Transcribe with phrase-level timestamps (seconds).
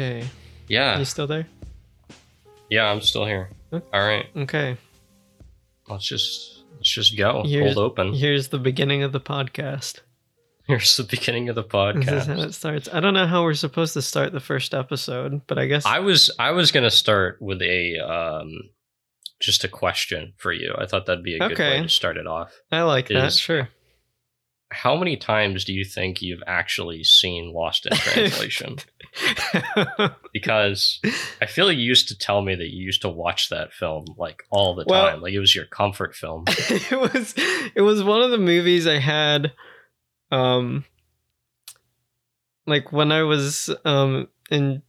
[0.00, 0.26] Okay.
[0.68, 0.98] Yeah.
[0.98, 1.46] You still there?
[2.70, 3.50] Yeah, I'm still here.
[3.72, 3.84] Okay.
[3.92, 4.26] All right.
[4.34, 4.76] Okay.
[5.88, 7.42] Let's just let's just go.
[7.44, 8.14] Here's- Hold open.
[8.14, 10.00] Here's the beginning of the podcast.
[10.66, 12.04] Here's the beginning of the podcast.
[12.06, 12.88] This is how it starts.
[12.92, 15.98] I don't know how we're supposed to start the first episode, but I guess I
[15.98, 18.52] was I was gonna start with a um
[19.40, 20.74] just a question for you.
[20.78, 22.52] I thought that'd be a good way to start it off.
[22.72, 23.24] I like that.
[23.26, 23.68] is- Sure.
[24.72, 28.76] How many times do you think you've actually seen Lost in Translation?
[30.32, 31.00] because
[31.40, 34.04] I feel like you used to tell me that you used to watch that film
[34.16, 35.20] like all the Well- time.
[35.22, 36.44] Like it was your comfort film.
[36.48, 37.34] it was
[37.74, 39.52] it was one of the movies I had
[40.30, 40.84] um
[42.66, 44.82] like when I was um in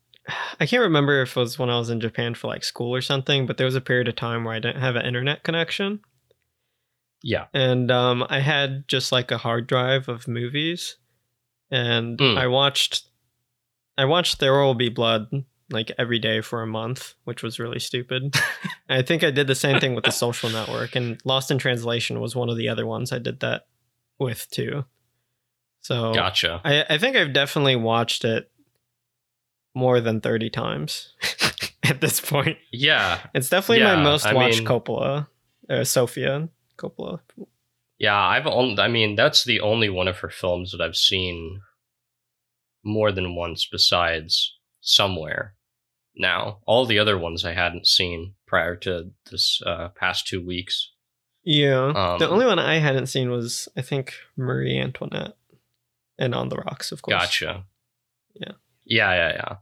[0.60, 3.02] I can't remember if it was when I was in Japan for like school or
[3.02, 6.02] something, but there was a period of time where I didn't have an internet connection
[7.24, 7.46] Yeah.
[7.54, 10.98] and um I had just like a hard drive of movies
[11.70, 12.38] and Mm.
[12.38, 13.08] I watched
[13.98, 17.80] I watched There Will Be Blood like every day for a month, which was really
[17.80, 18.36] stupid.
[18.90, 22.20] I think I did the same thing with the social network and Lost in Translation
[22.20, 23.68] was one of the other ones I did that
[24.20, 24.84] with too.
[25.82, 26.60] So Gotcha.
[26.66, 28.52] I, I think I've definitely watched it
[29.74, 31.14] more than 30 times
[31.84, 32.58] at this point.
[32.72, 33.20] Yeah.
[33.34, 35.28] It's definitely Yeah, my most I watched mean- Coppola,
[35.70, 36.50] uh, Sofia
[36.82, 37.20] Coppola.
[37.98, 41.62] Yeah, I've only, I mean, that's the only one of her films that I've seen
[42.84, 45.54] more than once besides Somewhere.
[46.16, 50.92] Now, all the other ones I hadn't seen prior to this uh, past two weeks.
[51.44, 51.92] Yeah.
[52.20, 55.38] the Um, only one I hadn't seen was, I think, Marie Antoinette
[56.18, 57.16] and On the Rocks, of course.
[57.16, 57.66] Gotcha.
[58.34, 58.54] Yeah.
[58.86, 59.56] Yeah, yeah, yeah.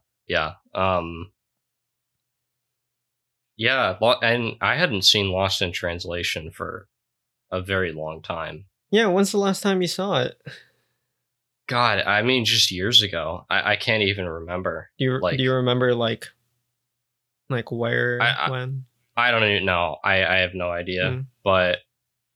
[0.76, 0.81] Yeah.
[0.81, 1.31] Um
[3.58, 6.88] Yeah, and I hadn't seen Lost in Translation for
[7.52, 8.66] a very long time.
[8.92, 10.42] Yeah, when's the last time you saw it?
[11.67, 13.45] God, I mean just years ago.
[13.49, 14.89] I, I can't even remember.
[14.98, 16.27] Do you, Like- do you remember, like,
[17.49, 18.86] like where, I- I- when?
[19.15, 19.98] I don't even know.
[20.04, 21.04] I, I have no idea.
[21.04, 21.26] Mm.
[21.43, 21.80] But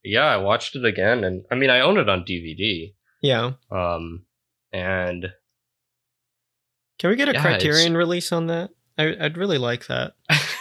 [0.03, 2.93] yeah, I watched it again and I mean I own it on DVD.
[3.21, 3.53] Yeah.
[3.71, 4.25] Um
[4.73, 5.31] and
[6.99, 8.71] Can we get a Yeah, Criterion release on that?
[8.97, 10.13] I, I'd really like that.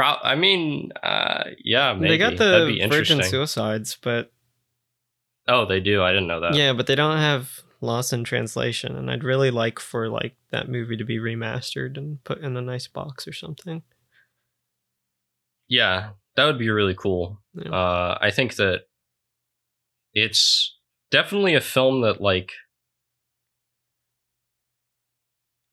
[0.00, 3.22] pro I mean uh yeah, maybe they got the Virgin.
[3.22, 4.32] Suicides, but
[5.48, 6.02] Oh, they do.
[6.02, 6.54] I didn't know that.
[6.54, 10.68] yeah, but they don't have Lost in Translation, and I'd really like for like that
[10.68, 13.82] movie to be remastered and put in a nice box or something.
[15.66, 17.40] Yeah, that would be really cool.
[17.54, 17.70] Yeah.
[17.70, 18.82] Uh, I think that
[20.12, 20.76] it's
[21.10, 22.52] definitely a film that like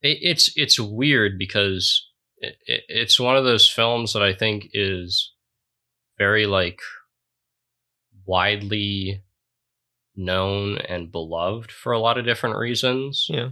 [0.02, 2.08] it, it's it's weird because
[2.40, 5.34] it, it, it's one of those films that I think is
[6.18, 6.80] very like
[8.26, 9.24] widely
[10.16, 13.50] known and beloved for a lot of different reasons Yeah.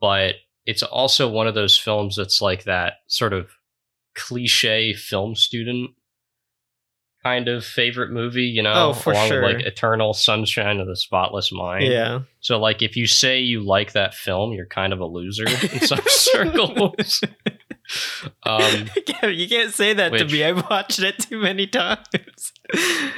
[0.00, 0.36] but
[0.66, 3.50] it's also one of those films that's like that sort of
[4.14, 5.90] cliche film student
[7.22, 9.42] kind of favorite movie, you know, Oh, for along sure.
[9.42, 11.84] with like Eternal Sunshine of the Spotless Mind.
[11.84, 12.20] Yeah.
[12.40, 15.80] So like if you say you like that film, you're kind of a loser in
[15.80, 17.20] some circles.
[18.44, 18.86] Um
[19.22, 20.44] you can't say that to me.
[20.44, 22.52] I've watched it too many times.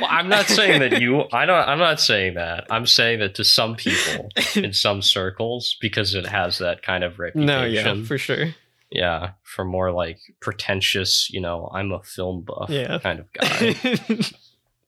[0.01, 2.67] well, I'm not saying that you I don't I'm not saying that.
[2.71, 7.19] I'm saying that to some people in some circles because it has that kind of
[7.19, 7.47] reputation.
[7.47, 8.55] no, yeah, for sure.
[8.91, 12.99] Yeah, for more like pretentious, you know, I'm a film buff Yeah.
[12.99, 13.75] kind of guy.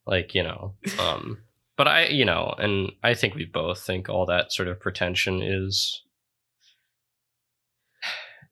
[0.06, 1.38] like, you know, um
[1.76, 5.42] but I, you know, and I think we both think all that sort of pretension
[5.42, 6.02] is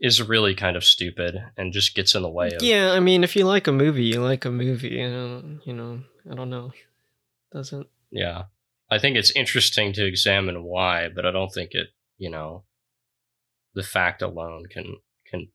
[0.02, 3.22] is really kind of stupid and just gets in the way of yeah, I mean,
[3.22, 4.88] if you like a movie, you like a movie.
[4.88, 6.72] You know, you know I don't know.
[7.52, 8.44] Doesn't yeah.
[8.90, 12.64] I think it's interesting to examine why, but I don't think it, you know,
[13.74, 14.96] the fact alone can
[15.26, 15.48] can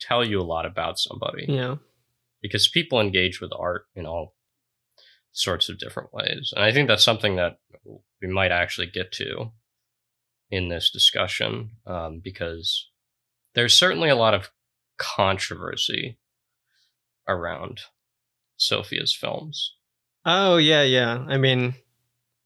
[0.00, 1.46] tell you a lot about somebody.
[1.48, 1.76] yeah.
[2.40, 4.34] because people engage with art in all
[5.32, 6.52] sorts of different ways.
[6.54, 7.58] And I think that's something that
[8.20, 9.50] we might actually get to
[10.50, 12.90] in this discussion um, because
[13.54, 14.50] there's certainly a lot of
[14.98, 16.18] controversy
[17.28, 17.80] around
[18.58, 19.74] Sofia's films.
[20.24, 21.24] Oh yeah, yeah.
[21.28, 21.74] I mean,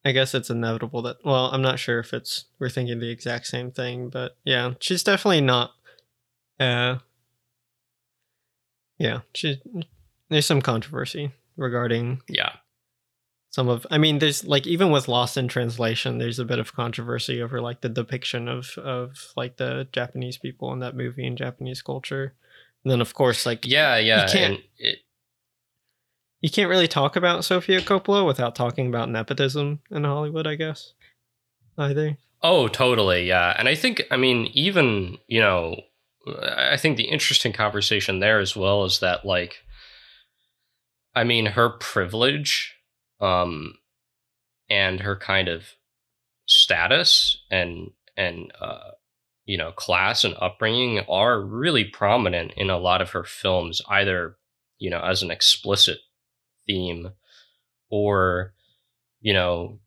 [0.04, 1.16] I guess it's inevitable that.
[1.24, 5.02] Well, I'm not sure if it's we're thinking the exact same thing, but yeah, she's
[5.02, 5.72] definitely not.
[6.58, 6.98] Uh.
[8.98, 9.60] Yeah, she.
[10.30, 12.52] There's some controversy regarding Yeah.
[13.56, 13.86] Some of.
[13.90, 17.62] I mean, there's like even with Lost in Translation, there's a bit of controversy over
[17.62, 22.34] like the depiction of of like the Japanese people in that movie and Japanese culture.
[22.84, 24.26] And then of course, like Yeah, yeah.
[24.26, 24.98] You can't- it,
[26.42, 30.92] you can't really talk about Sofia Coppola without talking about nepotism in Hollywood, I guess.
[31.78, 32.18] Either.
[32.42, 33.26] Oh, totally.
[33.26, 33.54] Yeah.
[33.58, 35.80] And I think, I mean, even, you know,
[36.42, 39.64] I think the interesting conversation there as well is that like
[41.14, 42.75] I mean her privilege
[43.20, 43.74] um
[44.68, 45.64] and her kind of
[46.46, 48.90] status and and uh
[49.44, 54.36] you know class and upbringing are really prominent in a lot of her films either
[54.78, 55.98] you know as an explicit
[56.66, 57.10] theme
[57.90, 58.52] or
[59.20, 59.78] you know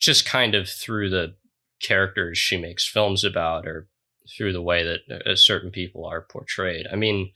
[0.00, 1.34] just kind of through the
[1.80, 3.88] characters she makes films about or
[4.36, 6.86] through the way that uh, certain people are portrayed.
[6.92, 7.32] I mean,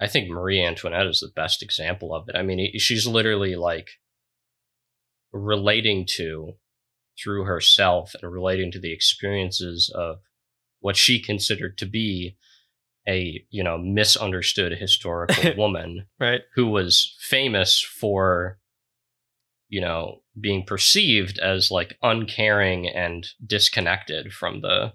[0.00, 2.36] I think Marie Antoinette is the best example of it.
[2.36, 3.90] I mean, she's literally like
[5.34, 6.54] relating to
[7.22, 10.18] through herself and relating to the experiences of
[10.80, 12.36] what she considered to be
[13.06, 18.58] a you know misunderstood historical woman right who was famous for
[19.68, 24.92] you know being perceived as like uncaring and disconnected from the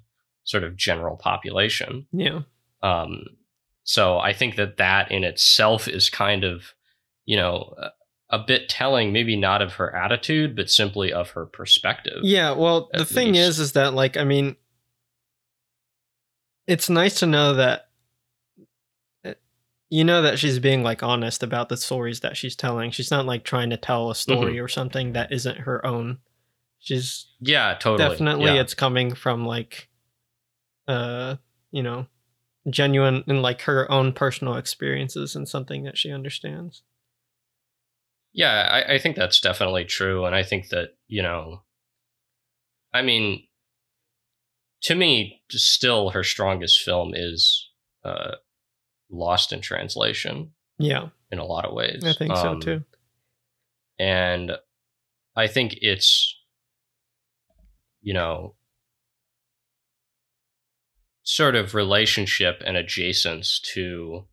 [0.50, 2.08] sort of general population.
[2.12, 2.42] Yeah.
[2.82, 3.24] Um,
[3.84, 6.74] so I think that that in itself is kind of,
[7.26, 7.74] you know,
[8.30, 12.20] a, bit telling, maybe not of her attitude, but simply of her perspective.
[12.24, 12.52] Yeah.
[12.52, 13.40] Well, the thing least.
[13.40, 14.56] is, is that like, I mean,
[16.68, 17.90] it's nice to know that
[19.26, 19.34] eh,
[19.90, 22.92] you know that she's being like honest about the stories that she's telling.
[22.92, 24.64] She's not like trying to tell a story mm-hmm.
[24.64, 26.20] or something that isn't her own.
[26.78, 28.10] She's yeah, totally.
[28.10, 28.62] Definitely, yeah.
[28.62, 29.90] it's coming from like
[30.90, 31.36] uh,
[31.72, 32.08] you know,
[32.70, 36.82] genuine and like her own personal experiences and something that she understands.
[38.34, 40.26] Yeah, I, I think that's definitely true.
[40.26, 41.64] And I think that, you know,
[42.94, 43.44] I mean,
[44.84, 47.70] to me, still her strongest film is
[48.04, 48.36] uh,
[49.10, 50.52] Lost in Translation.
[50.78, 51.10] Yeah.
[51.32, 52.04] In a lot of ways.
[52.04, 52.84] I think um, so too.
[54.00, 54.54] And
[55.36, 56.36] I think it's,
[58.02, 58.56] you know,
[61.24, 64.26] sort of relationship and adjacence to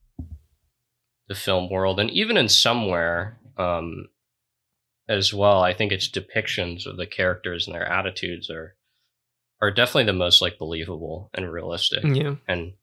[1.28, 4.06] the film world and even in somewhere um,
[5.08, 8.76] as well i think its depictions of the characters and their attitudes are
[9.60, 12.04] are definitely the most like believable and realistic.
[12.04, 12.34] Yeah.
[12.46, 12.74] And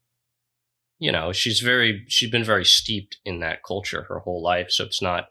[0.98, 4.84] you know she's very she's been very steeped in that culture her whole life so
[4.84, 5.28] it's not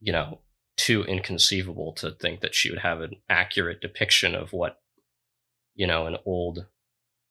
[0.00, 0.40] you know
[0.76, 4.80] too inconceivable to think that she would have an accurate depiction of what
[5.74, 6.66] you know an old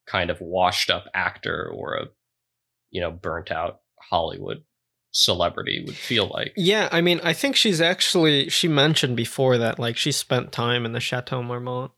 [0.07, 2.05] kind of washed up actor or a
[2.89, 4.63] you know burnt out Hollywood
[5.17, 6.53] celebrity would feel like.
[6.55, 10.85] Yeah, I mean, I think she's actually she mentioned before that like she spent time
[10.85, 11.91] in the Chateau Marmont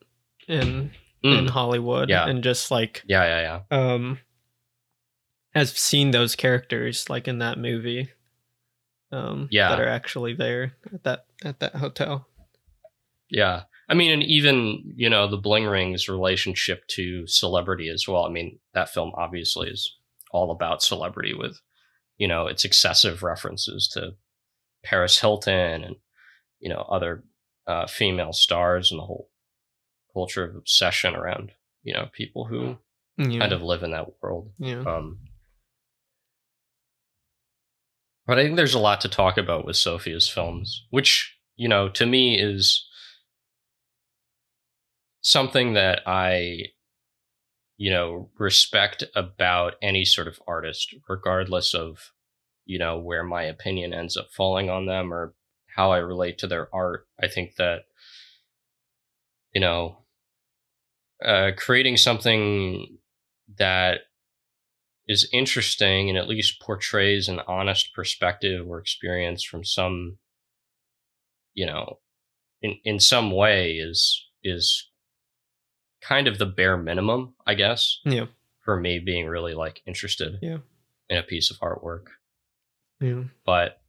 [0.47, 0.91] in
[1.23, 1.37] mm.
[1.37, 2.27] in Hollywood yeah.
[2.27, 3.77] and just like Yeah, yeah, yeah.
[3.77, 4.19] Um
[5.53, 8.09] has seen those characters like in that movie.
[9.11, 9.69] Um yeah.
[9.69, 12.27] that are actually there at that at that hotel.
[13.29, 13.63] Yeah.
[13.89, 18.23] I mean, and even you know the Bling Ring's relationship to celebrity as well.
[18.23, 19.93] I mean, that film obviously is
[20.31, 21.59] all about celebrity with
[22.19, 24.11] you know its excessive references to
[24.83, 25.95] Paris Hilton and
[26.59, 27.23] you know other
[27.65, 29.29] uh, female stars and the whole
[30.13, 31.51] culture of obsession around
[31.81, 32.77] you know people who
[33.17, 33.39] yeah.
[33.39, 34.51] kind of live in that world.
[34.59, 34.81] Yeah.
[34.81, 35.19] Um,
[38.25, 41.89] but I think there's a lot to talk about with Sofia's films, which you know
[41.89, 42.85] to me is
[45.21, 46.65] something that I,
[47.79, 52.11] you know, respect about any sort of artist, regardless of,
[52.65, 55.33] you know, where my opinion ends up falling on them or
[55.77, 57.07] how I relate to their art.
[57.23, 57.83] I think that,
[59.55, 59.99] you know,
[61.23, 62.97] uh, creating something
[63.57, 64.01] that
[65.07, 70.17] is interesting and at least portrays an honest perspective or experience from some,
[71.53, 71.99] you know,
[72.61, 74.88] in, in some way is is
[76.01, 77.99] kind of the bare minimum, I guess.
[78.05, 78.25] Yeah.
[78.61, 80.57] For me being really like interested yeah.
[81.09, 82.07] in a piece of artwork.
[82.99, 83.23] Yeah.
[83.45, 83.81] But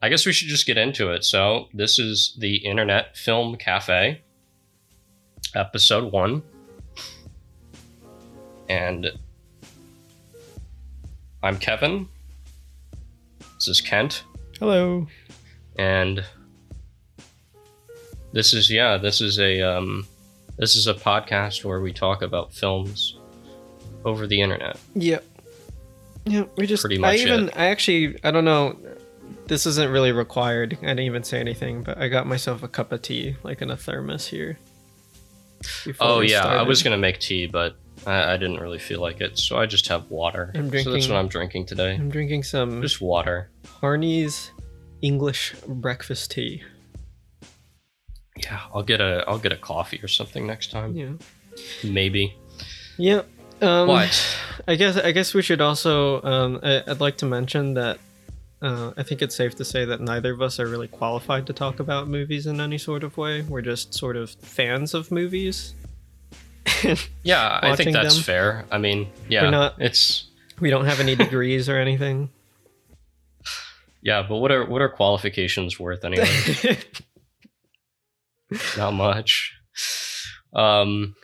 [0.00, 1.24] I guess we should just get into it.
[1.24, 4.22] So this is the Internet Film Cafe,
[5.54, 6.42] episode one.
[8.68, 9.10] And
[11.42, 12.08] I'm Kevin.
[13.54, 14.24] This is Kent.
[14.58, 15.06] Hello.
[15.78, 16.24] And
[18.32, 20.06] this is yeah, this is a um
[20.58, 23.18] this is a podcast where we talk about films
[24.04, 24.78] over the internet.
[24.94, 25.24] Yep.
[26.24, 27.20] Yeah, we just pretty much.
[27.20, 27.56] I even it.
[27.56, 28.78] I actually I don't know.
[29.46, 30.76] This isn't really required.
[30.82, 33.70] I didn't even say anything, but I got myself a cup of tea, like in
[33.70, 34.58] a thermos here.
[36.00, 36.58] Oh yeah, started.
[36.58, 39.66] I was gonna make tea, but I, I, didn't really feel like it, so I
[39.66, 40.50] just have water.
[40.54, 40.84] I'm drinking.
[40.84, 41.94] So that's what I'm drinking today.
[41.94, 43.50] I'm drinking some just water.
[43.80, 44.50] Harney's
[45.02, 46.62] English breakfast tea.
[48.36, 50.94] Yeah, I'll get a I'll get a coffee or something next time.
[50.96, 51.12] Yeah.
[51.84, 52.34] Maybe.
[52.98, 53.22] Yeah.
[53.62, 54.38] Um, What?
[54.68, 56.22] I guess I guess we should also.
[56.22, 57.98] Um, I, I'd like to mention that
[58.60, 61.52] uh, I think it's safe to say that neither of us are really qualified to
[61.52, 63.42] talk about movies in any sort of way.
[63.42, 65.74] We're just sort of fans of movies.
[67.22, 68.24] Yeah, I think that's them.
[68.24, 68.64] fair.
[68.70, 70.24] I mean, yeah, We're not- it's
[70.60, 72.28] we don't have any degrees or anything.
[74.02, 76.28] yeah, but what are what are qualifications worth anyway?
[78.76, 79.52] Not much.
[80.54, 81.14] Um,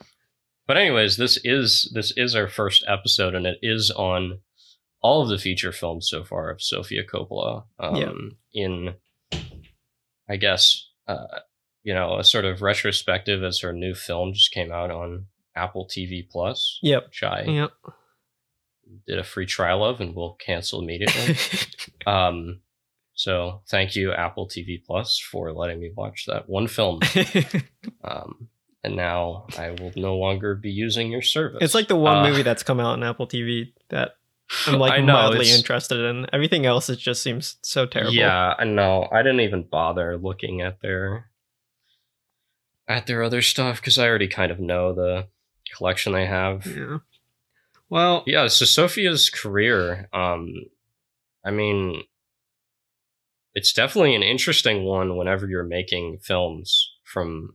[0.66, 4.40] but anyways, this is this is our first episode, and it is on
[5.02, 7.64] all of the feature films so far of Sofia Coppola.
[7.78, 8.12] Um, Yeah.
[8.54, 8.94] In,
[10.28, 11.26] I guess, uh,
[11.82, 15.88] you know, a sort of retrospective as her new film just came out on Apple
[15.90, 17.06] TV Plus, yep.
[17.06, 17.72] which I Yep.
[19.06, 21.36] did a free trial of and will cancel immediately.
[22.06, 22.60] um,
[23.14, 27.00] so thank you, Apple TV Plus, for letting me watch that one film.
[28.04, 28.48] Um,
[28.84, 31.58] and now I will no longer be using your service.
[31.60, 34.16] it's like the one Uh, movie that's come out on Apple TV that
[34.66, 36.26] I'm like know, mildly interested in.
[36.32, 38.12] Everything else it just seems so terrible.
[38.14, 39.08] Yeah, I know.
[39.12, 41.30] I didn't even bother looking at their
[42.88, 45.28] at their other stuff because I already kind of know the
[45.76, 46.66] collection they have.
[46.66, 46.98] Yeah.
[47.88, 50.52] Well, Yeah, so Sofia's career, um,
[51.44, 52.02] I mean,
[53.54, 57.54] it's definitely an interesting one whenever you're making films from,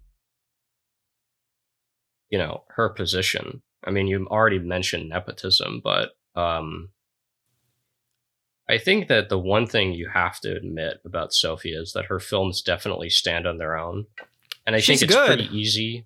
[2.30, 3.62] you know, her position.
[3.84, 6.90] I mean, you already mentioned nepotism, but um,
[8.70, 12.20] I think that the one thing you have to admit about Sofia is that her
[12.20, 14.06] films definitely stand on their own.
[14.66, 15.28] And I She's think it's good.
[15.28, 16.06] pretty easy.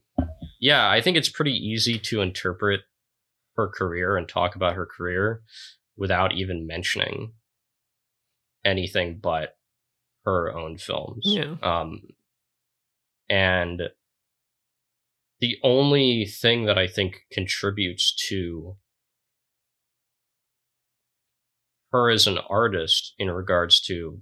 [0.60, 2.82] Yeah, I think it's pretty easy to interpret
[3.56, 5.42] her career and talk about her career
[5.98, 7.34] without even mentioning
[8.64, 9.56] anything but
[10.26, 11.24] her own films.
[11.26, 11.56] Yeah.
[11.62, 12.02] Um,
[13.30, 13.84] and
[15.40, 18.76] the only thing that I think contributes to
[21.92, 24.22] her as an artist in regards to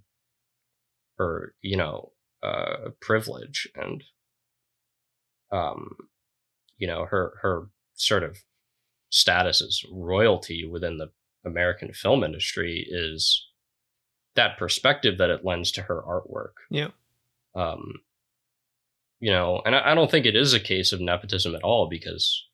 [1.17, 4.03] her, you know, uh, privilege and,
[5.51, 5.95] um,
[6.77, 8.37] you know, her her sort of
[9.09, 11.11] status as royalty within the
[11.45, 13.48] American film industry is
[14.39, 16.53] that perspective that it lends to her artwork.
[16.69, 16.91] Yeah.
[17.55, 17.95] Um,
[19.19, 21.89] you know, and I, I don't think it is a case of nepotism at all
[21.89, 22.45] because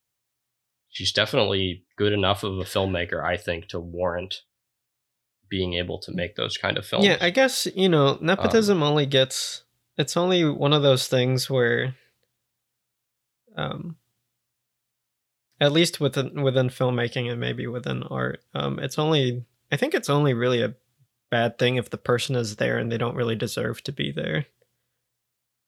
[0.89, 4.41] she's definitely good enough of a filmmaker, I think, to warrant
[5.47, 7.05] being able to make those kind of films.
[7.05, 9.61] Yeah, I guess you know nepotism only gets.
[9.95, 11.95] It's only one of those things where,
[13.55, 13.97] um,
[15.61, 19.45] at least within within filmmaking and maybe within art, um, it's only.
[19.71, 20.73] I think it's only really a
[21.31, 24.45] bad thing if the person is there and they don't really deserve to be there.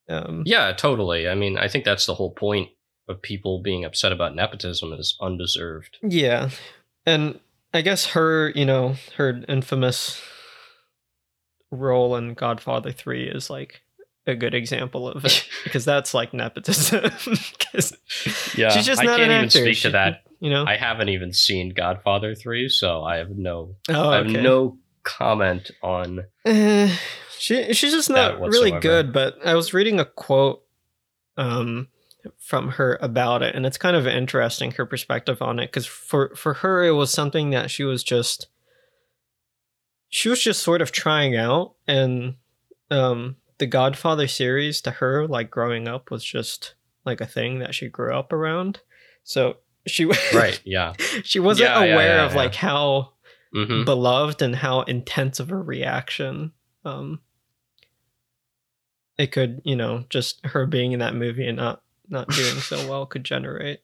[0.09, 1.27] Um, Yeah, totally.
[1.27, 2.69] I mean, I think that's the whole point
[3.09, 5.97] of people being upset about nepotism is undeserved.
[6.03, 6.49] Yeah.
[7.05, 7.39] And
[7.73, 10.21] I guess her, you know, her infamous
[11.71, 13.81] role in Godfather 3 is like
[14.25, 17.11] a good example of it because that's like nepotism.
[18.55, 19.59] Yeah, she's just I not can't an even actor.
[19.59, 20.23] speak She- to that.
[20.39, 20.65] You know?
[20.65, 24.41] I haven't even seen Godfather 3, so I have no oh, I have okay.
[24.41, 26.89] no comment on Uh,
[27.39, 29.13] she she's just not really good.
[29.13, 30.63] But I was reading a quote
[31.37, 31.87] um
[32.39, 36.35] from her about it, and it's kind of interesting her perspective on it because for
[36.35, 38.47] for her it was something that she was just
[40.09, 42.35] she was just sort of trying out, and
[42.91, 47.73] um the Godfather series to her like growing up was just like a thing that
[47.73, 48.81] she grew up around.
[49.23, 50.93] So she right, yeah.
[51.23, 52.37] she wasn't Yeah, aware yeah, of yeah.
[52.37, 53.13] like how
[53.65, 56.51] hmm beloved and how intense of a reaction
[56.85, 57.19] um
[59.17, 62.77] it could you know just her being in that movie and not not doing so
[62.89, 63.79] well could generate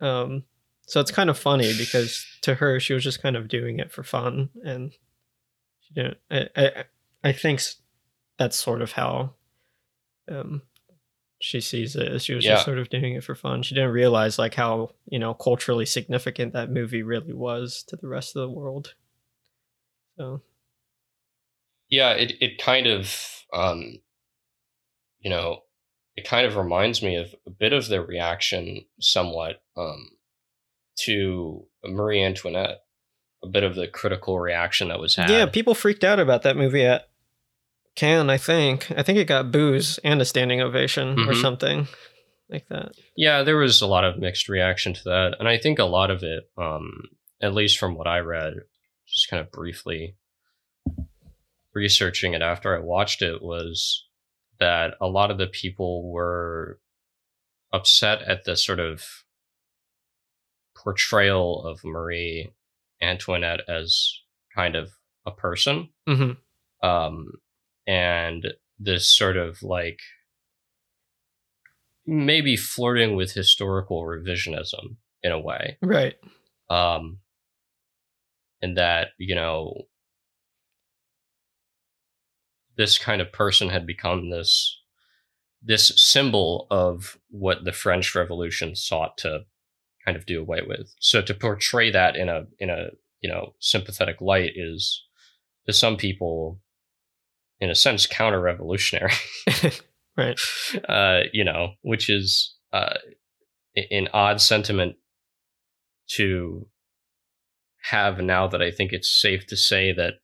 [0.00, 0.42] um
[0.86, 3.92] so it's kind of funny because to her she was just kind of doing it
[3.92, 4.92] for fun and
[5.80, 6.84] she didn't i i,
[7.22, 7.62] I think
[8.38, 9.34] that's sort of how
[10.30, 10.62] um
[11.40, 12.52] she sees it as she was Yeah.
[12.52, 15.86] just sort of doing it for fun she didn't realize like how you know culturally
[15.86, 18.94] significant that movie really was to the rest of the world
[20.18, 20.42] so
[21.88, 24.00] Yeah, it it kind of um
[25.20, 25.64] you know,
[26.16, 30.10] it kind of reminds me of a bit of the reaction somewhat um
[31.00, 32.84] to Marie Antoinette.
[33.42, 35.30] A bit of the critical reaction that was had.
[35.30, 37.08] yeah people freaked out about that movie at
[37.96, 41.40] cannes i think i think it got boos and a standing ovation or Mhm.
[41.40, 41.88] something
[42.48, 45.78] like that Yeah, there was a lot of mixed reaction to that, and I think
[45.78, 47.02] a lot of it, um,
[47.40, 48.54] at least from what I read,
[49.06, 50.16] just kind of briefly
[51.74, 54.06] researching it after I watched it, was
[54.58, 56.80] that a lot of the people were
[57.72, 59.04] upset at the sort of
[60.74, 62.52] portrayal of Marie
[63.02, 64.12] Antoinette as
[64.54, 64.90] kind of
[65.26, 65.90] a person.
[66.06, 66.32] hmm
[66.82, 67.26] Um,
[67.90, 68.46] and
[68.78, 69.98] this sort of like
[72.06, 74.94] maybe flirting with historical revisionism
[75.24, 75.76] in a way.
[75.82, 76.14] Right.
[76.70, 77.18] Um,
[78.62, 79.74] and that, you know,
[82.76, 84.76] this kind of person had become this
[85.62, 89.40] this symbol of what the French Revolution sought to
[90.04, 90.94] kind of do away with.
[91.00, 95.04] So to portray that in a in a you know sympathetic light is
[95.66, 96.60] to some people,
[97.60, 99.12] in a sense, counter revolutionary.
[100.16, 100.40] right.
[100.88, 102.94] uh, you know, which is uh,
[103.90, 104.96] an odd sentiment
[106.08, 106.66] to
[107.82, 110.14] have now that I think it's safe to say that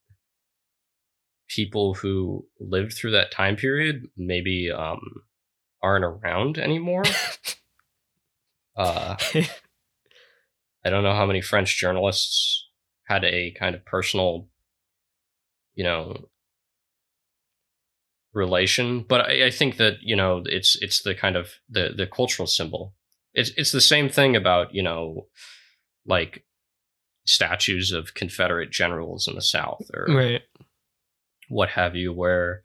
[1.48, 5.00] people who lived through that time period maybe um,
[5.82, 7.04] aren't around anymore.
[8.76, 9.16] uh,
[10.84, 12.68] I don't know how many French journalists
[13.04, 14.48] had a kind of personal,
[15.74, 16.28] you know,
[18.36, 22.06] relation, but I, I think that you know it's it's the kind of the the
[22.06, 22.94] cultural symbol.
[23.34, 25.26] It's it's the same thing about you know,
[26.04, 26.44] like
[27.24, 30.42] statues of Confederate generals in the South or right.
[31.48, 32.62] what have you, where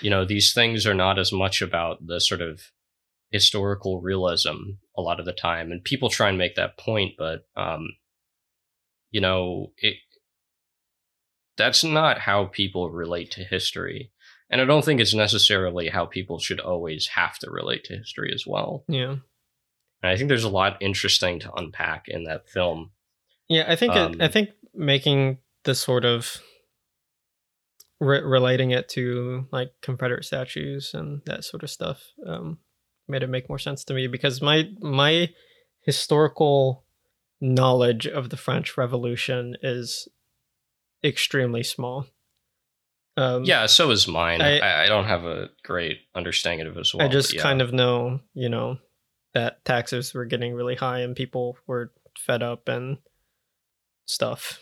[0.00, 2.60] you know these things are not as much about the sort of
[3.30, 7.46] historical realism a lot of the time, and people try and make that point, but
[7.56, 7.88] um,
[9.10, 9.96] you know it.
[11.56, 14.10] That's not how people relate to history.
[14.54, 18.30] And I don't think it's necessarily how people should always have to relate to history
[18.32, 18.84] as well.
[18.86, 19.16] Yeah.
[20.00, 22.92] And I think there's a lot interesting to unpack in that film.
[23.48, 26.40] Yeah, I think Um, it, I think making the sort of
[27.98, 32.58] re- relating it to like Confederate statues and that sort of stuff um,
[33.08, 35.30] made it make more sense to me because my my
[35.80, 36.84] historical
[37.40, 40.06] knowledge of the French Revolution is
[41.02, 42.06] extremely small.
[43.16, 44.40] Um, Yeah, so is mine.
[44.40, 47.06] I- I, don't have a great understanding of it as well.
[47.06, 47.42] I just yeah.
[47.42, 48.78] kind of know, you know,
[49.34, 52.98] that taxes were getting really high and people were fed up and
[54.06, 54.60] stuff.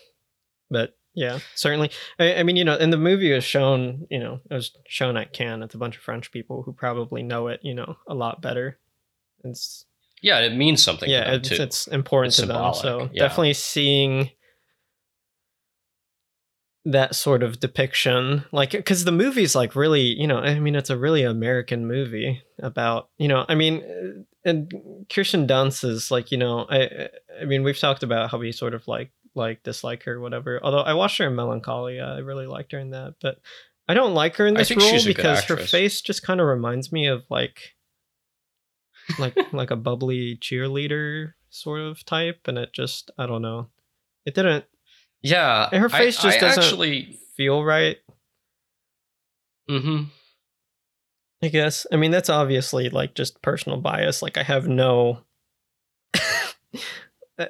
[0.69, 1.91] But yeah, certainly.
[2.19, 5.17] I, I mean, you know, and the movie was shown, you know, it was shown
[5.17, 5.63] at Cannes.
[5.63, 8.79] It's a bunch of French people who probably know it, you know, a lot better.
[9.43, 9.85] It's
[10.21, 11.07] Yeah, it means something.
[11.07, 12.73] to yeah, them, it's, it's important It's to them.
[12.73, 13.23] So yeah.
[13.23, 14.31] definitely seeing
[16.85, 20.89] that sort of depiction, like, because the movie's like really, you know, I mean, it's
[20.89, 26.31] a really American movie about, you know, I mean, uh, and Kirsten Dunst is like,
[26.31, 27.09] you know, I,
[27.41, 30.59] I mean, we've talked about how we sort of like like dislike her, or whatever.
[30.61, 33.39] Although I watched her in Melancholia, I really liked her in that, but
[33.87, 36.39] I don't like her in this role she's a good because her face just kind
[36.39, 37.75] of reminds me of like
[39.19, 43.67] like like a bubbly cheerleader sort of type and it just i don't know
[44.25, 44.65] it didn't
[45.23, 47.19] yeah, her face I, just I doesn't- actually.
[47.35, 47.97] feel right.
[49.69, 50.03] Hmm
[51.41, 51.85] i guess.
[51.91, 54.21] I mean that's obviously like just personal bias.
[54.21, 55.19] Like i have no
[56.13, 57.47] i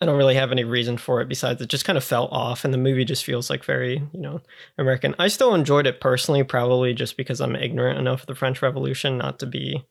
[0.00, 2.74] don't really have any reason for it besides it just kind of fell off and
[2.74, 4.40] the movie just feels like very you know
[4.78, 5.14] american.
[5.20, 9.18] I still enjoyed it personally probably just because i'm ignorant enough of the french revolution
[9.18, 9.84] not to be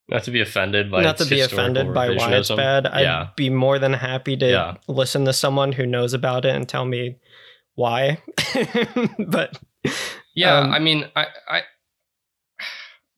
[0.09, 2.87] Not to be offended by not to be offended by why it's bad.
[2.87, 3.27] I'd Yeah.
[3.35, 4.77] be more than happy to Yeah.
[4.87, 7.17] listen to someone who knows about it and tell me
[7.75, 8.21] why.
[9.27, 9.59] but
[10.33, 11.61] Yeah, Um, I mean, I, I,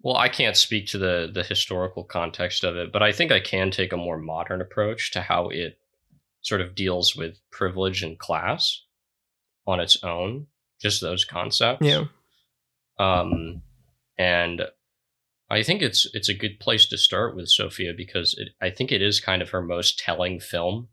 [0.01, 3.39] well, I can't speak to the the historical context of it, but I think I
[3.39, 5.77] can take a more modern approach to how it
[6.41, 8.82] sort of deals with privilege and class
[9.67, 10.47] on its own,
[10.82, 11.86] just those concepts.
[11.86, 12.06] yeah,
[12.97, 13.62] Um,
[14.17, 14.63] and
[15.51, 18.91] I think it's it's a good place to start with Sofia because it, I think
[18.91, 20.87] it is kind of her most telling film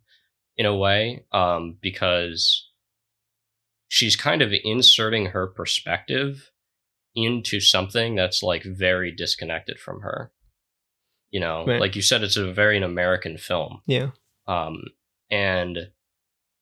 [0.56, 2.68] in a way um, because
[3.86, 6.50] she's kind of inserting her perspective
[7.14, 10.32] into something that's like very disconnected from her.
[11.30, 11.80] You know, Right.
[11.80, 13.82] like you said, it's a very an American film.
[13.86, 14.10] yeah,
[14.46, 14.82] Um,
[15.30, 15.90] and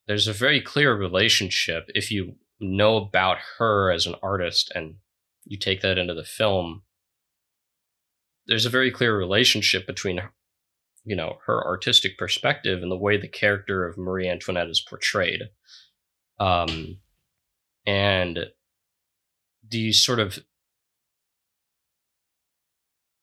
[0.07, 4.95] there's a very clear relationship if you know about her as an artist and
[5.45, 6.83] you take that into the film.
[8.47, 10.21] There's a very clear relationship between,
[11.03, 15.41] you know, her artistic perspective and the way the character of Marie Antoinette is portrayed.
[16.39, 16.99] Um,
[17.85, 18.47] and
[19.67, 20.39] these sort of,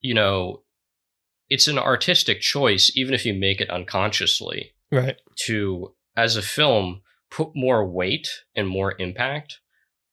[0.01, 0.63] you know,
[1.49, 7.03] it's an artistic choice, even if you make it unconsciously right, to as a film
[7.31, 9.61] put more weight and more impact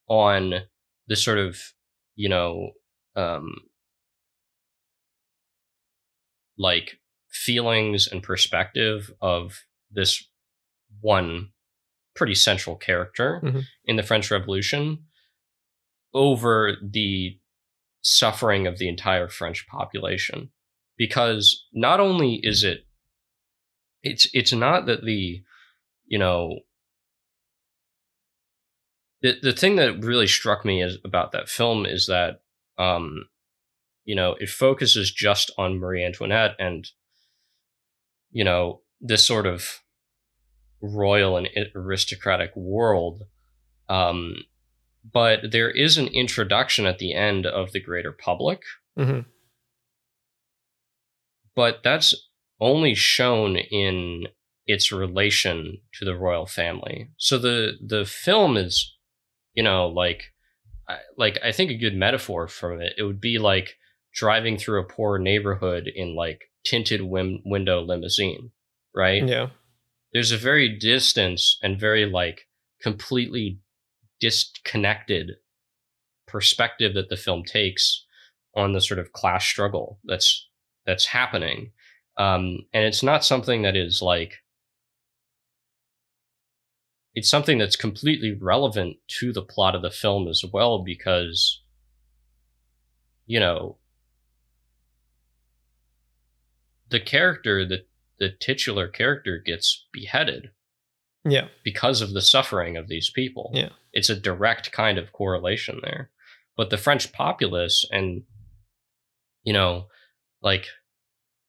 [0.08, 0.62] on
[1.06, 1.58] the sort of
[2.16, 2.70] you know
[3.16, 3.54] um
[6.58, 6.98] like
[7.30, 9.60] feelings and perspective of
[9.90, 10.28] this
[11.00, 11.50] one
[12.14, 13.64] pretty central character Mhm.
[13.84, 15.06] in the French Revolution
[16.14, 17.38] over the
[18.02, 20.50] suffering of the entire French population.
[20.98, 22.86] Because not only is it
[24.02, 25.42] it's it's not that the
[26.06, 26.60] you know
[29.22, 32.42] the the thing that really struck me is about that film is that
[32.78, 33.26] um
[34.04, 36.88] you know it focuses just on Marie Antoinette and
[38.30, 39.80] you know this sort of
[40.80, 43.22] royal and aristocratic world
[43.88, 44.34] um
[45.12, 48.62] but there is an introduction at the end of the greater public
[48.96, 49.20] hmm
[51.54, 52.14] but that's
[52.60, 54.26] only shown in
[54.66, 57.10] its relation to the royal family.
[57.16, 58.96] So the the film is,
[59.54, 60.32] you know, like,
[61.16, 62.94] like I think a good metaphor from it.
[62.96, 63.76] It would be like
[64.14, 68.50] driving through a poor neighborhood in like tinted wim- window limousine,
[68.94, 69.26] right?
[69.26, 69.48] Yeah.
[70.12, 72.46] There's a very distance and very like
[72.82, 73.60] completely
[74.20, 75.32] disconnected
[76.26, 78.06] perspective that the film takes
[78.54, 80.48] on the sort of class struggle that's
[80.86, 81.72] that's happening
[82.18, 84.34] um, and it's not something that is like
[87.14, 91.62] it's something that's completely relevant to the plot of the film as well because
[93.26, 93.76] you know
[96.92, 97.84] the character the
[98.18, 100.50] the titular character gets beheaded
[101.24, 101.48] Yeah.
[101.64, 103.50] because of the suffering of these people.
[103.52, 103.70] Yeah.
[103.92, 106.10] It's a direct kind of correlation there.
[106.56, 108.22] But the French populace and
[109.42, 109.88] you know,
[110.40, 110.66] like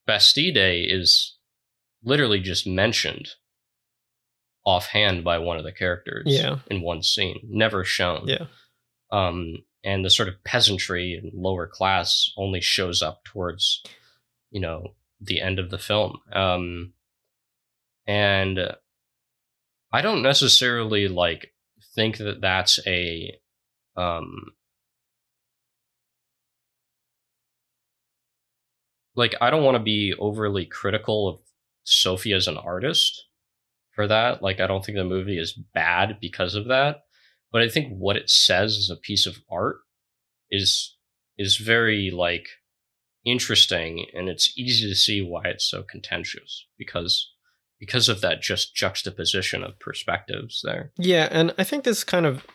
[0.08, 1.38] Bastille is
[2.04, 3.30] literally just mentioned
[4.66, 6.60] offhand by one of the characters Yeah.
[6.72, 8.28] in one scene, never shown.
[8.28, 8.46] Yeah.
[9.12, 13.84] Um and the sort of peasantry and lower class only shows up towards
[14.50, 16.18] you know the end of the film.
[16.32, 16.94] Um
[18.06, 18.60] and
[19.92, 21.54] I don't necessarily like
[21.96, 23.38] think that that's a
[23.96, 24.54] um
[29.16, 31.40] like I don't want to be overly critical of
[31.84, 33.28] Sophie as an artist
[33.94, 34.42] for that.
[34.42, 37.04] Like I don't think the movie is bad because of that,
[37.52, 39.78] but I think what it says as a piece of art
[40.50, 40.98] is
[41.38, 42.48] is very like
[43.26, 47.30] interesting and it's easy to see why it's so contentious because
[47.80, 50.92] because of that just juxtaposition of perspectives there.
[50.98, 52.46] Yeah, and I think this kind of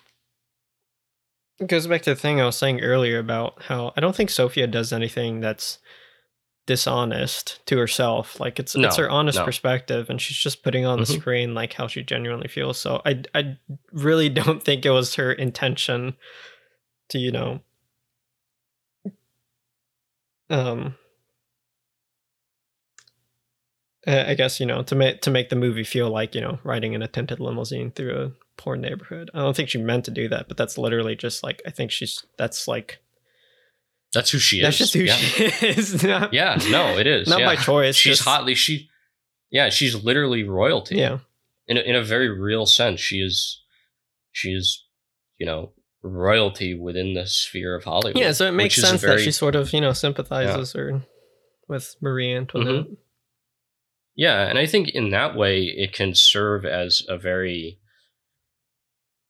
[1.66, 4.66] goes back to the thing I was saying earlier about how I don't think Sofia
[4.66, 5.78] does anything that's
[6.66, 8.38] dishonest to herself.
[8.38, 9.44] Like it's it's her honest no.
[9.44, 11.20] perspective, and she's just putting on the Mhm.
[11.20, 12.78] screen like how she genuinely feels.
[12.78, 13.56] So I I
[13.92, 16.16] really don't think it was her intention
[17.08, 17.60] to you know
[20.50, 20.94] um
[24.06, 26.94] I guess you know to make to make the movie feel like you know riding
[26.94, 29.30] in a tinted limousine through a poor neighborhood.
[29.34, 31.90] I don't think she meant to do that, but that's literally just like I think
[31.90, 32.98] she's that's like
[34.14, 34.62] That's who she is.
[34.62, 35.12] that's just who yeah.
[35.16, 36.02] she is.
[36.02, 37.28] Not, Yeah, no, it is.
[37.28, 37.46] not yeah.
[37.46, 37.96] by choice.
[37.96, 38.88] She's just- hotly she
[39.50, 40.96] Yeah, she's literally royalty.
[40.96, 41.18] Yeah,
[41.66, 43.62] In a, in a very real sense, she is
[44.32, 44.84] she is,
[45.36, 48.16] you know, royalty within the sphere of Hollywood.
[48.22, 48.32] yeah.
[48.32, 50.72] So it makes which is a sense very- that she sort of you know sympathizes
[50.72, 51.02] her
[51.68, 52.86] with Marie Antoinette.
[54.14, 57.78] Yeah, and I think in that way it can serve as a very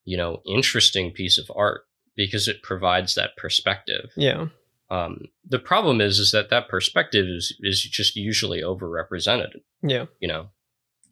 [0.05, 1.83] you know, interesting piece of art
[2.17, 4.11] because it provides that perspective.
[4.17, 4.47] Yeah,
[4.91, 10.27] Um, the problem is is that that perspective is is just usually overrepresented, yeah, you
[10.29, 10.49] know.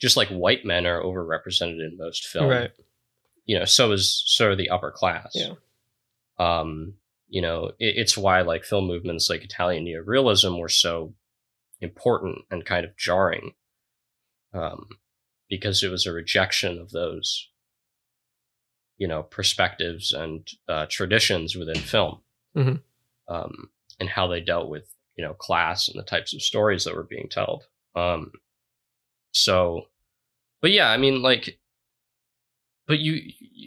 [0.01, 2.49] Just like white men are overrepresented in most film.
[2.49, 2.71] right.
[3.47, 5.31] You know, so is so are the upper class.
[5.35, 5.55] Yeah.
[6.39, 6.95] Um,
[7.29, 11.15] you know, it, it's why like film movements like Italian neorealism were so
[11.81, 13.55] important and kind of jarring.
[14.53, 14.87] Um,
[15.49, 17.49] because it was a rejection of those,
[18.99, 22.21] you know, perspectives and uh, traditions within film,
[22.57, 22.83] Mhm.
[23.29, 26.95] um, and how they dealt with you know class and the types of stories that
[26.97, 27.65] were being told.
[27.95, 28.33] Um,
[29.33, 29.87] so,
[30.61, 31.59] but yeah, I mean, like,
[32.87, 33.21] but you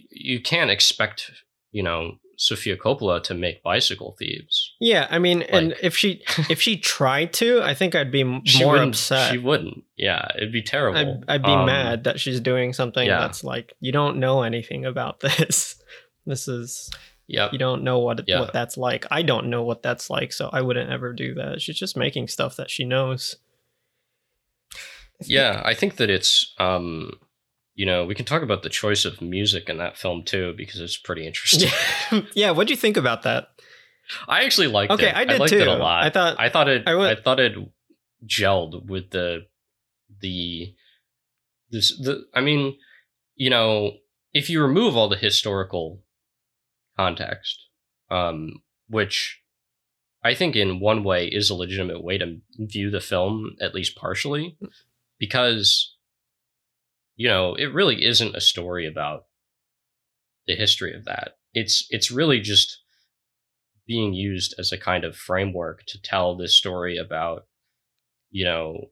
[0.09, 1.31] you, can't expect
[1.71, 4.73] you know Sofia Coppola to make Bicycle Thieves.
[4.79, 8.77] Yeah, I mean, and if she if she tried to, I think I'd be more
[8.77, 9.31] upset.
[9.31, 9.83] She wouldn't.
[9.97, 11.23] Yeah, it'd be terrible.
[11.27, 13.19] I'd, I'd be Um, mad that she's doing something yeah.
[13.19, 15.75] that's like you don't know anything about this.
[16.25, 16.89] This is
[17.27, 17.49] yeah.
[17.51, 18.39] you don't know what Yeah.
[18.39, 19.05] what that's like.
[19.11, 21.61] I don't know what that's like, so I wouldn't ever do that.
[21.61, 23.35] She's just making stuff that she knows.
[25.21, 27.11] Yeah, I think that it's um
[27.79, 30.81] you know, we can talk about the choice of music in that film too because
[30.81, 31.69] it's pretty interesting.
[32.11, 32.51] Yeah, yeah.
[32.51, 33.47] What'd you think about that?
[34.27, 34.95] I actually liked it.
[34.95, 35.15] Okay, it.
[35.15, 35.59] I did liked too.
[35.59, 36.03] it a lot.
[36.03, 37.53] I thought- I thought it I I, thought it
[38.25, 39.45] gelled with the
[40.19, 40.75] the
[41.69, 42.75] this the I mean,
[43.35, 43.93] you know,
[44.33, 46.03] if you remove all the historical
[46.97, 47.69] context,
[48.11, 49.39] um, which
[50.21, 53.95] I think in one way is a legitimate way to view the film, at least
[53.95, 54.57] partially,
[55.17, 55.88] because
[57.19, 59.25] you know, it really isn't a story about
[60.47, 61.33] the history of that.
[61.53, 62.81] It's it's really just
[63.85, 67.45] being used as a kind of framework to tell this story about,
[68.31, 68.85] you know,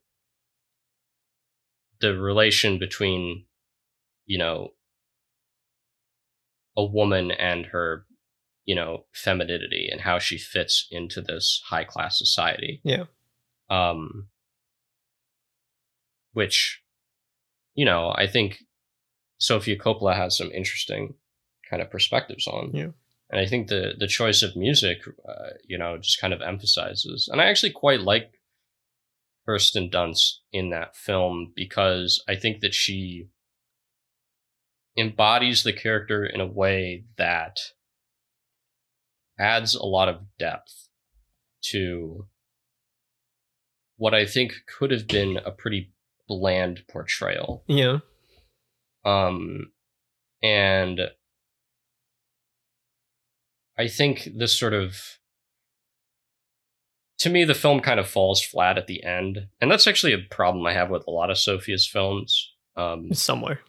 [2.01, 3.45] the relation between,
[4.25, 4.71] you know,
[6.75, 8.05] a woman and her,
[8.65, 12.81] you know, femininity and how she fits into this high class society.
[12.83, 13.05] Yeah.
[13.69, 14.27] Um,
[16.33, 16.81] which
[17.77, 18.63] you know, I think
[19.37, 21.13] Sofia Coppola has some interesting
[21.69, 22.71] kind of perspectives on.
[22.73, 22.89] Yeah.
[23.29, 27.29] And I think the the choice of music, uh, you know, just kind of emphasizes.
[27.31, 28.31] And I actually quite like
[29.45, 33.27] Kirsten Dunst in that film because I think that she
[34.97, 37.59] embodies the character in a way that
[39.37, 40.89] adds a lot of depth
[41.61, 42.25] to
[43.97, 45.91] what I think could have been a pretty
[46.27, 47.63] bland portrayal.
[47.67, 47.99] Yeah.
[49.05, 49.71] Um,
[50.43, 50.99] and
[53.77, 54.97] I think this sort of,
[57.19, 60.19] to me, the film kind of falls flat at the end, and that's actually a
[60.29, 62.53] problem I have with a lot of Sofia's films.
[62.75, 63.61] Um, Somewhere.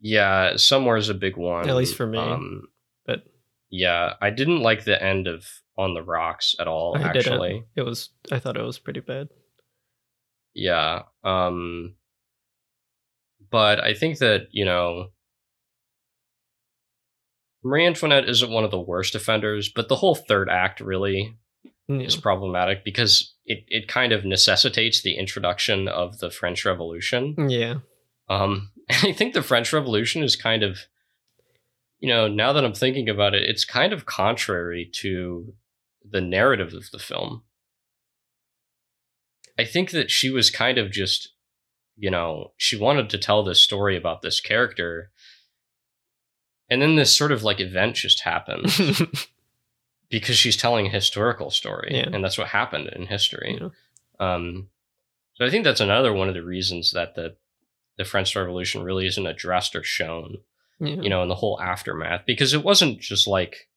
[0.00, 1.68] yeah, somewhere is a big one.
[1.68, 2.68] At least for me, Um,
[3.06, 3.24] but-
[3.70, 5.44] yeah, I didn't like the end of
[5.78, 6.96] On the Rocks at all.
[6.96, 7.16] I didn't.
[7.18, 8.08] actually, It was.
[8.32, 9.28] I thought it was pretty bad.
[10.56, 11.02] Yeah.
[11.22, 11.94] Um
[13.50, 15.08] but I think that, you know,
[17.62, 21.36] Marie Antoinette isn't one of the worst offenders, but the whole third act really
[21.88, 27.48] is problematic because it, it kind of necessitates the introduction of the French Revolution.
[27.48, 27.74] Yeah.
[28.28, 30.78] Um I think the French Revolution is kind of
[31.98, 35.54] you know, now that I'm thinking about it, it's kind of contrary to
[36.08, 37.42] the narrative of the film.
[39.58, 41.30] I think that she was kind of just,
[41.96, 45.10] you know, she wanted to tell this story about this character.
[46.68, 48.72] And then this sort of like event just happened
[50.10, 51.90] because she's telling a historical story.
[51.92, 52.08] Yeah.
[52.12, 53.58] And that's what happened in history.
[53.60, 53.68] Yeah.
[54.18, 54.68] Um,
[55.34, 57.36] so I think that's another one of the reasons that the,
[57.98, 60.38] the French Revolution really isn't addressed or shown
[60.80, 60.96] yeah.
[60.96, 63.68] you know, in the whole aftermath, because it wasn't just like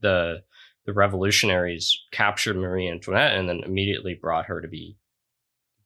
[0.00, 0.42] the
[0.86, 4.96] the revolutionaries captured Marie Antoinette and then immediately brought her to be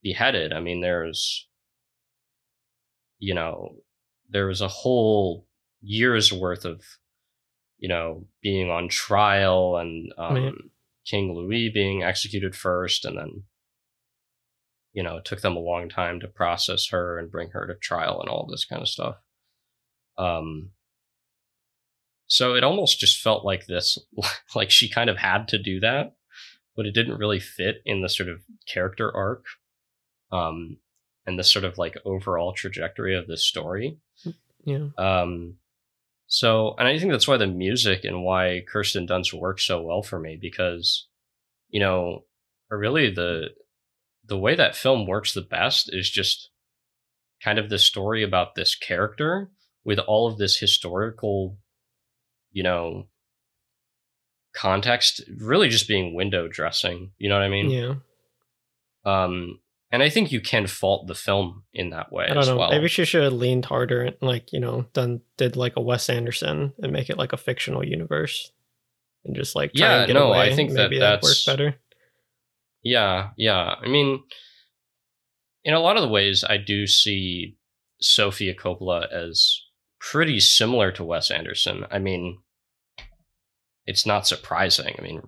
[0.02, 0.52] beheaded.
[0.52, 1.48] I mean, there's,
[3.18, 3.76] you know,
[4.30, 5.46] there was a whole
[5.82, 6.82] year's worth of,
[7.78, 10.50] you know, being on trial and um, Yeah.
[11.06, 13.44] King Louis being executed first, and then,
[14.92, 17.74] you know, it took them a long time to process her and bring her to
[17.76, 19.16] trial and all this kind of stuff.
[20.18, 20.70] Um,
[22.26, 23.98] so it almost just felt like this,
[24.54, 26.16] like she kind of had to do that,
[26.74, 29.44] but it didn't really fit in the sort of character arc,
[30.32, 30.78] um,
[31.26, 33.98] and the sort of like overall trajectory of this story.
[34.64, 34.88] yeah.
[34.98, 35.56] Um,
[36.28, 40.02] so, and I think that's why the music and why Kirsten Dunst works so well
[40.02, 41.06] for me because,
[41.68, 42.24] you know,
[42.68, 43.50] really the
[44.24, 46.50] the way that film works the best is just
[47.42, 49.50] kind of the story about this character
[49.84, 51.58] with all of this historical,
[52.57, 53.07] you know,
[54.55, 57.11] context, really just being window dressing.
[57.19, 57.69] You know what I mean?
[57.69, 57.95] yeah.
[59.05, 59.61] Um,
[59.92, 62.57] and I think you can fault the film in that way I don't know.
[62.57, 62.71] well.
[62.71, 66.09] Maybe she should have leaned harder and like, you know, done did like a Wes
[66.09, 68.51] Anderson and make it like a fictional universe.
[69.27, 71.77] And just like try Yeah, and get no, I think that maybe that'd work better.
[72.83, 73.75] Yeah, yeah.
[73.83, 74.23] I mean,
[75.62, 77.59] in a lot of the ways, I do see
[78.01, 79.61] Sofia Coppola as
[80.01, 81.85] pretty similar to Wes Anderson.
[81.90, 82.38] I mean,
[83.87, 84.94] it's not surprising.
[84.99, 85.22] I mean,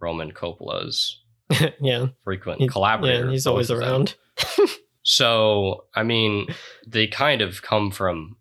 [0.00, 1.20] Roman Coppola's
[1.80, 2.06] yeah.
[2.24, 3.26] frequent He- collaborator.
[3.26, 4.14] Yeah, he's always around.
[5.04, 6.46] So, I mean,
[6.86, 8.36] they kind of come from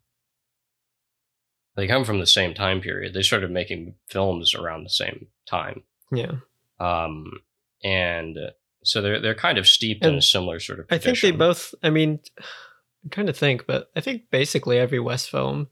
[1.75, 3.13] they come from the same time period.
[3.13, 5.83] They started making films around the same time.
[6.11, 6.35] Yeah.
[6.79, 7.25] Um
[7.83, 8.37] and
[8.83, 11.75] so they're they're kind of steeped in a similar sort of I think they both
[11.83, 12.19] I mean
[13.03, 15.67] I'm trying to think, but I think basically every Wes film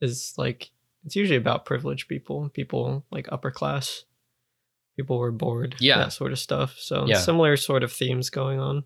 [0.00, 0.70] is like
[1.06, 4.04] it's usually about privileged people, people like upper class.
[4.96, 5.76] People were bored.
[5.78, 5.98] Yeah.
[5.98, 6.74] That sort of stuff.
[6.78, 7.18] So Yeah.
[7.20, 8.84] similar sort of themes going on.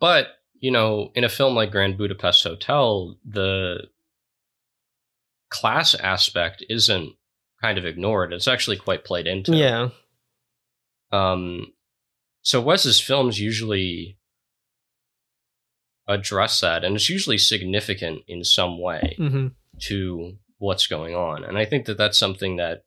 [0.00, 3.88] But, you know, in a film like Grand Budapest Hotel, the
[5.50, 7.14] class aspect isn't
[7.60, 8.32] kind of ignored.
[8.32, 9.54] It's actually quite played into.
[9.54, 9.90] Yeah.
[11.12, 11.74] Um,
[12.40, 14.16] so Wes's films usually
[16.08, 19.48] address that, and it's usually significant in some way hmm
[19.80, 21.42] to what's going on.
[21.44, 22.84] And I think that that's something that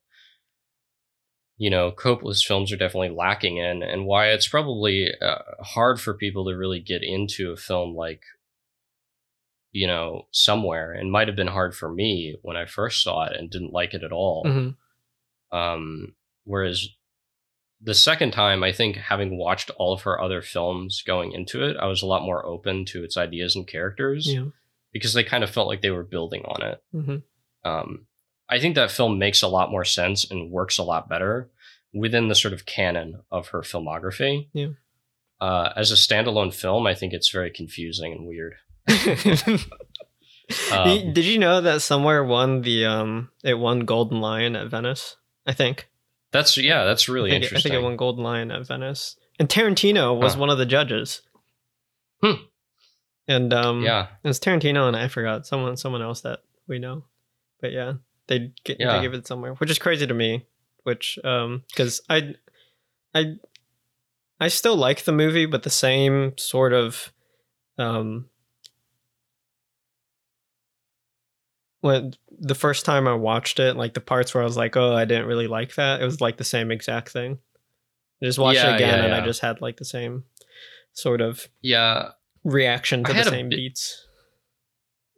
[1.58, 6.14] you know Coppola's films are definitely lacking in, and why it's probably uh, hard for
[6.14, 8.24] people to really get into a film like
[9.72, 13.36] you know somewhere, and might have been hard for me when I first saw it
[13.38, 14.44] and didn't like it at all.
[14.46, 14.70] hmm
[15.56, 16.88] Um, whereas
[17.82, 21.76] the second time, I think having watched all of her other films going into it,
[21.78, 24.46] I was a lot more open to its ideas and characters Yeah.
[24.94, 26.82] because they kind of felt like they were building on it.
[26.92, 27.18] hmm
[27.66, 28.06] Um,
[28.48, 31.50] I think that film makes a lot more sense and works a lot better
[31.94, 34.48] within the sort of canon of her filmography.
[34.54, 34.68] Yeah.
[35.42, 38.56] Uh, as a standalone film, I think it's very confusing and weird.
[40.72, 45.16] Um, Did you know that somewhere won the um it won Golden Lion at Venice?
[45.48, 45.90] I think.
[46.32, 47.72] That's yeah, that's really I think, it, I interesting.
[47.72, 50.42] think it won Golden Lion at Venice, and Tarantino was Huh.
[50.42, 51.22] one of the judges.
[52.22, 52.44] Hmm.
[53.28, 57.06] And um, yeah, it's Tarantino and I forgot someone someone else that we know,
[57.62, 57.94] but yeah,
[58.28, 58.96] they get Yeah.
[58.96, 60.46] they give it somewhere, which is crazy to me.
[60.84, 62.36] Which um, because I,
[63.14, 63.38] I,
[64.40, 67.12] I still like the movie, but the same sort of
[67.78, 68.30] um.
[71.82, 74.94] When the first time I watched it, like the parts where I was like, "Oh,
[74.94, 77.40] I didn't really like that," it was like the same exact thing.
[78.22, 80.24] I just watched Yeah, it again, yeah, and I just had like the same
[80.94, 82.10] sort of yeah,
[82.44, 84.08] reaction to I the same beats.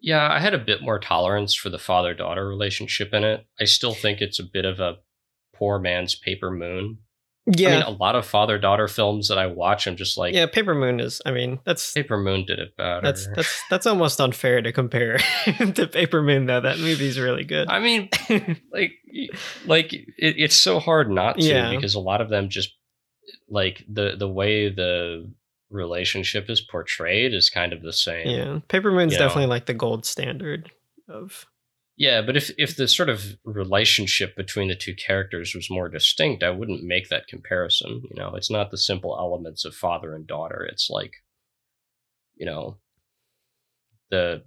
[0.01, 0.31] Yeah.
[0.31, 3.45] I had a bit more tolerance for the father-daughter relationship in it.
[3.59, 4.97] I still think it's a bit of a
[5.55, 6.99] poor man's Paper Moon.
[7.49, 10.47] Yeah, I mean, a lot of father-daughter films that I watch, I'm just like, yeah.
[10.47, 11.21] Paper Moon is.
[11.25, 12.99] I mean, that's Paper Moon did it better.
[13.01, 15.17] that's that's that's almost unfair to compare
[15.75, 16.45] to Paper Moon.
[16.45, 17.69] Though that movie's really good.
[17.69, 18.09] I mean,
[18.73, 18.91] like
[19.65, 21.73] like it, it's so hard not to Yeah.
[21.73, 22.75] because a lot of them just
[23.49, 25.31] like the the way the
[25.69, 28.27] relationship is portrayed is kind of the same.
[28.27, 29.25] yeah, Paper Moon's You know.
[29.25, 30.71] definitely like the gold standard
[31.09, 31.45] of.
[31.97, 36.43] Yeah, but if if the sort of relationship between the two characters was more distinct,
[36.43, 38.03] I wouldn't make that comparison.
[38.09, 40.63] You know, it's not the simple elements of father and daughter.
[40.71, 41.13] It's like,
[42.35, 42.77] you know,
[44.11, 44.43] the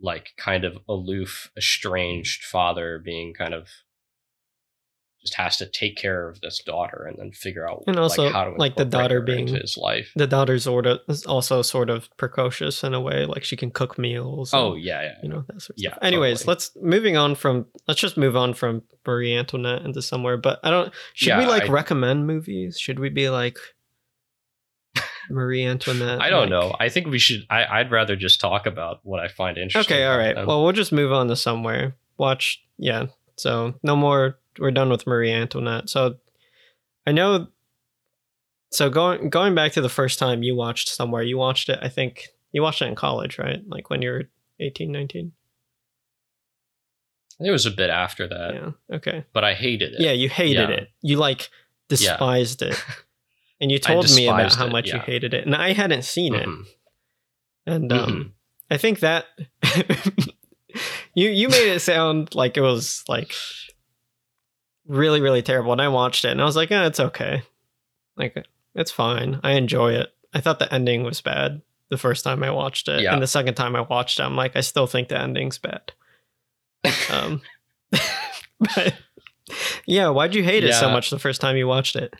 [0.00, 3.68] like kind of aloof, estranged father being kind of
[5.20, 8.32] just has to take care of this daughter and then figure out And also, like,
[8.32, 10.12] how to like, the daughter being- his life.
[10.14, 13.98] The daughter's order is also sort of precocious in a way, like she can cook
[13.98, 14.54] meals.
[14.54, 15.14] Oh and, yeah, yeah.
[15.22, 16.02] you know that sort of Yeah, stuff.
[16.02, 16.50] Anyways, totally.
[16.52, 20.36] let's moving on from let's just move on from Marie Antoinette into somewhere.
[20.36, 20.92] But I don't.
[21.14, 22.78] Should we like I- recommend movies?
[22.78, 23.58] Should we be like
[25.30, 26.20] Marie Antoinette?
[26.22, 26.76] I don't like- know.
[26.78, 27.44] I think we should.
[27.50, 29.96] I, I'd rather just talk about what I find interesting.
[29.96, 30.34] Okay, all right.
[30.34, 30.46] them.
[30.46, 31.96] Well, we'll just move on to somewhere.
[32.16, 33.06] Watch, yeah.
[33.36, 34.37] So no more.
[34.58, 35.88] We're done with Marie Antoinette.
[35.88, 36.16] So
[37.06, 37.48] I know.
[38.70, 41.78] So going going back to the first time you watched somewhere, you watched it.
[41.82, 43.60] I think you watched it in college, right?
[43.66, 44.24] Like when you were
[44.60, 45.32] 18, 19?
[47.40, 48.96] it was a bit after that, Yeah.
[48.96, 49.24] Okay.
[49.32, 50.00] but I hated it.
[50.00, 50.74] Yeah, you hated Yeah.
[50.76, 50.88] it.
[51.02, 51.48] You like
[51.88, 52.74] despised it.
[53.60, 55.44] And you told me about how it, much you hated it.
[55.44, 56.46] And I hadn't seen it.
[56.46, 56.64] Mhm.
[57.66, 58.30] And um Mhm.
[58.70, 59.26] I think that
[61.14, 63.34] you you made it sound like it was like
[64.88, 67.42] really really terrible and I watched it and I was like, "Oh, it's okay."
[68.16, 69.40] Like it's fine.
[69.42, 70.08] I enjoy it.
[70.34, 73.00] I thought the ending was bad the first time I watched it.
[73.00, 73.12] Yeah.
[73.12, 75.92] And the second time I watched it, I'm like, I still think the ending's bad.
[77.10, 77.42] Um
[78.60, 78.94] but
[79.86, 82.14] yeah, why'd you hate it so much the first time you watched it?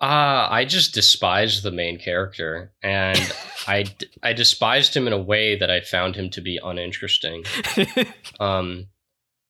[0.00, 3.32] Ah, I just despised the main character, and
[3.66, 7.44] I d- I despised him in a way that I found him to be uninteresting.
[8.38, 8.88] Um,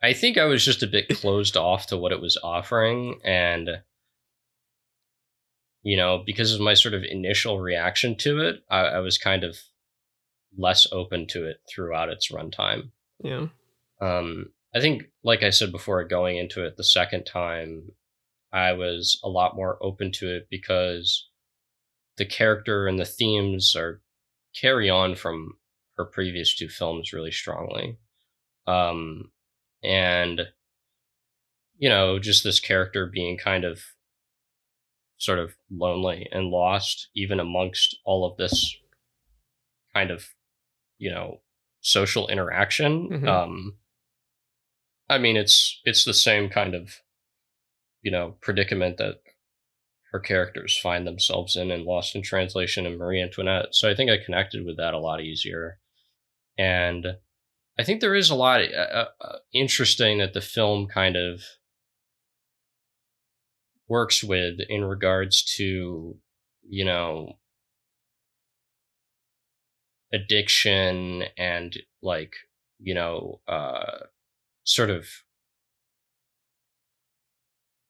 [0.05, 3.81] I think I was just a bit closed off to what it was offering, and
[5.83, 9.45] you know, because of my sort of initial reaction to it, I, I was kind
[9.45, 9.57] of
[10.59, 12.91] less open to it throughout its runtime.
[13.23, 13.47] yeah.
[14.01, 17.93] Um, I think, like I said before, going into it the second time,
[18.53, 21.29] I was a lot more open to it because
[22.19, 24.03] the character and the themes are
[24.55, 25.55] carry on from
[25.97, 27.97] her previous two films really strongly.
[28.67, 29.31] Um,
[29.85, 30.49] and
[31.77, 33.81] you know, just this character being kind of
[35.19, 38.77] sort of lonely and lost, even amongst all of this
[39.93, 40.29] kind of,
[40.99, 41.41] you know,
[41.81, 43.09] social interaction.
[43.09, 43.29] Mhm.
[43.29, 43.79] Um,
[45.09, 47.01] I mean, it's it's the same kind of,
[48.03, 49.21] you know, predicament that
[50.13, 53.75] her characters find themselves in in Lost in Translation and Marie Antoinette.
[53.75, 55.81] So I think I connected with that a lot easier,
[56.57, 57.19] and
[57.79, 61.43] I think there is a lot uh, uh, interesting that the film kind of
[63.89, 66.17] works with in regards to
[66.69, 67.35] you know
[70.13, 72.35] addiction and like
[72.79, 73.99] you know uh
[74.65, 75.07] sort of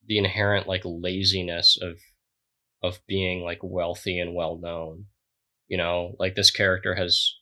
[0.06, 1.98] the inherent like laziness of
[2.82, 5.04] of being like wealthy and well known
[5.68, 7.34] you know like this character has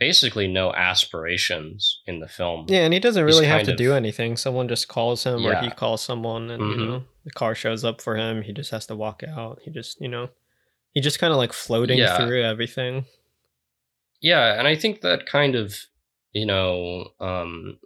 [0.00, 3.92] basically no aspirations in the film Yeah, and he doesn't really have to of- do
[3.94, 4.36] anything.
[4.36, 6.86] Someone just calls him or he calls someone and you Mhm.
[6.88, 8.42] know, the car shows up for him.
[8.42, 9.60] He just has to walk out.
[9.62, 10.30] He just, you know,
[10.94, 12.16] he just kind of like floating Yeah.
[12.16, 13.04] through everything.
[14.22, 15.74] yeah and i think that kind of
[16.32, 17.78] you know um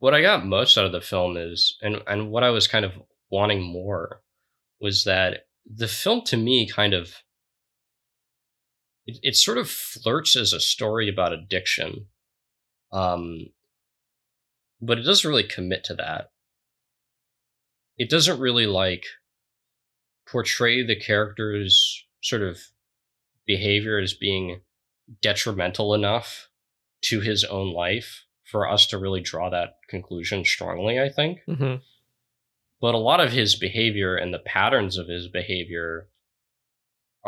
[0.00, 2.84] what i got most out of the film is and and what i was kind
[2.84, 2.92] of
[3.30, 4.20] wanting more
[4.82, 7.14] was that the film to me kind of
[9.08, 12.06] it, it sort of flirts as a story about addiction
[12.92, 13.46] um
[14.80, 16.30] but it doesn't really commit to that
[17.96, 19.04] it doesn't really like
[20.30, 22.60] portray the character's sort of
[23.46, 24.60] behavior as being
[25.22, 26.48] detrimental enough
[27.00, 31.40] to his own life for us to really draw that conclusion strongly, I think.
[31.46, 31.76] hmm
[32.80, 36.08] But a lot of his behavior and the patterns of his behavior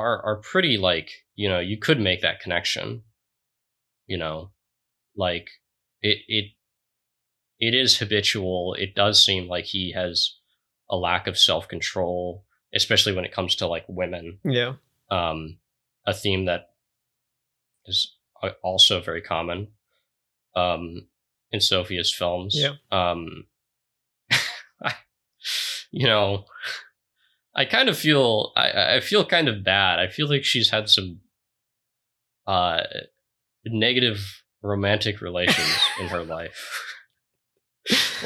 [0.01, 3.03] are are pretty like, you know, you could make that connection.
[4.07, 4.51] You know,
[5.17, 5.49] like
[6.03, 6.45] it it
[7.59, 8.75] it is habitual.
[8.79, 10.35] It does seem like he has
[10.89, 12.45] a lack of self-control,
[12.75, 14.75] especially when it comes to like women Yeah.
[15.11, 15.59] um,
[16.07, 16.71] a theme that
[17.87, 18.17] is
[18.63, 19.69] also very common
[20.57, 21.07] um,
[21.53, 22.57] in Sofia's films.
[22.57, 22.75] Yeah.
[22.91, 23.45] Um,
[24.83, 24.95] I,
[25.93, 26.47] you know,
[27.55, 29.99] I kind of feel I, I feel kind of bad.
[29.99, 31.21] I feel like she's had some
[32.47, 32.83] uh,
[33.67, 36.85] negative romantic relations in her life,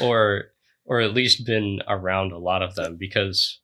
[0.01, 0.45] or
[0.85, 3.59] or at least been around a lot of them because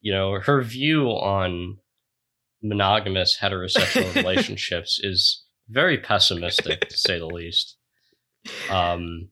[0.00, 1.78] you know her view on
[2.62, 7.76] monogamous heterosexual relationships is very pessimistic to say the least
[8.70, 9.28] um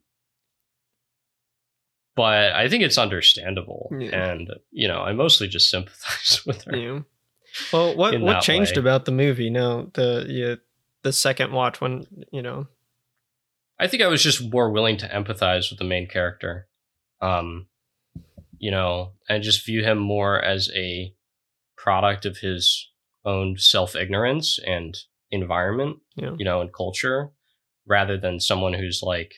[2.17, 4.31] but i think it's understandable Yeah.
[4.33, 7.01] and you know i mostly just sympathize with her Yeah.
[7.71, 8.81] Well, what what changed way.
[8.81, 9.51] about the movie?
[9.51, 10.55] No, the yeah,
[11.03, 12.67] the second watch when you know.
[13.79, 16.67] I think I was just more willing to empathize with the main character.
[17.21, 17.67] Um,
[18.57, 21.15] you know, and just view him more as a
[21.77, 22.89] product of his
[23.27, 24.97] own self ignorance and
[25.31, 26.35] environment, Yeah.
[26.39, 27.33] you know, and culture,
[27.87, 29.35] rather than someone who's like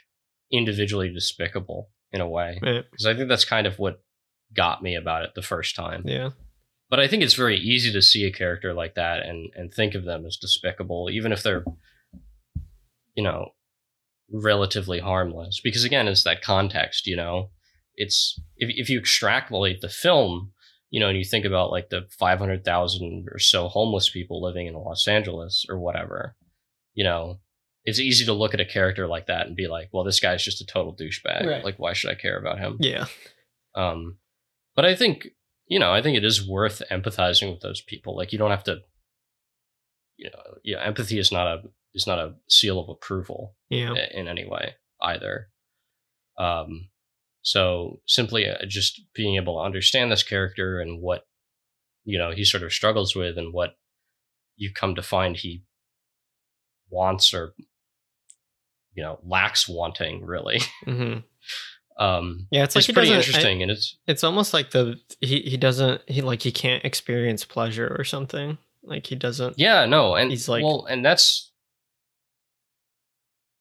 [0.53, 2.59] individually despicable in a way.
[2.63, 4.01] Because I think that's kind of what
[4.55, 6.05] got me about it the first time.
[6.07, 6.31] Yeah.
[6.89, 9.95] But I think it's very easy to see a character like that and and think
[9.95, 11.65] of them as despicable, even if they're,
[13.17, 13.49] you know,
[14.33, 15.61] relatively harmless.
[15.63, 17.09] Because again, it's that context.
[17.09, 17.51] You know,
[17.97, 20.53] it's if if you extrapolate the film,
[20.91, 24.41] you know, and you think about like the five hundred thousand or so homeless people
[24.41, 26.37] living in Los Angeles or whatever,
[26.95, 27.41] you know.
[27.85, 30.43] It's easy to look at a character like that and be like, "Well, this guy's
[30.45, 31.47] just a total douchebag.
[31.47, 31.65] Right.
[31.65, 33.07] Like, why should I care about him?" Yeah.
[33.75, 34.19] Um,
[34.75, 35.29] but I think
[35.67, 38.15] you know, I think it is worth empathizing with those people.
[38.17, 38.81] Like you don't have to,
[40.17, 41.63] you know, yeah, empathy is not a
[41.95, 43.93] is not a seal of approval Yeah.
[43.93, 45.49] i- in any way either.
[46.39, 46.89] Um,
[47.43, 51.27] so simply uh, just being able to understand this character and what
[52.05, 53.77] you know he sort of struggles with and what
[54.57, 55.65] you come to find he
[56.91, 57.55] wants or
[58.95, 61.19] you know lacks wanting really hmm
[61.99, 62.65] um Yeah.
[62.65, 63.15] It's it's, like pretty doesn't.
[63.15, 66.85] I- interesting and it's it's almost like the he he doesn't he like he can't
[66.85, 68.59] experience pleasure or something.
[68.83, 69.59] Like he doesn't.
[69.59, 71.51] Yeah, no, and He's like- well, and that's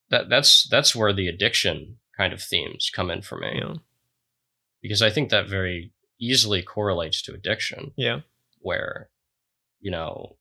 [0.09, 3.77] that that's that's where the addiction kind of themes come in for me know.
[4.81, 8.21] because I think that very easily correlates to addiction, Yeah.
[8.59, 9.09] where
[9.79, 10.38] you know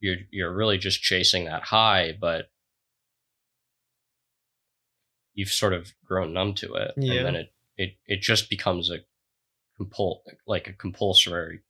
[0.00, 2.49] you're you're really just chasing that high, but
[5.34, 7.14] you've sort of grown numb to it, Yeah.
[7.14, 8.98] and then it it it just becomes a
[9.80, 11.60] compul like a compulsory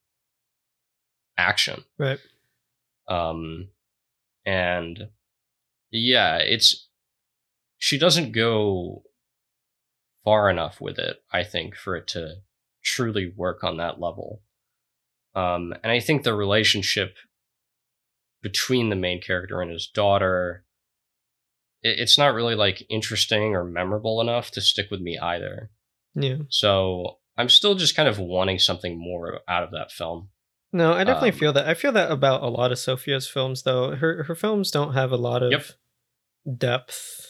[1.38, 2.18] action Right.
[3.08, 3.68] um
[4.44, 5.08] and
[5.90, 6.88] yeah it's
[7.78, 9.02] she doesn't go
[10.24, 12.36] far enough with it i think for it to
[12.82, 14.42] truly work on that level
[15.34, 17.16] um and i think the relationship
[18.42, 20.64] between the main character and his daughter
[21.83, 25.70] it's not really like interesting or memorable enough to stick with me either
[26.14, 26.37] Yeah.
[26.49, 30.28] so i'm still just kind of wanting something more out of that film
[30.72, 31.66] No, I definitely Um, feel that.
[31.68, 33.97] I feel that about a lot of Sofia's films, though.
[33.97, 35.64] Her her films don't have a lot of Yep.
[36.59, 37.26] depth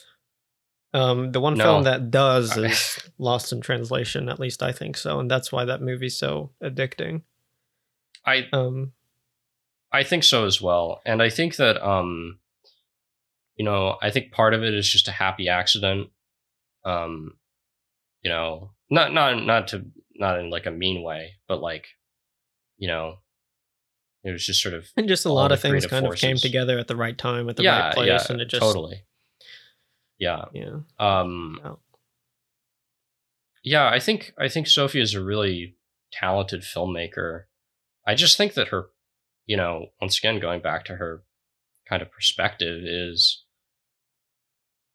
[0.93, 1.63] Um, the one No.
[1.63, 4.27] film that does is Lost in Translation.
[4.29, 7.23] At least I think so, and that's why that movie's so addicting.
[8.25, 8.91] I Um,
[9.91, 11.01] I think so as well.
[11.05, 12.39] And I think that um
[13.61, 16.09] you know, I think part of it is just a happy accident.
[16.83, 17.33] Um
[18.23, 19.85] you know, not not not to
[20.15, 21.85] not in like a mean way, but like
[22.79, 23.17] you know,
[24.23, 26.79] it was just sort of and just a lot of things kind of came together
[26.79, 29.03] at the right time, at the yeah, right place, yeah, and it just totally.
[30.17, 30.45] Yeah.
[30.53, 30.79] yeah.
[30.97, 31.77] Um
[33.63, 35.75] yeah, I think I think Sophie is a really
[36.11, 37.43] talented filmmaker.
[38.07, 38.87] I just think that her,
[39.45, 41.21] you know, once again going back to her
[41.87, 43.43] kind of perspective is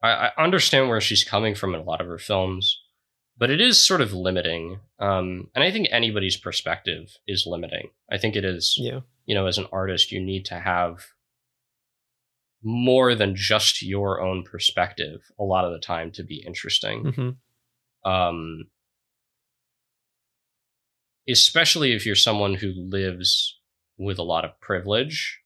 [0.01, 2.79] I, I understand where she's coming from in a lot of her films,
[3.37, 4.79] but it is sort of limiting.
[4.99, 7.89] Um, and I think anybody's perspective is limiting.
[8.11, 9.01] I think it is Yeah.
[9.25, 11.05] you know, as an artist, you need to have
[12.63, 17.13] more than just your own perspective a lot of the time to be interesting.
[18.03, 18.65] hmm Um,
[21.29, 23.59] especially if you're someone who lives
[23.97, 25.39] with a lot of privilege.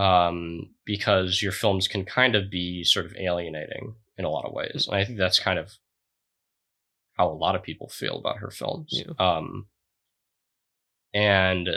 [0.00, 4.52] Um, because your films can kind of be sort of alienating in a lot of
[4.52, 4.86] ways.
[4.86, 5.72] And I think that's kind of
[7.14, 8.88] how a lot of people feel about her films.
[8.92, 9.12] Yeah.
[9.18, 9.66] Um,
[11.12, 11.68] and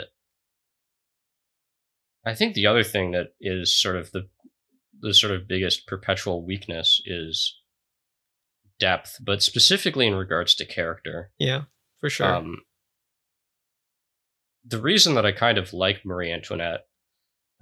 [2.24, 4.28] I think the other thing that is sort of the
[5.00, 7.58] the sort of biggest perpetual weakness is
[8.78, 11.30] depth, but specifically in regards to character.
[11.38, 11.62] Yeah,
[12.00, 12.26] for sure.
[12.26, 12.62] Um,
[14.64, 16.86] the reason that I kind of like Marie Antoinette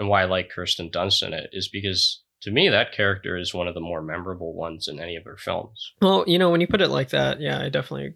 [0.02, 3.54] and why I like Kirsten Dunst in it is because to me that character is
[3.54, 5.92] one of the more memorable ones in any of her films.
[6.00, 8.14] well, you know, when you put it like that, yeah, I definitely,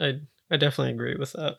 [0.00, 1.56] I, I definitely agree with that.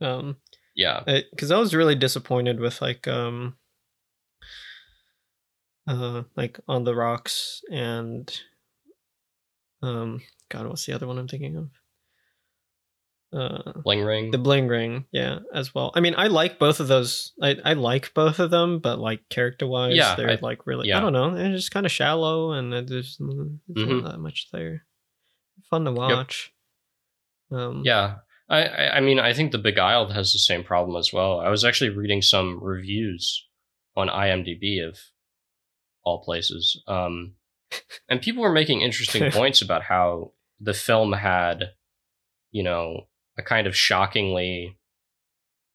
[0.00, 0.36] Um,
[0.76, 3.56] Yeah, because I was really disappointed with like um
[5.88, 8.40] uh like on the rocks and
[9.82, 11.70] um god what's the other one i'm thinking of
[13.32, 14.30] uh Bling Ring.
[14.30, 17.72] the bling ring yeah as well i mean i like both of those i i
[17.72, 20.98] like both of them but like character wise Yeah, they're I- like really yeah.
[20.98, 24.02] i don't know they're just kind of shallow and there's, there's Mhm.
[24.02, 24.84] not that much there
[25.70, 26.52] fun to watch
[27.50, 28.16] um Yeah.
[28.48, 31.40] I, I I mean I think The Beguiled has the same problem as well.
[31.40, 33.46] I was actually reading some reviews
[33.96, 34.98] on IMDb of
[36.04, 36.82] all places.
[36.86, 37.34] Um
[38.10, 41.70] and people were making interesting points about how the film had,
[42.50, 43.06] you know,
[43.38, 44.78] a kind of shockingly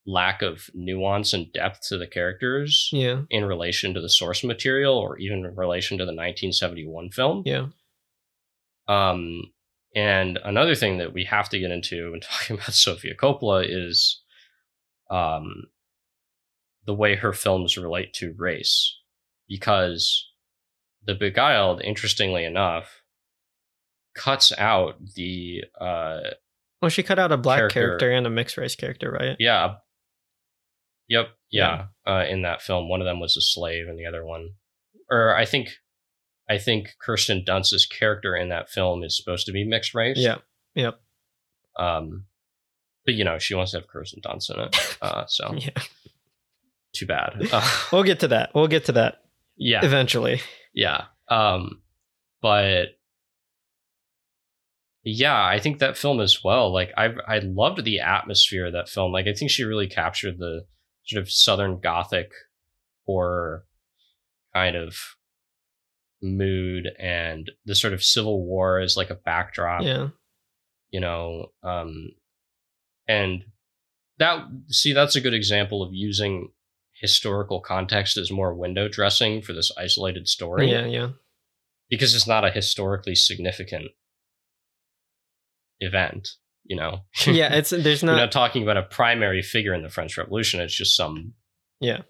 [0.06, 4.98] lack of nuance and depth to the characters yeah in relation to the source material
[4.98, 7.44] or even in relation to the 1971 film.
[7.46, 7.68] yeah
[8.88, 9.52] Um,
[9.96, 14.22] and another thing that we have to get into when talking about Sofia Coppola is
[15.10, 15.64] um,
[16.86, 18.96] the way her films relate to race.
[19.48, 20.30] Because
[21.06, 23.02] The Beguiled, interestingly enough,
[24.14, 26.32] cuts out the, uh,
[26.82, 27.80] well she cut out a black Character.
[27.80, 29.76] character and a mixed race character right yeah,
[31.08, 32.90] yep, yeah, Uh, in that film.
[32.90, 34.52] One of them was a slave and the other one,
[35.10, 35.70] or I think.
[36.50, 40.18] I think Kirsten Dunst's character in that film is supposed to be mixed race.
[40.18, 40.38] yeah
[40.76, 40.98] yep
[41.78, 42.24] Um,
[43.06, 44.98] but you know, she wants to have Kirsten Dunst in it.
[45.02, 45.72] Uh, so yeah
[46.94, 47.50] too bad.
[47.52, 48.52] Uh, We'll get to that.
[48.56, 49.16] We'll get to that
[49.58, 50.40] yeah, eventually.
[50.74, 51.06] yeah.
[51.30, 51.82] Um,
[52.42, 52.97] but
[55.10, 56.72] yeah, I think that film as well.
[56.74, 59.12] Like I, I loved the atmosphere of that film.
[59.12, 60.66] Like I think she really captured the
[61.06, 62.32] sort of Southern Gothic
[63.06, 63.66] horror
[64.54, 64.98] kind of
[66.22, 69.84] mood and the sort of Civil War as like a backdrop.
[69.84, 70.10] Yeah.
[70.90, 72.10] you know um
[73.08, 73.44] and
[74.18, 76.50] that see that's a good example of using
[76.94, 81.10] historical context as more window dressing for this isolated story Yeah, yeah.
[81.90, 83.90] because it's not a historically significant
[85.80, 86.30] event
[86.64, 90.18] you know Yeah, it's there's not not talking about a primary figure in the french
[90.18, 91.34] revolution it's just some
[91.80, 92.02] Yeah.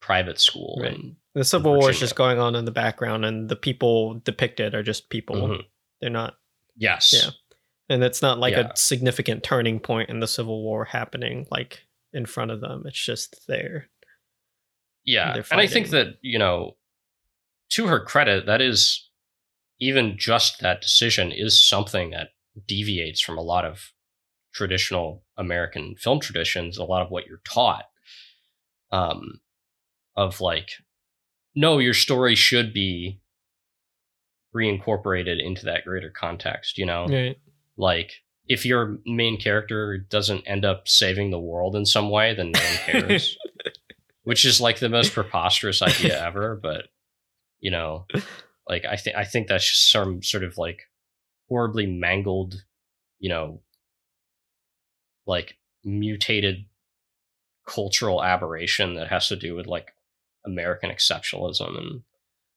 [0.00, 0.92] private school Right.
[0.94, 4.74] and the Civil War is just going on in the background and the people depicted
[4.74, 5.36] are just people.
[5.36, 5.62] Mhm.
[6.00, 6.34] They're not
[6.76, 7.30] yes Yeah.
[7.88, 8.70] and it's not like Yeah.
[8.72, 12.82] a significant turning point in the Civil War happening like in front of them.
[12.86, 13.88] It's just there.
[15.04, 16.76] Yeah, and I think that you know,
[17.70, 19.08] to her credit, that is
[19.80, 22.30] even just that decision is something that
[22.66, 23.92] deviates from a lot of
[24.52, 26.78] traditional American film traditions.
[26.78, 27.84] A lot of what you're taught,
[28.90, 29.40] um,
[30.16, 30.70] of like,
[31.54, 33.20] no, your story should be
[34.54, 36.78] reincorporated into that greater context.
[36.78, 37.36] You know, Right.
[37.76, 42.52] like if your main character doesn't end up saving the world in some way, then
[42.52, 43.36] no one cares
[44.24, 46.86] which is like the most preposterous idea ever but
[47.60, 48.04] you know
[48.68, 50.87] Like I think I think that's just some sort of like
[51.48, 52.64] horribly mangled,
[53.18, 53.60] you know,
[55.26, 56.64] like mutated
[57.66, 59.94] cultural aberration that has to do with like
[60.46, 62.02] American exceptionalism and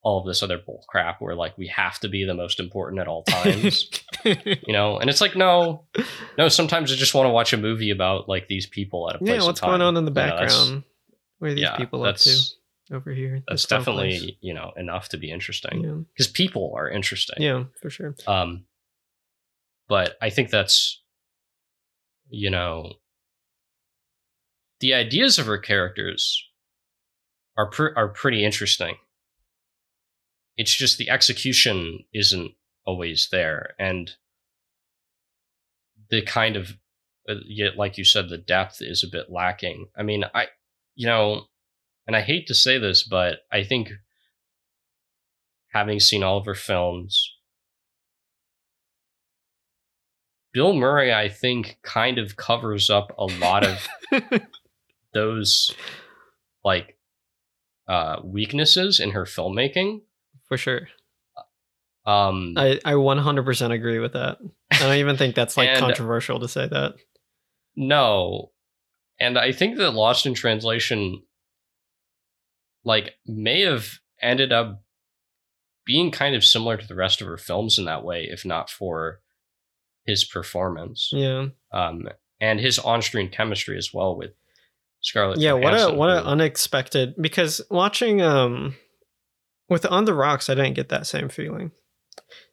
[0.04, 3.00] all of this other bull crap where like we have to be the most important
[3.00, 3.89] at all times.
[4.24, 5.86] you know, and it's like no,
[6.38, 6.48] no.
[6.48, 9.30] Sometimes I just want to watch a movie about like these people at a place.
[9.30, 10.84] yeah, what's in going on in the You know, background?
[11.39, 12.36] Where are these yeah, people up to
[12.92, 13.44] over here?
[13.48, 14.32] that's definitely place?
[14.42, 17.42] you know enough to be interesting yeah, because people are interesting.
[17.42, 18.16] yeah, for sure.
[18.26, 18.66] Um,
[19.92, 21.04] but I think that's,
[22.30, 22.94] you know,
[24.80, 26.42] the ideas of her characters
[27.58, 28.96] are pr- are pretty interesting.
[30.56, 32.54] It's just the execution isn't
[32.86, 34.10] always there, and
[36.10, 36.78] the kind of,
[37.28, 39.88] uh, yet like you said, the depth is a bit lacking.
[39.98, 40.46] I mean, I,
[40.96, 41.48] you know,
[42.08, 43.89] and I hate to say this, but I think
[45.74, 47.30] having seen all of her films
[50.54, 53.88] Bill Murray, I think, kind of covers up a lot of
[55.14, 55.74] those
[56.64, 56.97] like
[57.88, 60.02] uh weaknesses in her filmmaking.
[60.47, 60.88] for sure.
[62.06, 64.38] Um I, I 100% agree with that.
[64.72, 66.95] I don't even think that's like And- controversial to say that.
[67.76, 68.52] no.
[69.20, 71.22] And I think that Lost in Translation
[72.84, 73.88] like may have
[74.20, 74.84] ended up
[75.86, 78.70] being kind of similar to the rest of her films in that way, if not
[78.70, 79.20] for
[80.06, 81.10] his performance.
[81.12, 81.47] Yeah.
[81.72, 82.08] Um
[82.39, 84.32] and his on-screen chemistry as well with
[85.02, 85.39] Scarlett.
[85.39, 88.76] yeah what a Johansson, what a who- unexpected because watching um
[89.70, 91.72] with on the rocks i didn't get that same feeling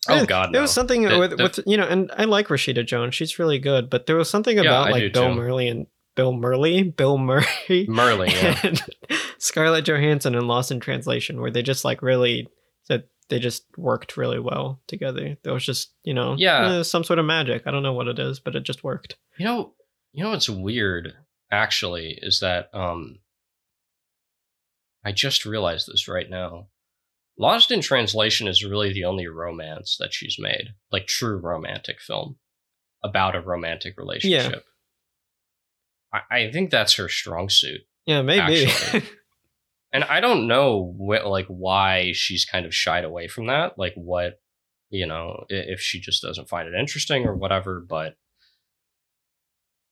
[0.08, 0.62] Oh It- God, there no.
[0.62, 3.58] was something The- with, the- with you know and i like rashida jones she's really
[3.58, 5.34] good but there was something Yeah, about I like bill too.
[5.34, 5.86] murray and
[6.16, 8.58] bill murray bill murray Merlin, yeah.
[8.64, 8.82] and
[9.38, 12.46] scarlett johansson in lost in translation where they just like really
[12.88, 16.78] that they just worked really well together there was just you know Yeah.
[16.78, 19.16] eh, some sort of magic i don't know what it is but it just worked
[19.38, 19.74] You know,
[20.12, 21.12] you know what's weird
[21.50, 23.18] actually is that um
[25.04, 26.68] I just realized this right now.
[27.38, 32.36] Lost in Translation is really the only romance that she's made, like true romantic film
[33.02, 34.64] about a romantic relationship.
[36.12, 37.82] I, I think that's her strong suit.
[38.06, 38.66] yeah maybe.
[39.92, 43.94] And I don't know what like why she's kind of shied away from that, like
[43.94, 44.40] what
[44.90, 48.16] you know, if she just doesn't find it interesting or whatever, but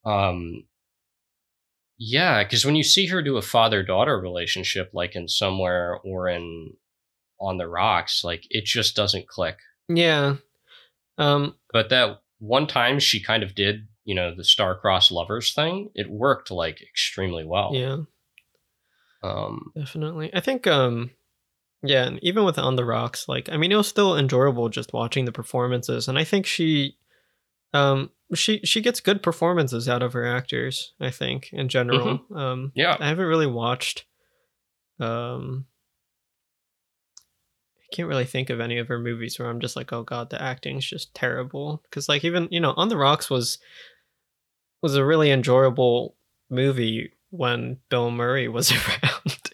[0.04, 0.64] um
[1.98, 6.74] yeah, cuz when you see her do a father-daughter relationship like in somewhere or in
[7.40, 9.58] on the rocks, like it just doesn't click.
[9.88, 10.36] yeah
[11.18, 15.90] um But that one time she kind of did, you know, the star-crossed lovers thing,
[15.94, 17.70] it worked like extremely well.
[17.74, 17.96] yeah
[19.22, 20.30] Um Definitely.
[20.34, 21.10] I think um
[21.82, 24.92] yeah, and even with On the Rocks, like I mean it was still enjoyable just
[24.92, 26.96] watching the performances and I think she
[27.74, 32.20] um she she gets good performances out of her actors, I think, in general.
[32.34, 32.96] Um yeah.
[32.98, 34.04] I haven't really watched
[35.00, 35.66] um
[37.78, 40.30] I can't really think of any of her movies where I'm just like, oh god,
[40.30, 41.82] the acting's just terrible.
[41.90, 43.58] Cause like even, you know, On the Rocks was
[44.82, 46.16] was a really enjoyable
[46.50, 48.72] movie when Bill Murray was
[49.04, 49.50] around.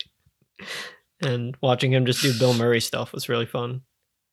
[1.22, 3.82] and watching him just do Bill Murray stuff was really fun.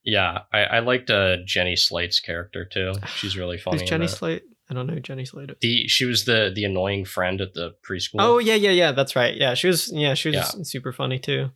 [0.03, 2.93] Yeah, I, I liked uh, Jenny Slate's character too.
[3.15, 3.83] She's really funny.
[3.83, 4.07] Is Jenny.
[4.07, 4.43] Slate?
[4.69, 5.49] I don't know who Jenny Slate.
[5.49, 5.55] is.
[5.61, 8.17] The she was the the annoying friend at the preschool.
[8.19, 8.91] Oh yeah, yeah, yeah.
[8.91, 9.35] That's right.
[9.35, 9.91] Yeah, she was.
[9.91, 10.63] Yeah, she was Yeah.
[10.63, 11.49] super funny too.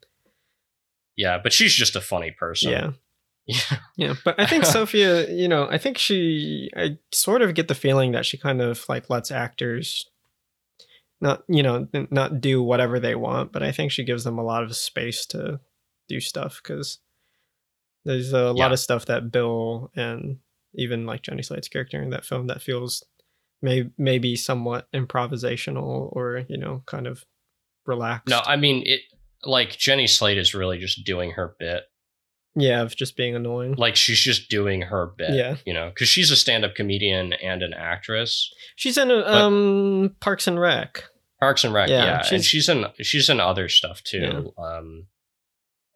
[1.15, 2.71] yeah, but she's just a funny person.
[2.71, 2.91] Yeah,
[3.45, 4.13] yeah, yeah.
[4.25, 6.69] But I think Sofia, you know, I think she.
[6.75, 10.09] I sort of get the feeling that she kind of like lets actors
[11.23, 14.43] not, you know, not do whatever they want, but I think she gives them a
[14.43, 15.59] lot of space to
[16.07, 16.99] do stuff because
[18.05, 20.37] there's a lot of stuff that Bill and
[20.75, 23.03] even like Jenny Slate's character in that film that feels
[23.61, 27.23] may maybe somewhat improvisational or you know kind of
[27.85, 28.29] relaxed.
[28.29, 29.01] No, I mean it.
[29.45, 31.83] Like Jenny Slate is really just doing her bit.
[32.55, 33.75] yeah, of just being annoying.
[33.77, 35.31] Like she's just doing her bit.
[35.33, 35.55] Yeah.
[35.65, 38.53] you know, because she's a stand-up comedian and an actress.
[38.75, 41.05] She's in a, um Parks and Rec.
[41.43, 44.53] Parks and Rec, Yeah, yeah, she's- and she's in she's in other stuff too.
[44.57, 45.07] Um,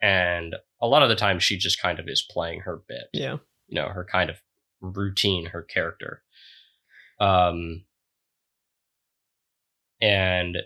[0.02, 3.06] and a lot of the time she just kind of is playing her bit.
[3.14, 3.38] Yeah.
[3.68, 4.38] you know her kind of
[4.80, 6.22] routine her character
[7.20, 7.84] um
[10.00, 10.58] and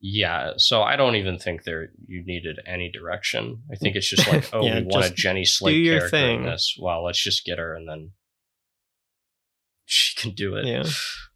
[0.00, 4.28] yeah so i don't even think there you needed any direction i think it's just
[4.28, 6.44] like oh Yeah, we want a jenny slate your character in thing.
[6.44, 8.10] this well let's just get her and then
[9.84, 10.84] she can do it Yeah.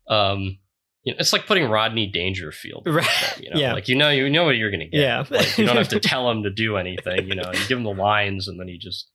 [0.09, 0.59] um
[1.07, 2.83] you know, it's like putting Rodney Dangerfield.
[2.87, 3.07] Right.
[3.39, 3.73] it, You know, Yeah.
[3.73, 5.01] like you know, you know what you're gonna get.
[5.01, 5.25] Yeah.
[5.31, 7.29] Like, you don't have to tell him to do anything.
[7.29, 9.11] You know, you give him the lines, and then he just,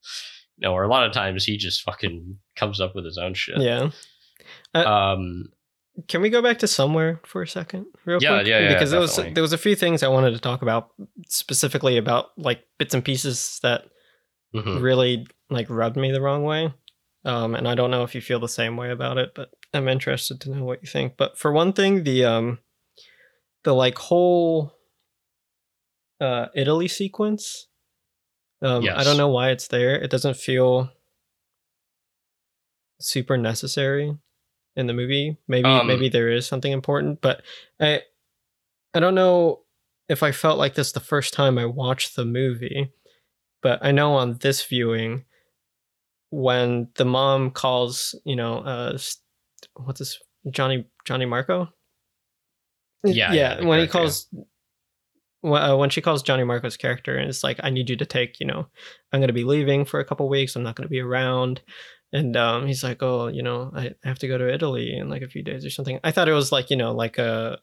[0.56, 3.34] you know, or a lot of times he just fucking comes up with his own
[3.34, 3.58] shit.
[3.60, 3.90] yeah.
[4.74, 5.50] Um.
[6.08, 8.46] Can we go back to somewhere for a second, real Yeah, quick?
[8.46, 10.88] yeah, yeah, Because there was there was a few things I wanted to talk about
[11.28, 13.84] specifically about like bits and pieces that
[14.54, 14.80] mhm.
[14.80, 16.72] really like rubbed me the wrong way.
[17.26, 19.88] Um, and I don't know if you feel the same way about it, but I'm
[19.88, 21.16] interested to know what you think.
[21.16, 22.58] But for one thing, the um,
[23.64, 24.72] the like whole
[26.20, 27.68] uh Italy sequence.
[28.60, 29.94] Um, I don't know why it's there.
[29.96, 30.90] It doesn't feel
[33.00, 34.16] super necessary
[34.76, 35.36] in the movie.
[35.48, 37.42] Maybe Um, maybe there is something important, but
[37.80, 38.02] I
[38.94, 39.64] I don't know
[40.08, 42.92] if I felt like this the first time I watched the movie,
[43.62, 45.24] but I know on this viewing
[46.30, 48.98] when the mom calls, you know, uh
[49.74, 50.18] what's this
[50.50, 51.68] Johnny Johnny Marco?
[53.04, 54.28] Yeah, yeah, the when he character, calls
[55.42, 58.06] when, uh, when she calls Johnny Marco's character and it's like, I need you to
[58.06, 58.66] take, you know,
[59.12, 60.56] I'm going to be leaving for a couple weeks.
[60.56, 61.60] I'm not going to be around.
[62.12, 65.22] And um, he's like, oh, you know, I have to go to Italy in like
[65.22, 65.98] a few days or something.
[66.04, 67.58] I thought it was like, you know, like a,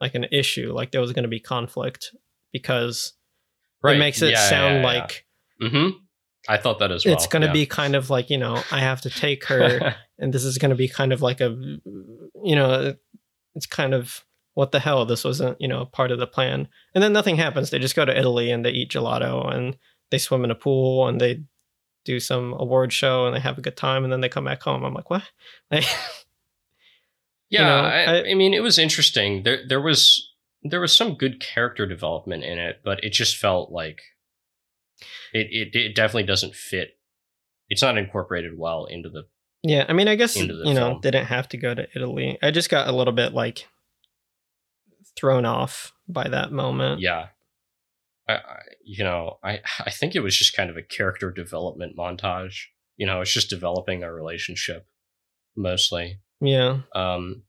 [0.00, 2.14] like an issue, like there was going to be conflict
[2.52, 3.14] because
[3.96, 5.26] it makes it sound like
[5.60, 5.88] hmm
[6.48, 7.14] I thought that as well.
[7.14, 7.52] it's going to yeah.
[7.52, 10.70] be kind of like, you know, I have to take her and this is going
[10.70, 11.50] to be kind of like a,
[12.44, 12.94] you know,
[13.54, 14.24] it's kind of
[14.54, 17.70] what the hell this wasn't you know part of the plan and then nothing happens
[17.70, 19.76] they just go to italy and they eat gelato and
[20.10, 21.40] they swim in a pool and they
[22.04, 24.60] do some award show and they have a good time and then they come back
[24.60, 25.22] home i'm like what
[27.50, 29.42] Yeah, know, I, I- I mean, it was interesting.
[29.42, 30.32] There, there was
[30.62, 34.02] there was some good character development in it, but it just felt like
[35.32, 36.98] it, it, it definitely doesn't fit.
[37.68, 39.24] It's not incorporated well into the.
[39.62, 41.00] yeah i mean i guess you know film.
[41.02, 43.66] they didn't have to go to italy i just got a little bit like
[45.16, 47.26] thrown off by that moment Yeah,
[48.28, 51.96] I, I you know I I think it was just kind of a character development
[51.96, 52.66] montage.
[52.96, 54.86] You know, it's just developing a relationship
[55.56, 56.20] mostly.
[56.40, 57.42] yeah Um,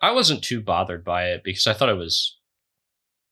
[0.00, 2.38] I wasn't too bothered by it because I thought it was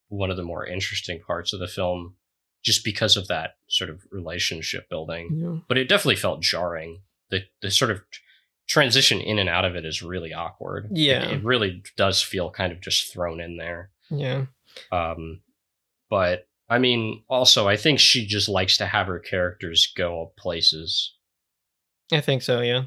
[0.09, 2.15] one of the more interesting parts of the film,
[2.65, 5.29] just because of that sort of relationship building.
[5.33, 7.03] yeah But it definitely felt jarring.
[7.31, 8.01] The the sort of
[8.67, 10.89] transition in and out of it is really awkward.
[10.91, 11.23] Yeah.
[11.25, 13.91] it, it really does feel kind of just thrown in there.
[14.11, 14.47] yeah
[14.91, 15.41] Um,
[16.11, 21.15] but I mean, also, I think she just likes to have her characters go places.
[22.13, 22.85] i think so yeah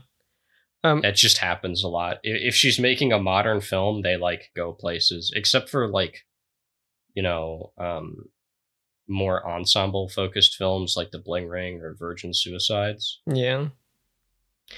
[0.84, 2.17] um That just happens a lot.
[2.23, 6.25] If, if she's making a modern film, they like go places, except for like,
[7.13, 8.30] you know, um,
[9.08, 13.20] more ensemble focused films like The Bling Ring or Virgin Suicides.
[13.26, 13.68] yeah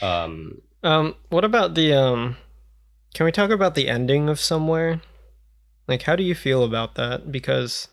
[0.02, 2.38] Um, Um, what about the um
[3.14, 5.02] can we talk about the ending of somewhere?
[5.88, 7.32] Like how do you feel about that?
[7.32, 7.88] Because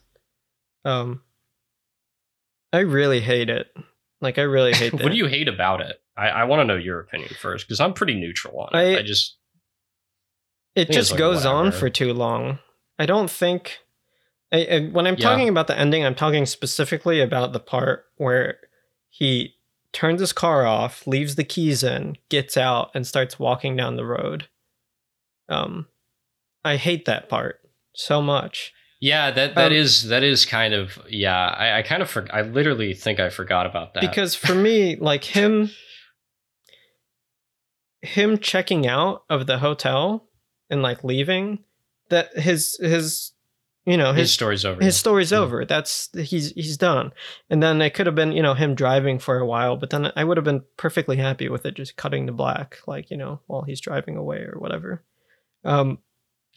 [0.84, 1.22] um
[2.72, 3.68] I really hate it.
[4.20, 5.96] Like I really hate what do you hate about it?
[6.16, 8.96] I, I want to know your opinion first because I'm pretty neutral on it.
[8.96, 9.36] I- I just
[10.74, 12.58] it just like goes on for too long.
[12.98, 13.78] I don't think
[14.56, 15.28] I, I, when I'm Yeah.
[15.28, 18.58] talking about the ending, I'm talking specifically about the part where
[19.08, 19.54] he
[19.92, 24.04] turns his car off, leaves the keys in, gets out, and starts walking down the
[24.04, 24.48] road.
[25.48, 25.86] Um,
[26.64, 27.60] I hate that part
[27.94, 28.72] so much.
[29.00, 31.48] yeah that that Um, is that is kind of yeah.
[31.48, 34.96] I, I kind of for, I literally think I forgot about that because for me
[34.96, 35.70] like him
[38.02, 40.28] him checking out of the hotel
[40.70, 41.64] and like leaving
[42.10, 43.32] that his his
[43.86, 44.82] you know his his story's over.
[44.82, 45.38] his story's Yeah.
[45.38, 47.12] over that's he's he's done
[47.48, 50.10] and then it could have been you know him driving for a while but then
[50.16, 53.40] i would have been perfectly happy with it just cutting to black like you know
[53.46, 55.02] while he's driving away or whatever
[55.64, 55.98] um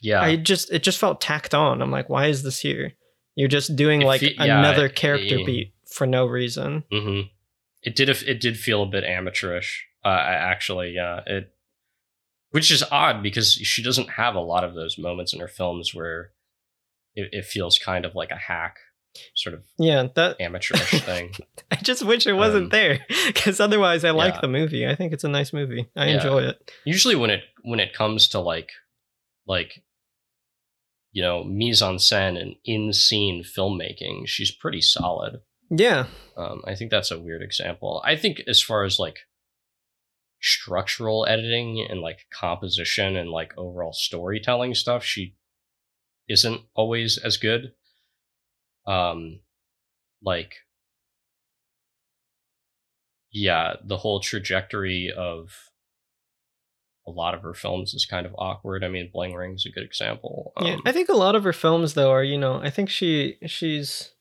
[0.02, 2.92] yeah, i just it just felt tacked on i'm like why is this here
[3.36, 6.84] you're just doing It like fe- yeah, another it- character it- beat for no reason
[6.90, 7.20] hmm
[7.82, 8.08] It did.
[8.10, 9.86] It did feel a bit amateurish.
[10.04, 11.20] Uh, actually, yeah.
[11.26, 11.54] It,
[12.50, 15.94] which is odd because she doesn't have a lot of those moments in her films
[15.94, 16.30] where
[17.20, 18.76] it, it feels kind of like a hack,
[19.34, 21.32] sort of yeah that amateurish thing.
[21.70, 24.40] I just wish it wasn't Um, there because otherwise I like yeah.
[24.40, 24.86] the movie.
[24.86, 25.88] I think it's a nice movie.
[25.96, 26.14] I Yeah.
[26.16, 26.70] enjoy it.
[26.84, 28.70] Usually, when it when it comes to like,
[29.46, 29.82] like,
[31.12, 35.40] you know, mise en scène and in scene filmmaking, she's pretty solid.
[35.70, 36.06] Yeah.
[36.36, 38.02] Um, I think that's a weird example.
[38.04, 39.18] I think as far as like
[40.40, 45.34] structural editing and like composition and like overall storytelling stuff, she
[46.30, 47.72] isn't always as good.
[48.86, 49.40] Um,
[50.22, 50.54] like,
[53.32, 55.50] yeah, the whole trajectory of
[57.06, 58.84] a lot of her films is kind of awkward.
[58.84, 60.52] I mean, Bling Ring's a good example.
[60.60, 62.88] yeah, Um, I think a lot of her films though are, you know, I think
[62.90, 64.12] she she's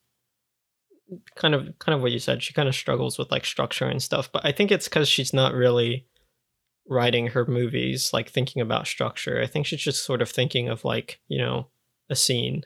[1.35, 2.41] kind of kind of what you said.
[2.43, 5.33] She kind of struggles with like structure and stuff, but I think it's cuz she's
[5.33, 6.07] not really
[6.87, 9.41] writing her movies like thinking about structure.
[9.41, 11.67] I think she's just sort of thinking of like, you know,
[12.09, 12.63] a scene.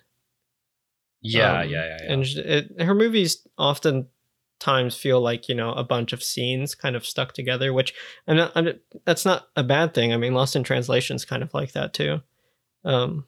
[1.22, 2.14] yeah, Um, yeah, yeah, yeah.
[2.14, 4.08] And it, her movies often
[4.60, 7.94] times feel like you know a bunch of scenes kind of stuck together, which
[8.28, 10.14] I'm not, I'm, that's not a bad thing.
[10.14, 12.22] I mean, Lost in Translation is kind of like that too.
[12.86, 13.26] Um,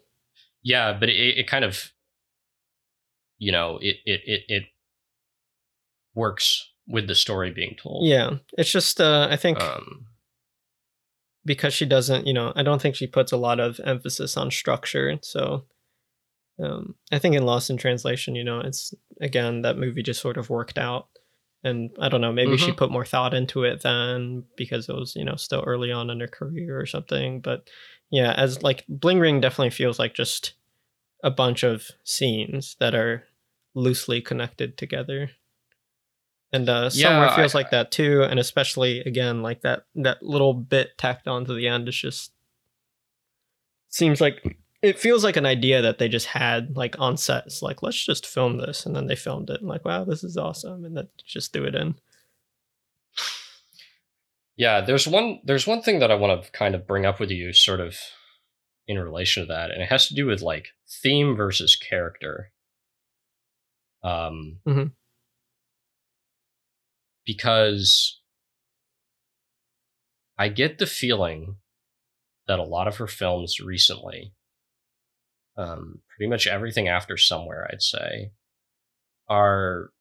[0.63, 1.91] yeah, but it, it kind of,
[3.38, 4.63] you know, it, it it it
[6.13, 8.05] works with the story being told.
[8.07, 10.05] yeah, it's just uh, I think Um,
[11.45, 14.49] because she doesn't, you know, I don't think she puts a lot of emphasis on
[14.51, 15.20] structure.
[15.22, 15.66] So
[16.62, 20.38] um, I think in Lost in Translation, you know, it's again that movie just sort
[20.38, 21.08] of worked out.
[21.64, 22.78] And I don't know, maybe she Mhm.
[22.78, 26.20] put more thought into it then because it was, you know, still early on in
[26.20, 27.41] her career or something.
[27.41, 27.70] But
[28.12, 30.53] yeah, as like Bling Ring definitely feels like just
[31.24, 33.24] a bunch of scenes that are
[33.74, 35.32] loosely connected together.
[36.53, 40.22] And uh, Yeah, somewhere I- feels like that too, and especially again like that that
[40.22, 42.32] little bit tacked on to the end is just
[43.89, 47.45] seems like it feels like an idea that they just had like on set.
[47.47, 50.23] It's like let's just film this, and then they filmed it, and like wow, this
[50.23, 51.95] is awesome, and then just threw it in.
[54.57, 57.29] Yeah, there's one there's one thing that I want to kind of bring up with
[57.31, 57.97] you sort of
[58.88, 62.51] in relation to that and it has to do with like theme versus character.
[64.03, 64.91] Um Mhm.
[67.25, 68.19] because
[70.38, 71.55] I get the feeling
[72.47, 74.34] that a lot of her films recently
[75.58, 78.32] um pretty much everything after somewhere I'd say
[79.30, 79.91] are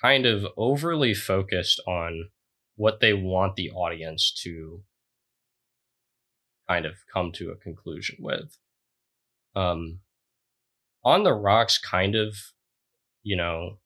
[0.00, 2.30] kind of overly focused on
[2.76, 4.82] what they want the audience to
[6.68, 8.58] kind of come to a conclusion with.
[9.54, 10.00] Um,
[11.04, 12.36] on the rocks, kind of,
[13.22, 13.78] you know,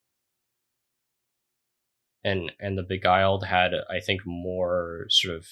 [2.24, 5.46] and and the beguiled had, I think, more sort of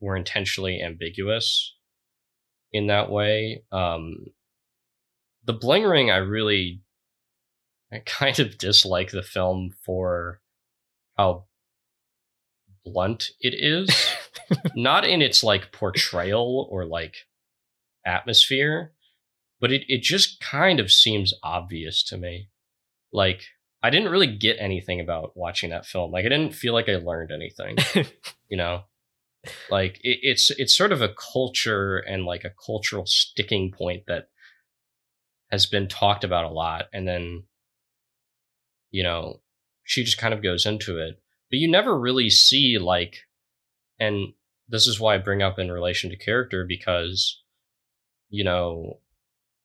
[0.00, 1.74] were intentionally ambiguous
[2.72, 3.62] in that way.
[3.72, 4.26] Um,
[5.44, 6.82] the Bling Ring, I really,
[7.92, 10.40] I kind of dislike the film for
[11.16, 11.44] how
[12.84, 13.90] blunt it is.
[14.74, 17.16] Not in its like portrayal or like
[18.06, 18.92] atmosphere
[19.60, 22.48] but it, it just kind of seems obvious to me.
[23.12, 23.42] Like
[23.82, 26.10] i didn't really get anything about watching that film.
[26.10, 27.76] Like i didn't feel like i learned anything
[28.48, 28.82] you know
[29.70, 34.28] like it, it's it's sort of a culture and like a cultural sticking point that
[35.50, 37.44] has been talked about a lot and then
[38.90, 39.40] you know
[39.84, 41.20] she just kind of goes into it.
[41.50, 43.26] But you never really see like
[43.98, 44.34] and
[44.68, 47.42] this is why i bring up in relation to character because
[48.28, 49.00] you know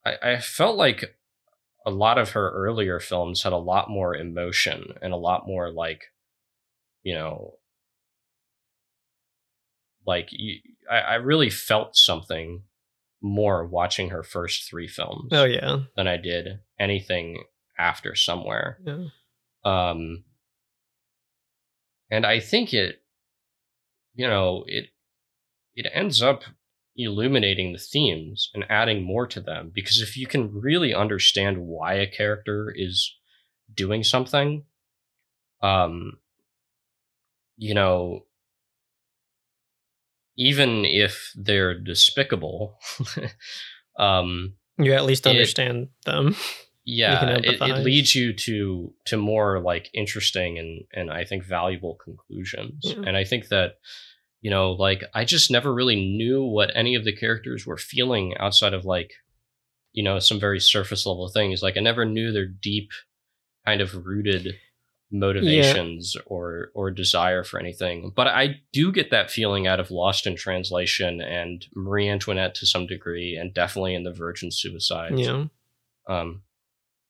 [0.05, 1.17] i, I felt like
[1.85, 5.71] a lot of her earlier films had a lot more emotion and a lot more
[5.71, 6.05] like
[7.03, 7.59] you know
[10.05, 12.63] like you, I, I really felt something
[13.21, 17.43] more watching her first three films oh yeah, than i did anything
[17.77, 18.79] after somewhere.
[18.85, 19.05] Yeah,
[19.63, 20.23] um
[22.11, 23.01] and i think it
[24.13, 24.85] you know it
[25.75, 26.43] it ends up
[26.95, 31.95] illuminating the themes and adding more to them because if you can really understand why
[31.95, 33.13] a character is
[33.73, 34.63] doing something
[35.61, 36.13] um
[37.57, 38.25] you know
[40.37, 42.77] even if they're despicable
[43.99, 46.35] um you at least It- understand them.
[46.83, 51.95] yeah it, it leads you to to more like interesting and and i think valuable
[52.03, 53.03] conclusions Yeah.
[53.07, 53.75] and i think that
[54.41, 58.35] you know like i just never really knew what any of the characters were feeling
[58.37, 59.11] outside of like
[59.93, 62.89] you know some very surface level things like i never knew their deep
[63.65, 64.55] kind of rooted
[65.11, 70.25] motivations or or desire for anything but i do get that feeling out of lost
[70.27, 75.45] in translation and marie antoinette to some degree and definitely in the virgin suicides Yeah,
[76.07, 76.41] um,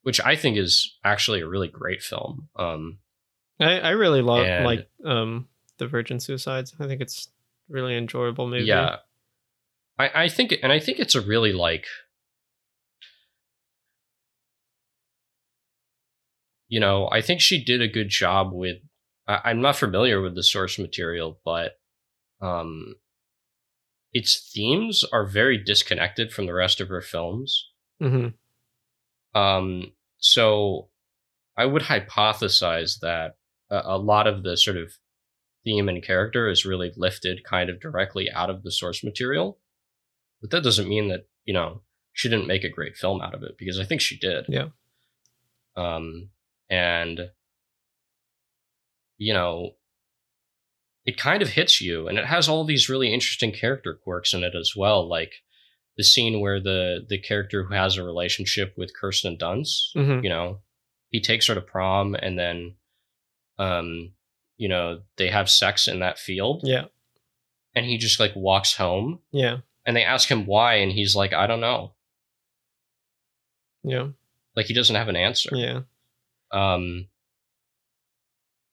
[0.04, 2.48] which I think is actually a really great film.
[2.56, 3.00] Um,
[3.60, 5.48] I I really love And- like um
[5.80, 6.74] the Virgin Suicides.
[6.80, 7.28] I think it's
[7.70, 8.66] really enjoyable movie.
[8.66, 8.98] yeah,
[9.98, 11.86] I, I think, and I think it's a really like,
[16.68, 18.78] you know, I think she did a good job with.
[19.28, 21.74] I, I'm not familiar with the source material, but
[22.42, 22.96] um,
[24.14, 27.70] its themes are very disconnected from the rest of her films.
[28.00, 28.28] hmm
[29.34, 30.90] Um, so
[31.58, 33.38] I would hypothesize that
[33.70, 34.94] a, a lot of the sort of
[35.64, 39.60] theme and character is really lifted kind of directly out of the source material.
[40.42, 41.82] But that doesn't mean that, you know,
[42.14, 44.46] she didn't make a great film out of it because I think she did.
[44.48, 44.68] Yeah.
[45.76, 46.30] Um,
[46.70, 47.20] and,
[49.18, 49.72] you know,
[51.06, 54.44] it kind of hits you and it has all these really interesting character quirks in
[54.44, 55.08] it as well.
[55.08, 55.34] Like
[55.98, 60.24] the scene where the, the character who has a relationship with Kirsten Dunst, Mhm.
[60.24, 60.60] you know,
[61.10, 62.76] he takes her to prom and then,
[63.60, 64.14] um,
[64.58, 66.86] you know, they have sex in that field Yeah.
[67.76, 69.60] and he just like walks home Yeah.
[69.86, 71.94] and they ask him why and he's like i don't know
[73.84, 74.08] Yeah.
[74.56, 75.82] like he doesn't have an answer Yeah.
[76.56, 77.08] Um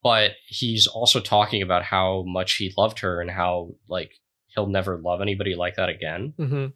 [0.03, 4.13] but he's also talking about how much he loved her and how like
[4.47, 6.35] he'll never love anybody like that again.
[6.37, 6.67] Hmm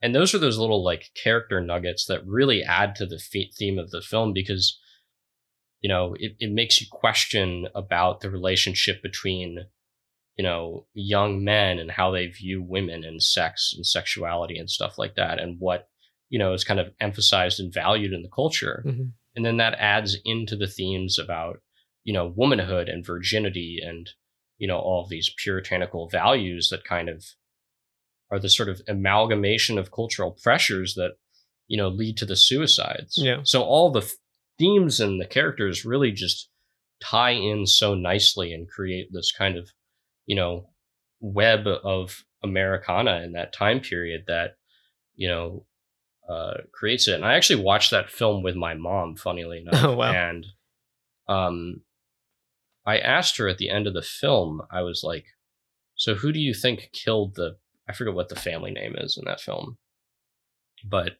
[0.00, 3.90] and those are those little like character nuggets that really add to the theme of
[3.90, 4.78] the film because
[5.80, 9.66] you know it, it makes you question about the relationship between
[10.36, 14.98] you know young men and how they view women and sex and sexuality and stuff
[14.98, 15.88] like that and what
[16.28, 18.82] you know is kind of emphasized and valued in the culture.
[18.84, 19.04] Hmm
[19.38, 21.58] and then that adds into the themes about
[22.02, 24.10] you know womanhood and virginity and
[24.58, 27.24] you know all of these puritanical values that kind of
[28.32, 31.12] are the sort of amalgamation of cultural pressures that
[31.68, 33.40] you know lead to the suicides Yeah.
[33.44, 34.10] so all the
[34.58, 36.50] themes and the characters really just
[37.00, 39.70] tie in so nicely and create this kind of
[40.26, 40.70] you know
[41.20, 44.56] web of americana in that time period that
[45.14, 45.64] you know
[46.28, 47.14] uh, creates it.
[47.14, 49.82] And I actually watched that film with my mom, funnily enough.
[49.84, 50.12] Oh, wow.
[50.12, 50.46] And
[51.28, 51.80] um,
[52.86, 55.26] I asked her at the end of the film, I was like,
[55.94, 57.56] "So who do you think killed the?
[57.88, 59.78] I forget what the family name is in that film,
[60.84, 61.18] but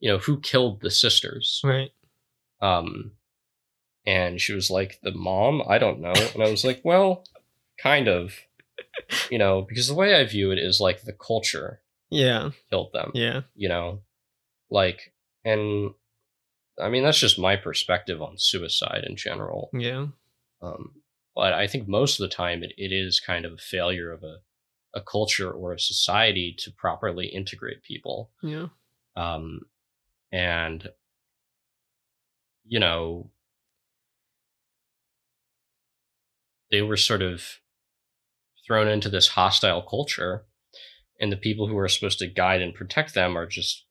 [0.00, 1.90] you know who killed the sisters?" Right.
[2.60, 3.12] Um,
[4.06, 5.62] and she was like, "The mom?
[5.68, 7.24] I don't know." And I was like, "Well,
[7.78, 8.34] kind of."
[9.30, 11.80] You know, because the way I view it is like the culture
[12.10, 12.50] Yeah.
[12.70, 13.42] killed them Yeah.
[13.54, 14.00] you know
[14.70, 15.12] like
[15.44, 15.90] and
[16.80, 20.06] i mean that's just my perspective on suicide in general Yeah.
[20.62, 20.92] um
[21.34, 24.22] but i think most of the time it, it is kind of a failure of
[24.22, 24.38] a
[24.94, 28.68] a culture or a society to properly integrate people Yeah.
[29.14, 29.60] um
[30.32, 30.88] and
[32.64, 33.30] you know
[36.70, 37.42] they were sort of
[38.66, 40.44] thrown into this hostile culture
[41.20, 43.85] and the people who are supposed to guide and protect them are just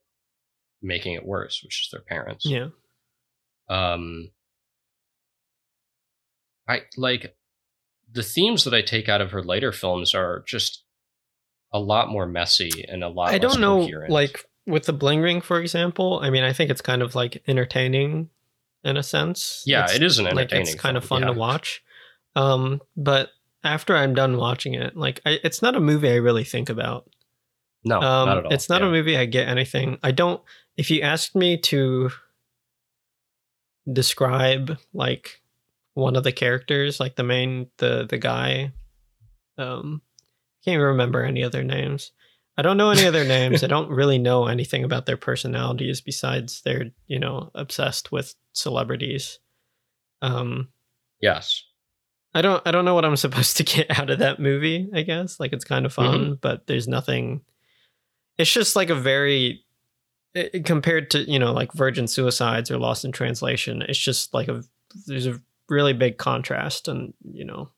[0.81, 2.67] making it worse which is their parents Yeah.
[3.69, 4.29] um
[6.67, 7.35] i like
[8.11, 10.83] the themes that i take out of her later films are just
[11.73, 14.09] a lot more messy and a lot I don't know, coherent.
[14.11, 16.19] like with the bling ring, for example.
[16.23, 18.29] I mean, I think it's kind of like entertaining
[18.85, 19.61] in a sense.
[19.65, 21.27] yeah It's- it is an like entertaining it's kind of fun yeah.
[21.27, 21.83] to watch.
[22.37, 23.31] Um, but
[23.63, 27.09] after I'm done watching it, like I, it's not a movie I really think about.
[27.83, 28.87] no um, not at all It's not Yeah.
[28.87, 29.97] a movie I get anything.
[30.01, 30.41] I don't.
[30.77, 32.11] If you asked me to
[33.91, 35.41] describe like
[35.93, 38.73] one of the characters, like the main the the guy,
[39.57, 42.11] um, I can't even remember any other names.
[42.57, 43.63] I don't know any other names.
[43.63, 49.39] I don't really know anything about their personalities besides they're you know obsessed with celebrities.
[50.21, 50.69] Um,
[51.21, 51.63] yes
[52.35, 55.01] I don't I don't know what I'm supposed to get out of that movie, I
[55.01, 55.39] guess.
[55.39, 57.41] Like it's kind of fun, but there's nothing
[58.37, 59.63] it's just like a very
[60.35, 64.33] i- i- compared to, you know, like Virgin Suicides or Lost in Translation, it's just
[64.33, 64.63] like a
[65.07, 67.69] there's a really big contrast and, you know,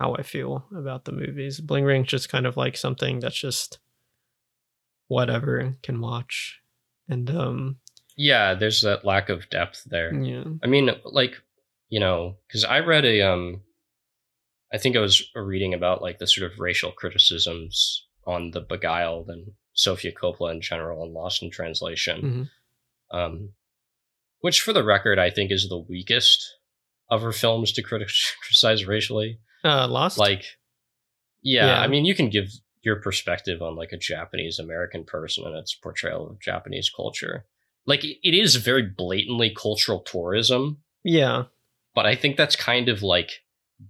[0.00, 1.60] how I feel about the movies.
[1.60, 3.78] Bling Ring's just kind of like something that's just
[5.08, 6.60] whatever can watch.
[7.08, 7.76] And um
[8.16, 10.44] yeah there's that lack of depth there yeah.
[10.62, 11.40] I mean, like,
[11.88, 13.62] you know, because I read a, um,
[14.72, 19.28] I think I was reading about like the sort of racial criticisms on the Beguiled
[19.28, 22.50] and Sofia Coppola in general and Lost in Translation,
[23.12, 23.16] Mhm.
[23.16, 23.50] um,
[24.40, 26.44] which for the record I think is the weakest
[27.08, 28.06] of her films to criti-
[28.42, 29.38] criticize racially.
[29.64, 30.18] Uh Lost?
[30.18, 30.44] Like,
[31.42, 31.80] yeah, Yeah.
[31.80, 32.48] I mean, you can give
[32.82, 37.46] your perspective on like a Japanese American person and its portrayal of Japanese culture.
[37.86, 41.44] Like, it it is very blatantly cultural tourism yeah.
[41.94, 43.42] but I think that's kind of like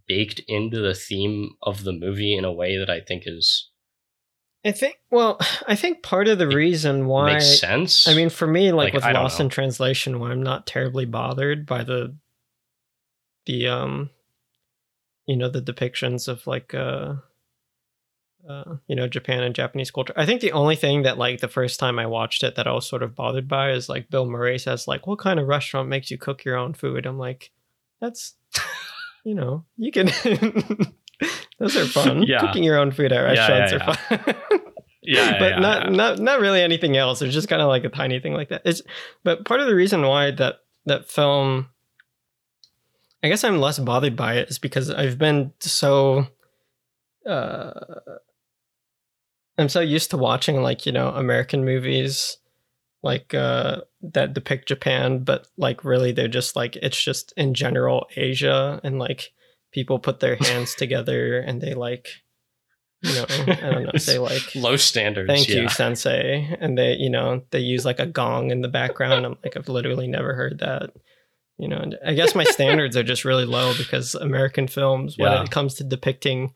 [0.08, 3.68] baked into the theme of the movie in a way that I think is
[4.64, 8.06] I think well, I think part of the reason why makes sense.
[8.06, 11.04] I mean, for me, like, Like, with I Lost in Translation, where I'm not terribly
[11.04, 12.14] bothered by the
[13.46, 14.10] the um,
[15.26, 17.14] you know, the depictions of like uh,
[18.48, 20.14] uh, you know, Japan and Japanese culture.
[20.16, 22.72] I think the only thing that like the first time I watched it that I
[22.72, 25.88] was sort of bothered by is like Bill Murray says like, "What kind of restaurant
[25.88, 27.50] makes you cook your own food?" I'm like,
[28.00, 28.34] that's
[29.24, 30.10] you know, you can.
[31.62, 32.22] those are fun.
[32.26, 32.40] Yeah.
[32.40, 33.72] Cooking your own food at Yeah, yeah, restaurants
[34.10, 34.18] yeah.
[34.18, 34.60] are fun.
[35.02, 37.22] Yeah, but not not not really anything else.
[37.22, 38.62] It's just kind of like a tiny thing like that.
[38.64, 38.82] It's
[39.22, 40.56] but part of the reason why that
[40.86, 41.68] that film,
[43.22, 46.26] I guess I'm less bothered by it is because I've been so,
[47.24, 47.72] uh,
[49.56, 52.38] I'm so used to watching like you know American movies,
[53.04, 58.06] like uh that depict Japan, but like really they're just like it's just in general
[58.16, 59.32] Asia and like
[59.72, 62.08] people put their hands together and they like.
[63.04, 63.90] You know, I don't know.
[63.98, 65.26] Say like low standards.
[65.26, 65.62] Thank yeah.
[65.62, 66.56] you, Sensei.
[66.60, 69.26] And they, you know, they use like a gong in the background.
[69.26, 70.90] I'm like, I've literally never heard that.
[71.58, 75.32] You know, and I guess my standards are just really low because American films, when
[75.32, 75.42] Yeah.
[75.42, 76.54] it comes to depicting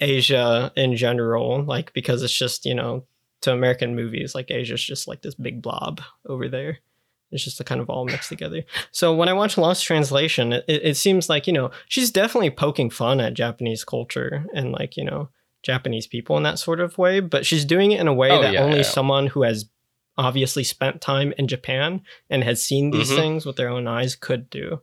[0.00, 3.06] Asia in general, like because it's just, you know,
[3.40, 6.80] to American movies, like Asia's just like this big blob over there.
[7.30, 8.62] It's just a kind of all mixed together.
[8.92, 12.90] So when I watch Lost Translation, it, it seems like, you know, she's definitely poking
[12.90, 15.30] fun at Japanese culture and like, you know,
[15.62, 18.40] Japanese people in that sort of way, but she's doing it in a way Oh,
[18.42, 18.82] that yeah, only yeah.
[18.84, 19.64] someone who has
[20.16, 23.16] obviously spent time in Japan and has seen these Mhm.
[23.16, 24.80] things with their own eyes could do.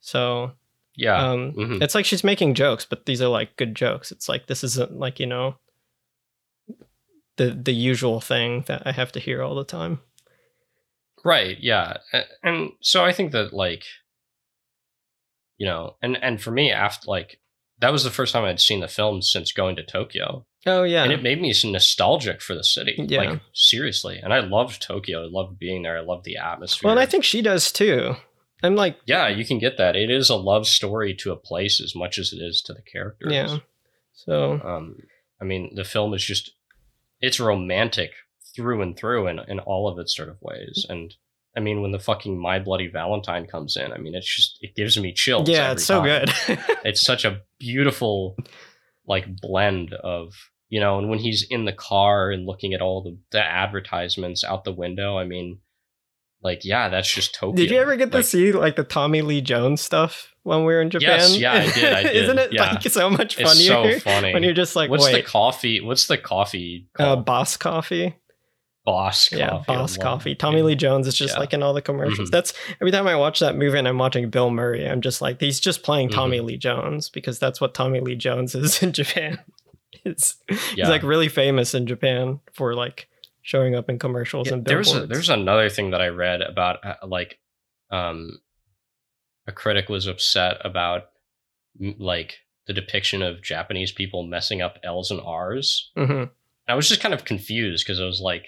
[0.00, 0.52] So
[0.96, 1.16] Yeah.
[1.30, 1.80] um, Mhm.
[1.82, 4.12] it's like she's making jokes, but these are like good jokes.
[4.12, 5.56] It's like this isn't like you know
[7.36, 10.00] the the usual thing that I have to hear all the time.
[11.24, 11.56] Right.
[11.60, 11.96] Yeah.
[12.42, 13.84] And so I think that like,
[15.58, 17.40] you know, and and for me, after like
[17.78, 21.02] that was the first time I'd seen the film since going to Tokyo, Oh yeah,
[21.04, 22.94] and it made me so nostalgic for the city.
[22.98, 23.22] Yeah.
[23.22, 25.24] Like seriously, and I loved Tokyo.
[25.24, 25.96] I loved being there.
[25.98, 26.88] I loved the atmosphere.
[26.88, 28.14] well, and I think she does too.
[28.62, 29.94] I'm like, yeah, you can get that.
[29.94, 32.80] It is a love story to a place as much as it is to the
[32.82, 33.32] characters.
[33.32, 33.58] yeah.
[34.14, 34.96] So Um,
[35.40, 36.52] I mean, the film is just
[37.20, 38.12] it's romantic
[38.54, 40.86] through and through in in all of its sort of ways.
[40.88, 41.14] And
[41.56, 44.74] I mean, when the fucking My Bloody Valentine comes in, I mean, it's just it
[44.74, 45.48] gives me chills.
[45.48, 46.26] yeah, it's so time.
[46.46, 46.58] good.
[46.84, 48.36] It's such a beautiful
[49.06, 50.32] like blend of
[50.68, 54.42] you know, and when he's in the car and looking at all the, the advertisements
[54.42, 55.60] out the window, I mean,
[56.42, 57.56] like yeah, that's just Tokyo.
[57.56, 60.80] Did you ever get to see like the Tommy Lee Jones stuff when we were
[60.80, 61.20] in Japan?
[61.20, 62.72] Yes, yeah, I did, I did, Isn't it yeah.
[62.72, 63.88] like so much funnier?
[63.88, 64.32] It's so funny.
[64.34, 65.80] when you're just like, what's the coffee?
[65.80, 66.88] What's the coffee?
[66.98, 67.16] uh.
[67.16, 68.16] Boss Coffee?
[68.84, 69.40] Boss coffee.
[69.40, 70.34] Yeah, Boss Coffee.
[70.34, 71.40] Tommy Lee Jones is just Yeah.
[71.40, 72.28] like in all the commercials.
[72.28, 72.32] Mhm.
[72.32, 75.40] That's every time I watch that movie and I'm watching Bill Murray, I'm just like,
[75.40, 76.14] he's just playing Mm-hmm.
[76.16, 79.38] Tommy Lee Jones because that's what Tommy Lee Jones is in Japan.
[80.04, 80.56] It's, Yeah.
[80.74, 83.08] He's like really famous in Japan for like
[83.40, 86.84] showing up in commercials Yeah, and there's a, there's another thing that I read about
[86.84, 87.38] uh, like
[87.90, 88.40] um
[89.46, 91.04] a critic was upset about
[91.98, 95.90] like the depiction of Japanese people messing up L's and R's.
[95.96, 96.30] Mhm.
[96.66, 98.46] I was just kind of confused because I was like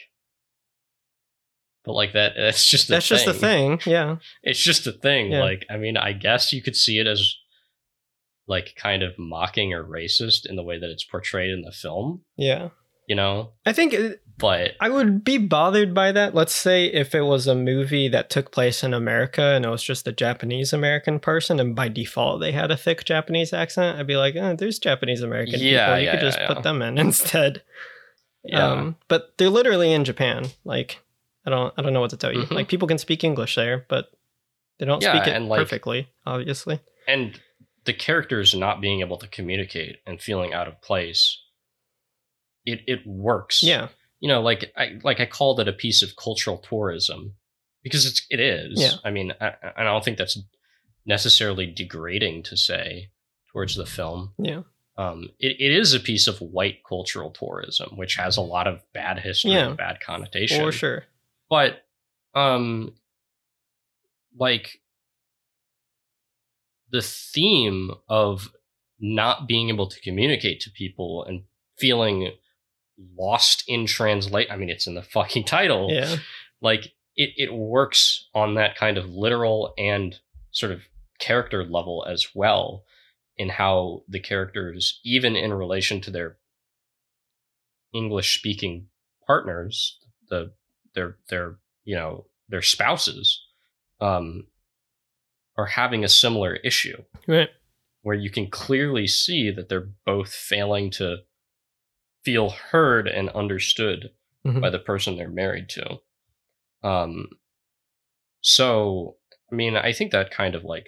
[1.86, 3.80] but like that that's just That's just the thing.
[3.86, 4.16] Yeah.
[4.42, 5.32] It's just a thing.
[5.32, 5.40] Yeah.
[5.40, 7.34] Like I mean, I guess you could see it as
[8.48, 12.22] like kind of mocking or racist in the way that it's portrayed in the film,
[12.36, 12.68] Yeah.
[13.08, 13.50] you know?
[13.64, 16.32] I think it, But I would be bothered by that.
[16.32, 19.82] Let's say if it was a movie that took place in America and it was
[19.82, 24.06] just a Japanese American person, and by default they had a thick Japanese accent, I'd
[24.06, 25.98] be like, oh, there's Japanese American Yeah, people.
[25.98, 27.62] You yeah, could just put them in instead.
[28.44, 28.64] yeah.
[28.74, 30.50] Um, but they're literally in Japan.
[30.64, 31.00] Like,
[31.46, 32.42] I don't, I don't know what to tell you.
[32.42, 32.50] Mhm.
[32.50, 34.10] Like, people can speak English there, but
[34.78, 36.80] they don't Yeah, speak it like- perfectly, obviously.
[37.08, 37.40] and
[37.84, 41.40] the characters not being able to communicate and feeling out of place
[42.64, 46.16] it it works Yeah, you know like i like i called it a piece of
[46.16, 47.34] cultural tourism
[47.84, 48.94] because it's it is Yeah.
[49.04, 50.36] i mean I, I don't think that's
[51.06, 53.10] necessarily degrading to say
[53.52, 54.62] towards the film yeah,
[54.98, 58.82] um it, it is a piece of white cultural tourism which has a lot of
[58.92, 59.68] bad history Yeah.
[59.68, 61.04] and bad connotation for sure.
[61.48, 61.84] But
[62.34, 62.92] um
[64.38, 64.80] like
[66.90, 68.50] the theme of
[68.98, 71.42] not being able to communicate to people and
[71.78, 72.32] feeling
[73.18, 75.88] lost in translate i mean it's in the fucking title.
[75.90, 76.16] Yeah,
[76.60, 80.18] like it, it works on that kind of literal and
[80.50, 80.82] sort of
[81.18, 82.84] character level as well
[83.38, 86.36] in how the characters even in relation to their
[87.92, 88.88] english speaking
[89.26, 89.98] partners
[90.28, 90.52] the
[90.96, 93.40] their their you know their spouses
[94.00, 94.46] um
[95.56, 97.48] are having a similar issue right.
[98.02, 101.18] where you can clearly see that they're both failing to
[102.24, 104.10] feel heard and understood
[104.44, 104.60] Mhm.
[104.60, 105.96] by the person they're married to.
[106.84, 107.30] Um,
[108.40, 109.16] so,
[109.50, 110.86] I mean, I think that kind of like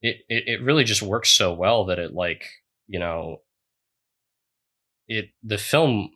[0.00, 2.44] it, it, it really just works so well that it like,
[2.88, 3.42] you know,
[5.06, 6.10] it, the film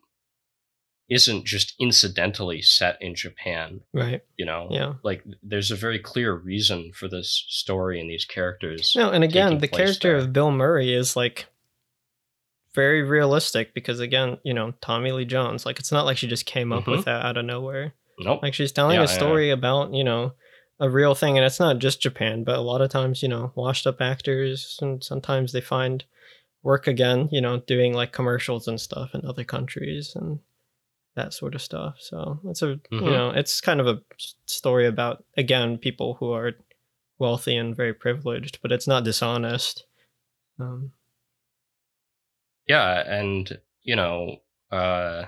[1.12, 3.80] isn't just incidentally set in Japan.
[3.93, 4.22] Right.
[4.36, 4.94] You know, Yeah.
[5.02, 8.94] like there's a very clear reason for this story and these characters.
[8.97, 10.16] No, and again, the character there.
[10.18, 11.47] of Bill Murray is like
[12.74, 16.47] very realistic because again, you know, Tommy Lee Jones, like it's not like she just
[16.47, 16.93] came up Mhm.
[16.97, 17.94] with that out of nowhere.
[18.18, 18.43] Nope.
[18.43, 19.16] Like she's telling Yeah, a yeah.
[19.16, 20.32] story about, you know,
[20.80, 23.52] a real thing and it's not just Japan, but a lot of times, you know,
[23.55, 26.05] washed up actors and sometimes they find
[26.62, 30.39] work again, you know, doing like commercials and stuff in other countries and
[31.14, 31.97] that sort of stuff.
[32.01, 33.12] So it's a, you Mhm.
[33.12, 34.01] know, it's kind of a
[34.47, 36.52] story about again people who are
[37.18, 39.84] wealthy and very privileged, but it's not dishonest.
[40.59, 40.93] Um,
[42.66, 44.36] Yeah, and you know,
[44.70, 45.26] uh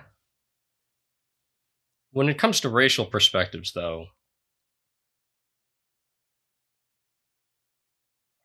[2.13, 4.07] when it comes to racial perspectives though,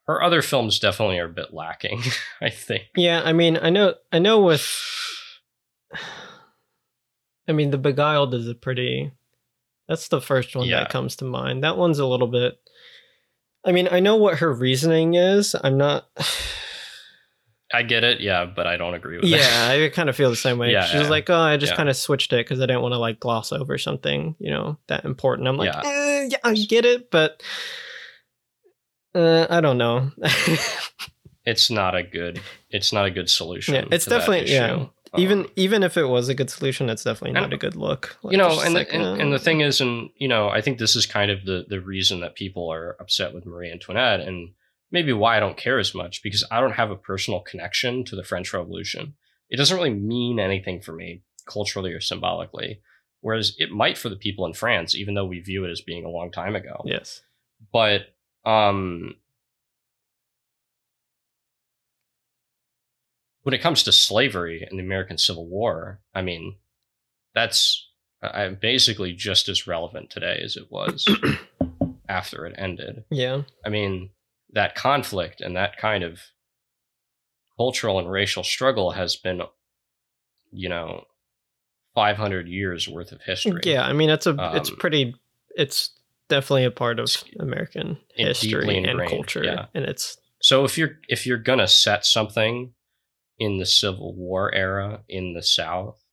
[0.07, 2.01] her other films definitely are a bit lacking,
[2.41, 2.85] I think.
[2.95, 4.61] yeah, I mean, I know, I know with,
[7.49, 9.11] I mean, the Beguiled is a pretty.
[9.87, 10.81] That's the first one Yeah.
[10.81, 11.63] that comes to mind.
[11.63, 12.59] That one's a little bit.
[13.65, 15.55] I mean, I know what her reasoning is.
[15.61, 16.07] I'm not.
[17.73, 19.71] I get it, yeah, but I don't agree with yeah, that.
[19.83, 20.71] I kind of feel the same way.
[20.71, 21.11] Yeah, She was yeah.
[21.11, 21.77] like, "Oh, I just Yeah.
[21.77, 24.77] kind of switched it because I didn't want to like gloss over something, you know,
[24.87, 25.81] that important." I'm like, Yeah.
[25.85, 27.43] eh, "Yeah, I get it, but
[29.13, 30.11] uh, I don't know."
[31.45, 32.39] It's not a good
[32.69, 33.73] it's not a good solution.
[33.73, 34.85] Yeah, it's definitely- yeah.
[35.13, 35.21] Issue.
[35.21, 38.17] even Um, even if it was a good solution, it's definitely not a good look.
[38.23, 40.49] Like, you know, and, like, the, and and uh, the thing is, and you know,
[40.49, 43.71] I think this is kind of the the reason that people are upset with Marie
[43.71, 44.51] Antoinette, and
[44.91, 48.15] maybe why I don't care as much because I don't have a personal connection to
[48.15, 49.15] the French Revolution.
[49.49, 52.81] It doesn't really mean anything for me culturally or symbolically,
[53.21, 56.05] whereas it might for the people in France, even though we view it as being
[56.05, 56.81] a long time ago.
[56.85, 57.21] yes,
[57.73, 58.13] But
[58.45, 59.15] um,
[63.49, 66.57] when it comes to slavery and the American Civil War, I mean,
[67.33, 67.89] that's
[68.21, 71.03] uh, basically just as relevant today as it was
[72.07, 73.05] after it ended.
[73.09, 74.11] yeah, I mean,
[74.53, 76.19] that conflict and that kind of
[77.57, 79.41] cultural and racial struggle has been,
[80.51, 81.05] you know,
[81.95, 83.61] 500 years worth of history.
[83.63, 83.81] yeah.
[83.81, 85.15] I mean, it's a it's Um, pretty
[85.55, 85.89] it's
[86.27, 87.09] definitely a part of
[87.39, 89.65] American history and culture, yeah.
[89.73, 92.75] and it's So if you're if you're gonna set something
[93.39, 96.03] in the Civil War era in the South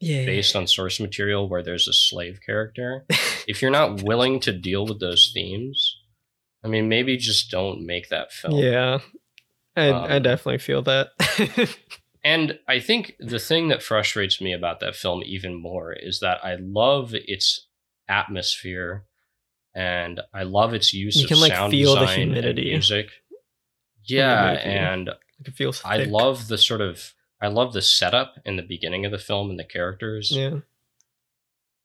[0.00, 3.04] yeah, based on source material where there's a slave character,
[3.46, 5.96] if you're not willing to deal with those themes,
[6.64, 8.54] I mean, maybe just don't make that film.
[8.58, 8.98] yeah.
[9.76, 11.08] I I Um, definitely feel that.
[12.24, 16.38] And I think the thing that frustrates me about that film even more is that
[16.44, 17.66] I love its
[18.08, 19.06] atmosphere
[19.74, 22.70] and I love its use You of can, like, sound feel the design and humidity
[22.70, 23.08] music.
[24.04, 25.10] Yeah, and
[25.44, 25.82] it feels.
[25.84, 29.50] I love the sort of I love the setup in the beginning of the film
[29.50, 30.30] and the characters.
[30.30, 30.60] Yeah,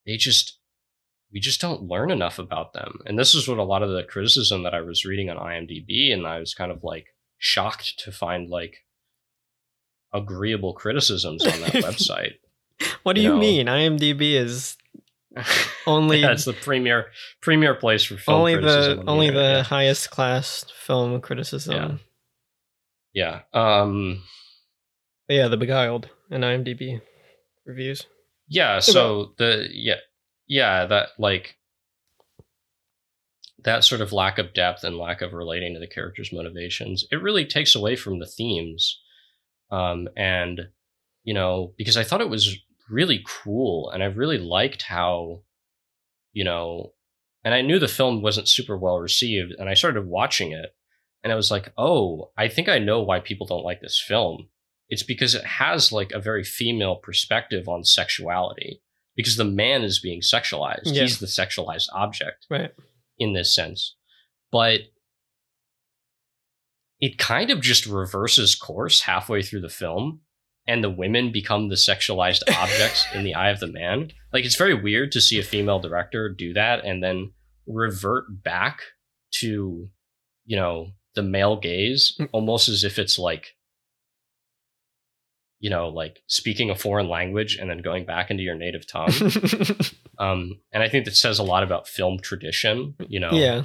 [0.06, 0.58] They just
[1.32, 3.00] we just don't learn enough about them.
[3.06, 6.14] And this is what a lot of the criticism that I was reading on IMDb
[6.14, 7.08] and I was kind of like
[7.38, 8.86] shocked to find like
[10.14, 12.36] agreeable criticisms on that website.
[13.04, 13.40] what do you you, know.
[13.40, 13.68] mean?
[13.68, 14.78] IMDb is
[15.88, 17.08] only yeah, it's the premier
[17.42, 22.00] premier place for film only the only the internet, highest class film criticism.
[23.18, 23.40] Yeah.
[23.52, 24.22] Um
[25.28, 27.02] yeah, the Beguiled and IMDb
[27.66, 28.06] reviews.
[28.48, 30.02] Yeah, so the yeah
[30.48, 31.56] yeah, that like
[33.64, 37.20] that sort of lack of depth and lack of relating to the characters' motivations, it
[37.20, 39.02] really takes away from the themes.
[39.72, 40.68] Um and
[41.24, 42.56] you know, because I thought it was
[42.88, 45.42] really cool and I really liked how
[46.34, 46.94] you know
[47.44, 50.77] and I knew the film wasn't super well received and I started watching it
[51.28, 54.48] and I was like, "Oh, I think I know why people don't like this film."
[54.90, 58.82] it's because it has like a very female perspective on sexuality
[59.18, 61.02] because the man is being sexualized Yeah.
[61.02, 62.72] he's the sexualized object Right.
[63.20, 63.96] in this sense
[64.50, 64.80] but
[67.00, 70.22] it kind of just reverses course halfway through the film
[70.68, 74.56] and the women become the sexualized objects in the eye of the man like it's
[74.56, 77.32] very weird to see a female director do that and then
[77.68, 78.80] revert back
[79.32, 79.90] to
[80.46, 80.88] you know
[81.18, 82.30] the male gaze Mm.
[82.32, 83.56] almost as if it's like
[85.60, 89.12] you know like speaking a foreign language and then going back into your native tongue
[90.20, 93.64] um and i think that says a lot about film tradition you know yeah.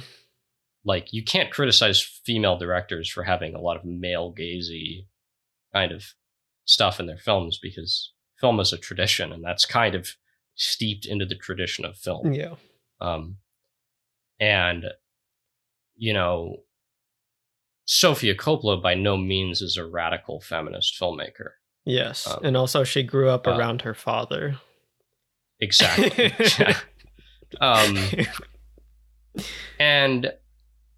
[0.83, 5.05] like you can't criticize female directors for having a lot of male gazy
[5.73, 6.03] kind of
[6.65, 10.15] stuff in their films because film is a tradition and that's kind of
[10.55, 12.55] steeped into the tradition of film Yeah.
[13.01, 13.37] um
[14.39, 14.85] and
[15.95, 16.57] you know
[17.85, 21.51] Sofia Coppola by no means is a radical feminist filmmaker
[21.85, 22.27] Yes.
[22.27, 24.57] Um, and also she grew up uh, around her father.
[25.59, 26.33] exactly.
[27.61, 27.97] um,
[29.79, 30.31] and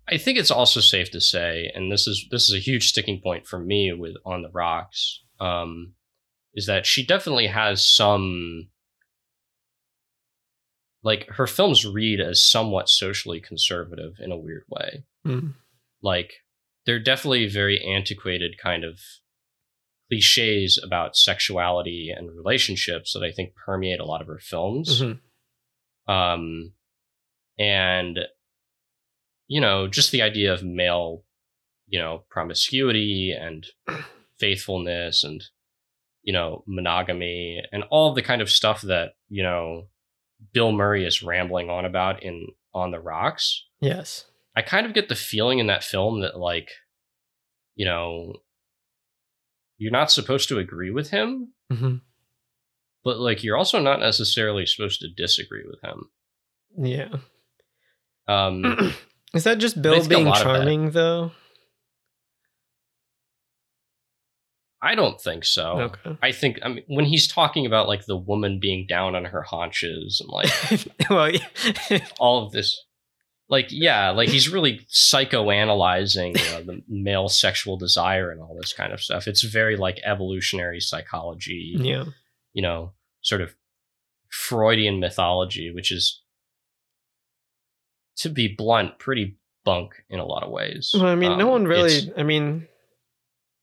[0.08, 3.20] I think it's also safe to say, and this is this is a huge sticking
[3.22, 5.94] point for me with On the Rocks, um,
[6.54, 8.68] is that she definitely has some
[11.04, 15.04] like her films read as somewhat socially conservative in a weird way.
[15.26, 15.54] Mm.
[16.02, 16.34] Like
[16.86, 19.00] they're definitely very antiquated kind of
[20.10, 25.02] cliches about sexuality and relationships that I think permeate a lot of her films.
[25.02, 25.20] Mhm.
[26.08, 26.74] Um,
[27.58, 28.20] and
[29.48, 31.24] you know, just the idea of male,
[31.88, 33.66] you know, promiscuity and
[34.40, 35.44] faithfulness and
[36.24, 39.88] you know monogamy and all the kind of stuff that you know
[40.54, 43.66] Bill Murray is rambling on about in On the Rocks.
[43.80, 44.26] Yes.
[44.56, 46.70] I kind of get the feeling in that film that like,
[47.76, 48.34] you know,
[49.78, 51.96] you're not supposed to agree with him, hmm
[53.04, 56.10] but like you're also not necessarily supposed to disagree with him.
[56.76, 57.10] Yeah.
[58.28, 58.94] Um,
[59.36, 61.32] Is that just Bill being lot of that- charming though?
[64.82, 65.80] I don't think so.
[65.82, 66.18] Okay.
[66.22, 69.42] I think I mean when he's talking about like the woman being down on her
[69.42, 71.32] haunches and like well,
[72.20, 72.80] all of this
[73.50, 78.74] like yeah like he's really psychoanalyzing you know, the male sexual desire and all this
[78.74, 82.06] kind of stuff it's very like evolutionary psychology yeah.
[82.54, 82.92] you know
[83.22, 83.56] sort of
[84.30, 86.22] freudian mythology which is
[88.18, 91.52] to be blunt pretty bunk in a lot of ways Well, I mean, no Um,
[91.52, 92.12] one really.
[92.18, 92.68] I mean,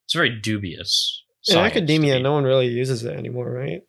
[0.04, 3.82] it's very dubious in academia, no one really uses it anymore, right?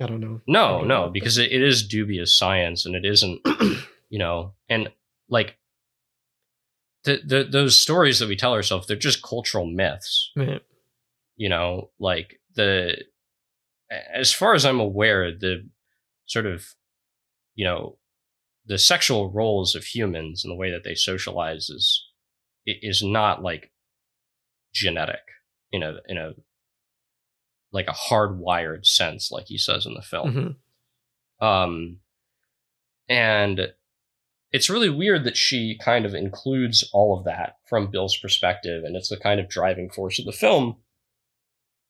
[0.00, 0.40] I don't know.
[0.46, 0.86] No, Okay.
[0.86, 3.40] no, because it, it is dubious science and it isn't,
[4.08, 4.88] you know, and
[5.28, 5.58] like
[7.04, 10.62] the, the those stories that we tell ourselves, they're just cultural myths, Right.
[11.36, 13.04] you know, like the
[14.12, 15.68] as far as I'm aware, the
[16.26, 16.66] sort of,
[17.54, 17.98] you know,
[18.66, 22.04] the sexual roles of humans and the way that they socialize is
[22.66, 23.70] is not like
[24.74, 25.20] genetic
[25.72, 26.32] in a in a
[27.72, 30.56] like a hardwired sense, like he says in the film.
[31.40, 31.46] Mhm.
[31.46, 32.00] Um,
[33.08, 33.72] and
[34.52, 38.96] it's really weird that she kind of includes all of that from Bill's perspective, and
[38.96, 40.76] it's the kind of driving force of the film.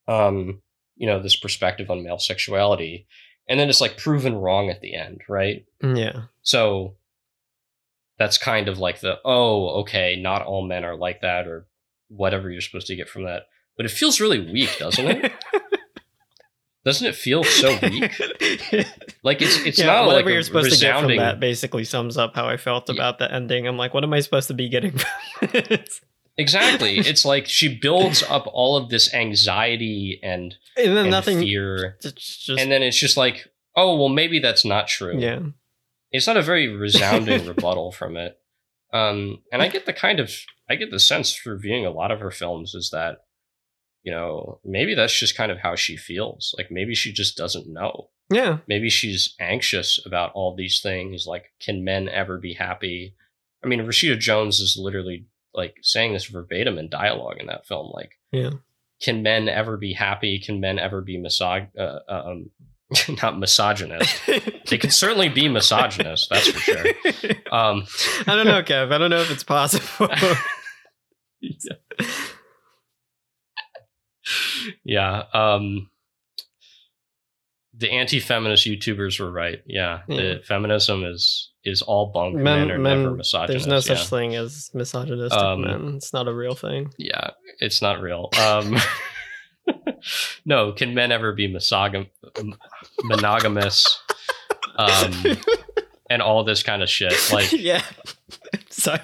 [0.08, 0.62] Um,
[0.96, 3.06] you know, this perspective on male sexuality,
[3.48, 5.64] and then it's like proven wrong at the end, right?
[5.82, 6.22] Yeah.
[6.42, 6.96] So
[8.18, 11.66] that's kind of like the oh, okay, not all men are like that, or
[12.08, 13.44] whatever you're supposed to get from that.
[13.76, 15.32] But it feels really weak, doesn't it?
[16.88, 18.12] doesn't it feel so weak?
[19.22, 22.16] Like it's it's yeah, not whatever like you're supposed to get from that basically sums
[22.16, 22.94] up how I felt Yeah.
[22.94, 23.66] about the ending.
[23.66, 24.98] I'm like, what am I supposed to be getting?
[26.40, 26.98] Exactly.
[26.98, 31.40] it's like she builds up all of this anxiety and, And then and nothing.
[31.40, 35.18] fear, just and then it's just like, oh well, maybe that's not true.
[35.18, 35.40] yeah.
[36.12, 38.38] It's not a very resounding rebuttal from it.
[38.94, 40.32] Um, and I get the kind of
[40.70, 43.18] I get the sense through viewing a lot of her films is that,
[44.08, 46.54] you know, maybe that's just kind of how she feels.
[46.56, 48.08] Like maybe she just doesn't know.
[48.32, 48.58] Yeah.
[48.66, 51.26] Maybe she's anxious about all these things.
[51.26, 53.14] Like, can men ever be happy?
[53.62, 57.90] I mean, Rashida Jones is literally like saying this verbatim in dialogue in that film.
[57.92, 58.52] Like, Yeah.
[59.02, 60.38] can men ever be happy?
[60.38, 62.48] Can men ever be misog- uh, um,
[63.22, 64.18] not misogynist?
[64.68, 66.84] They can certainly be misogynist, that's for sure.
[67.52, 67.86] Um,
[68.26, 68.90] I don't know, Kev.
[68.92, 70.08] I don't know if it's possible.
[71.40, 71.76] yeah.
[75.32, 75.90] Um,
[77.74, 79.62] the anti-feminist YouTubers were right.
[79.66, 80.16] Yeah, Yeah.
[80.16, 82.34] the feminism is is all bunk.
[82.34, 83.66] Men, Men- are men- never misogynist.
[83.66, 83.98] There's no yeah.
[83.98, 85.94] such thing as misogynistic Um, men.
[85.96, 86.92] It's not a real thing.
[86.98, 87.30] Yeah,
[87.60, 88.30] it's not real.
[88.40, 88.76] Um,
[90.46, 92.08] no, can men ever be misogam-
[93.02, 94.00] monogamous?
[94.76, 95.12] Um,
[96.10, 97.12] and all this kind of shit.
[97.32, 97.82] Like, yeah.
[98.70, 99.00] Sorry.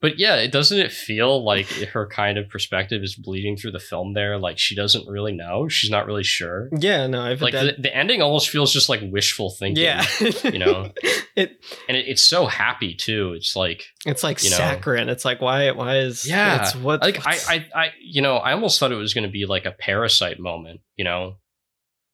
[0.00, 3.80] But yeah, it doesn't it feel like her kind of perspective is bleeding through the
[3.80, 4.38] film there?
[4.38, 5.68] Like she doesn't really know.
[5.68, 6.68] She's not really sure.
[6.72, 9.82] Yeah, no, I've Like the, the ending almost feels just like wishful thinking.
[9.84, 10.04] yeah,
[10.44, 10.92] you know?
[11.36, 13.32] it And it, it's so happy too.
[13.36, 14.56] It's like it's like You know.
[14.56, 15.08] saccharine.
[15.08, 18.52] It's like why why is Yeah, It's what like I, I I you know, I
[18.52, 21.36] almost thought it was gonna be like a parasite moment, you know?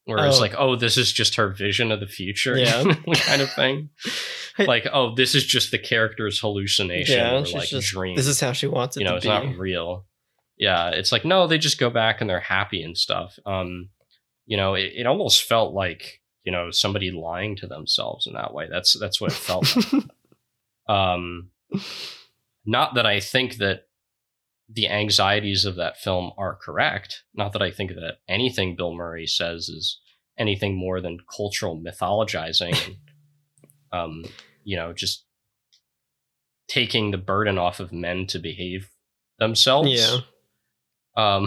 [0.06, 0.40] Where it's Oh.
[0.40, 2.82] like, oh, this is just her vision of the future, Yeah.
[3.14, 3.90] kind of thing.
[4.56, 8.14] Like, oh, this is just the character's hallucination yeah, or like just, dream.
[8.14, 9.28] this is how she wants it you know, to it's be.
[9.30, 10.06] not real.
[10.56, 13.36] Yeah, it's like no, they just go back and they're happy and stuff.
[13.44, 13.88] Um,
[14.46, 18.54] you know, it, it almost felt like you know somebody lying to themselves in that
[18.54, 18.68] way.
[18.70, 19.74] That's that's what it felt.
[19.92, 20.04] like.
[20.88, 21.48] Um,
[22.66, 23.86] not that I think that
[24.68, 27.22] the anxieties of that film are correct.
[27.34, 30.00] Not that I think that anything Bill Murray says is
[30.38, 32.96] anything more than cultural mythologizing and,
[33.92, 34.24] um
[34.64, 35.24] you know just
[36.66, 38.88] taking the burden off of men to behave
[39.38, 40.18] themselves Yeah.
[41.16, 41.46] um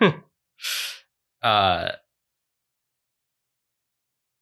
[1.42, 1.92] uh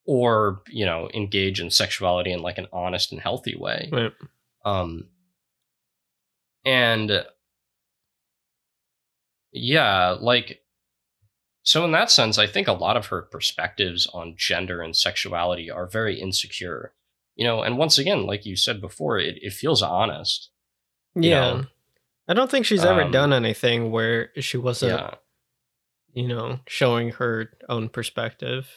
[0.06, 4.12] or you know engage in sexuality in like an honest and healthy way Right.
[4.64, 5.08] um
[6.64, 7.24] and
[9.56, 10.60] yeah like
[11.62, 15.70] so in that sense i think a lot of her perspectives on gender and sexuality
[15.70, 16.92] are very insecure
[17.36, 20.50] you know and once again like you said before it, it feels honest
[21.14, 21.30] Yeah.
[21.40, 21.64] know?
[22.26, 25.14] I don't think she's ever Um, done anything where she wasn't, yeah
[26.14, 28.68] you know, showing her own perspective.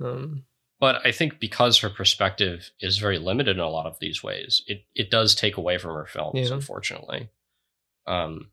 [0.00, 0.44] Um,
[0.80, 4.62] but I think because her perspective is very limited in a lot of these ways,
[4.66, 6.54] it it does take away from her films, Yeah.
[6.56, 7.28] unfortunately.
[8.06, 8.50] Um,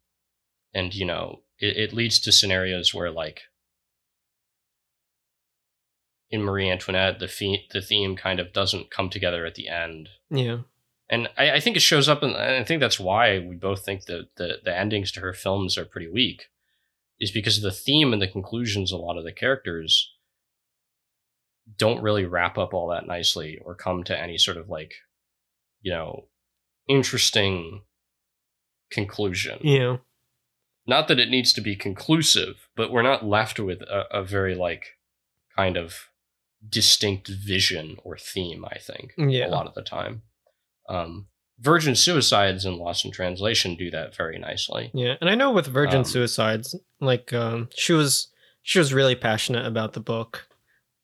[0.73, 3.41] and you know, it, it leads to scenarios where like
[6.29, 10.09] in Marie Antoinette, the theme the theme kind of doesn't come together at the end,
[10.29, 10.59] yeah.
[11.09, 13.83] and I, I think it shows up, in, and I think that's why we both
[13.83, 16.49] think that the the endings to her films are pretty weak,
[17.19, 20.13] is because the theme and the conclusions a lot of the characters
[21.77, 24.93] don't really wrap up all that nicely or come to any sort of like,
[25.81, 26.25] you know,
[26.87, 27.81] interesting
[28.91, 29.59] conclusion.
[29.61, 29.97] Yeah.
[30.89, 34.55] Not that it needs to be conclusive, but we're not left with a, a very
[34.55, 34.97] like
[35.55, 36.09] kind of
[36.67, 38.65] distinct vision or theme.
[38.65, 39.47] I think Yeah.
[39.47, 40.23] a lot of the time.
[40.89, 41.27] Um,
[41.59, 44.91] Virgin Suicides and Lost in Translation do that very nicely.
[44.93, 48.27] Yeah, and I know with Virgin Um, Suicides, like um, she was
[48.61, 50.47] she was really passionate about the book,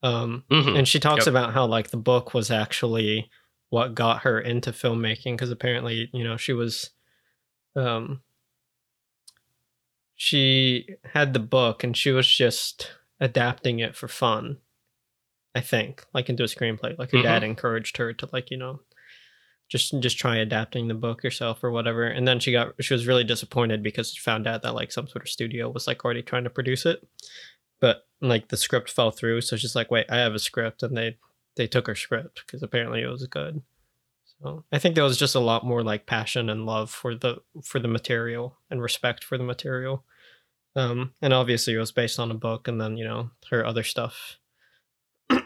[0.04, 0.78] um, Mhm.
[0.78, 1.34] and she talks Yep.
[1.34, 3.30] about how like the book was actually
[3.70, 6.92] what got her into filmmaking because apparently you know she was,
[7.76, 8.22] um,
[10.16, 14.58] she had the book and she was just adapting it for fun,
[15.54, 16.98] I think, like into a screenplay.
[16.98, 17.52] Like her dad mm-hmm.
[17.52, 18.80] encouraged her to like you know
[19.68, 22.06] just just try adapting the book yourself or whatever.
[22.06, 25.08] And then she got she was really disappointed because she found out that like some
[25.08, 27.06] sort of studio was like already trying to produce it.
[27.82, 29.42] But like the script fell through.
[29.42, 31.18] So she's like wait i have a script and they
[31.58, 33.62] they took her script because apparently it was good
[34.42, 37.38] so i think there was just a lot more like passion and love for the
[37.64, 40.04] for the material and respect for the material.
[40.76, 43.84] Um and obviously it was based on a book and then you know her other
[43.84, 44.38] stuff.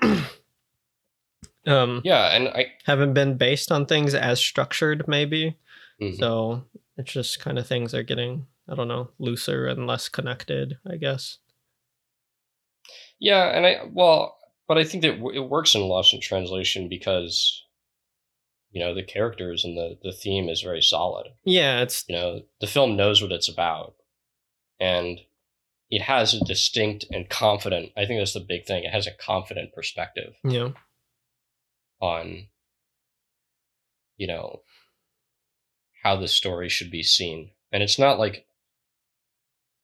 [1.67, 5.57] Um Yeah, and I haven't been based on things as structured maybe.
[6.01, 6.17] Mhm.
[6.17, 6.63] so
[6.97, 10.95] it's just kind of things are getting i don't know looser and less connected i
[10.95, 11.37] guess.
[13.19, 14.37] Yeah, and I well,
[14.67, 17.63] but I think that it works in Lost in Translation because
[18.71, 21.27] you know the characters and the the theme is very solid.
[21.43, 23.95] yeah it's You know, the film knows what it's about,
[24.79, 25.19] and
[25.89, 27.91] it has a distinct and confident.
[27.97, 28.83] I think that's the big thing.
[28.83, 30.73] It has a confident perspective know
[32.01, 32.47] on
[34.17, 34.61] you know
[36.03, 38.45] how the story should be seen, and it's not like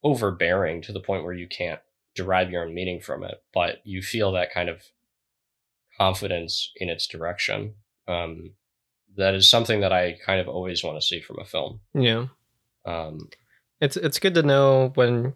[0.02, 1.80] overbearing to the point where you can't
[2.14, 4.82] derive your own meaning from it, but you feel that kind of
[5.98, 7.74] confidence in its direction.
[8.08, 8.52] Um,
[9.16, 11.80] that is something that I kind of always want to see from a film.
[11.94, 12.26] yeah
[12.84, 13.28] Um,
[13.80, 15.34] it's it's good to know when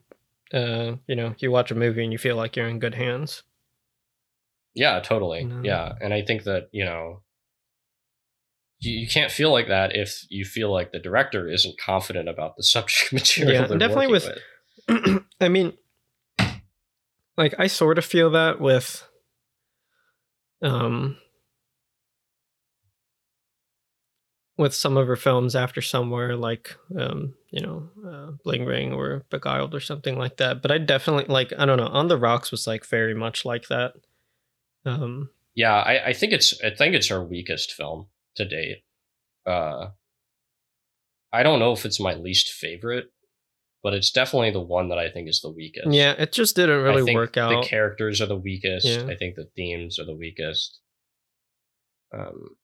[0.53, 3.43] uh you know you watch a movie and you feel like you're in good hands
[4.73, 5.43] yeah, totally.
[5.45, 5.63] No.
[5.65, 7.23] Yeah, and I think that you know.
[8.79, 12.57] You, you can't feel like that if you feel like the director isn't confident about
[12.57, 13.53] the subject material.
[13.69, 14.33] Yeah, definitely working
[14.89, 15.73] with- I mean,
[17.37, 19.03] like I sort of feel that with,
[20.63, 21.17] um,
[24.61, 29.25] with some of her films after somewhere like, um, you know, uh, Bling Ring or
[29.31, 30.61] Beguiled or something like that.
[30.61, 31.87] But I definitely like I don't know.
[31.87, 33.95] On the Rocks was like very much like that.
[34.85, 38.85] Um, Yeah, I, I think it's I think it's her weakest film to date.
[39.47, 39.89] Uh,
[41.33, 43.11] I don't know if it's my least favorite,
[43.83, 45.91] but it's definitely the one that I think is the weakest.
[45.91, 48.87] yeah, it just didn't I really think work The characters are the weakest.
[48.87, 49.07] Yeah.
[49.09, 50.81] I think the themes are the weakest.
[52.13, 52.57] Um,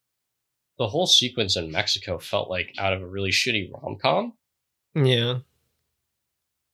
[0.78, 4.35] the whole sequence in Mexico felt like out of a really shitty rom com.
[4.94, 5.39] yeah,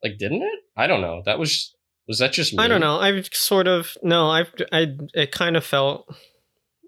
[0.02, 0.58] Like, didn't it?
[0.76, 1.22] I don't know.
[1.24, 1.74] That was
[2.08, 2.62] was that just me?
[2.62, 2.98] I don't know.
[2.98, 4.28] I've sort of no.
[4.30, 6.12] I've I it kind of felt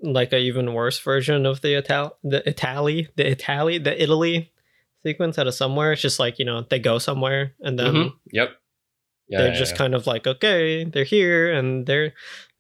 [0.03, 4.53] like a even worse version of the Ital the Italy the Italy the Italy
[5.05, 5.93] sequence out of somewhere.
[5.93, 8.13] It's just like you know they go somewhere and then Mhm.
[8.33, 8.51] Yep.
[9.29, 9.79] Yeah, they're yeah, just yeah.
[9.79, 12.13] kind of like okay they're here and they're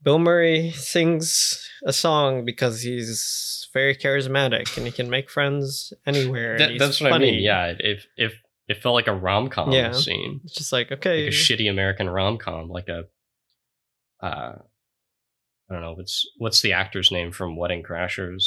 [0.03, 6.57] Bill Murray sings a song because he's very charismatic and he can make friends anywhere.
[6.57, 7.29] That- that's what funny.
[7.29, 7.43] I mean.
[7.43, 8.33] Yeah, if if
[8.69, 9.93] it felt like a rom com Yeah.
[9.93, 13.05] scene, It's just like like okay, a shitty American rom com, like a
[14.23, 14.57] uh,
[15.69, 15.93] I don't know.
[15.95, 18.45] What's what's the actor's name from Wedding Crashers?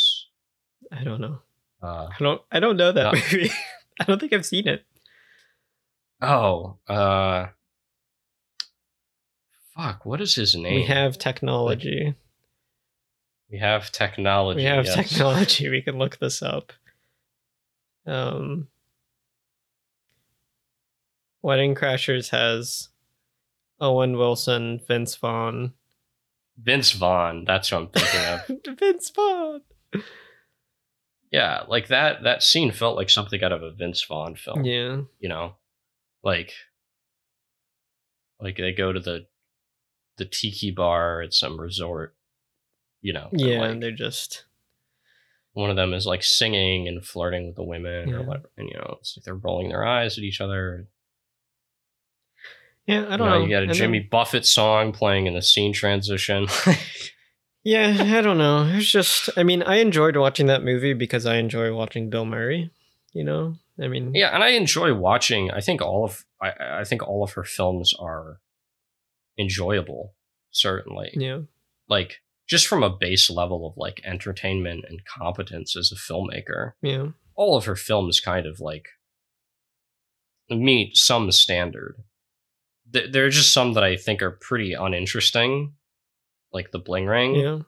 [0.91, 1.39] I don't know.
[1.83, 2.41] Uh, I don't.
[2.51, 3.19] I don't know that No.
[3.19, 3.51] movie.
[3.99, 4.85] I don't think I've seen it.
[6.21, 7.47] oh, uh,
[9.75, 10.05] fuck.
[10.05, 10.75] What is his name?
[10.75, 12.15] We have technology.
[13.51, 14.57] We have technology.
[14.57, 14.95] we have yes.
[14.95, 15.69] technology.
[15.69, 16.73] We can look this up.
[18.05, 18.67] Um,
[21.41, 22.89] Wedding Crashers has
[23.79, 25.73] Owen Wilson, Vince Vaughn.
[26.57, 27.45] Vince Vaughn.
[27.45, 28.77] That's what I'm thinking of.
[28.79, 29.61] Vince Vaughn.
[31.31, 32.23] yeah, like that.
[32.23, 34.63] That scene felt like something out of a Vince Vaughn film.
[34.63, 35.01] Yeah.
[35.19, 35.55] you know
[36.27, 36.51] like
[38.41, 39.27] like they go to the
[40.17, 42.16] the tiki bar at some resort
[43.01, 44.45] you know and, Yeah, like, and they're just
[45.53, 48.75] one of them is like singing and flirting with the women or whatever and you
[48.75, 50.87] know it's like they're rolling their eyes at each other
[52.85, 53.05] yeah.
[53.09, 53.43] I don't know, know.
[53.45, 56.47] you got a And jimmy then- buffett song playing in the scene transition
[57.63, 58.63] yeah, I don't know.
[58.75, 59.29] It's just.
[59.35, 62.71] I mean, I enjoyed watching that movie because I enjoy watching Bill Murray.
[63.11, 63.55] You know.
[63.81, 64.15] I mean.
[64.15, 67.43] yeah and i enjoy watching i think all of i i think all of her
[67.43, 68.39] films are
[69.37, 70.15] enjoyable
[70.49, 71.41] certainly Yeah.
[71.87, 77.07] like just from a base level of like entertainment and competence as a filmmaker Yeah.
[77.35, 78.87] all of her films kind of like
[80.49, 81.95] meet some standard
[82.91, 85.73] Th- there are just some that i think are pretty uninteresting
[86.53, 87.59] like the bling ring Yeah.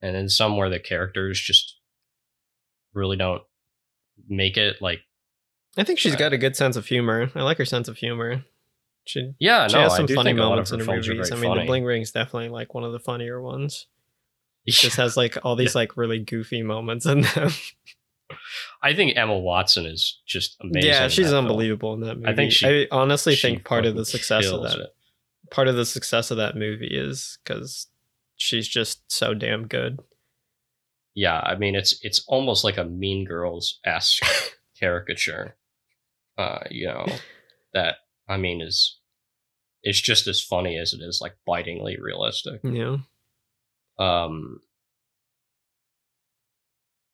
[0.00, 1.78] and then some where the characters just
[2.92, 3.42] really don't
[4.28, 5.00] make it like
[5.78, 7.30] I think she's Uh, got a good sense of humor.
[7.34, 8.44] I like her sense of humor.
[9.06, 11.08] She yeah she no has some funny think a lot moments in her her films
[11.08, 11.32] are movies.
[11.32, 13.86] I mean, funny The Bling Ring's definitely like one of the funnier ones.
[14.68, 17.50] Just has like all these like really goofy moments in them.
[18.82, 21.44] i think emma watson is just amazing yeah, she's that film.
[21.46, 22.28] unbelievable in that movie.
[22.28, 24.94] I think she- I honestly She think part of the success of that it.
[25.50, 27.88] part of the success of that movie is because
[28.36, 30.00] she's just so damn good.
[31.14, 34.24] yeah i mean it's it's almost like a mean girls esque
[34.80, 35.56] caricature
[36.38, 37.04] uh you know
[37.74, 37.96] that
[38.28, 38.98] i mean is
[39.82, 42.96] it's just as funny as it is like bitingly realistic Yeah.
[43.98, 44.60] Um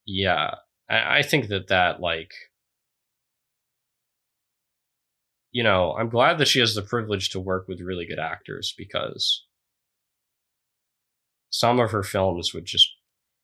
[0.06, 0.54] yeah
[0.88, 2.32] i, I think that that like
[5.50, 8.74] you know i'm glad that she has the privilege to work with really good actors
[8.76, 9.44] because
[11.50, 12.94] some of her films would just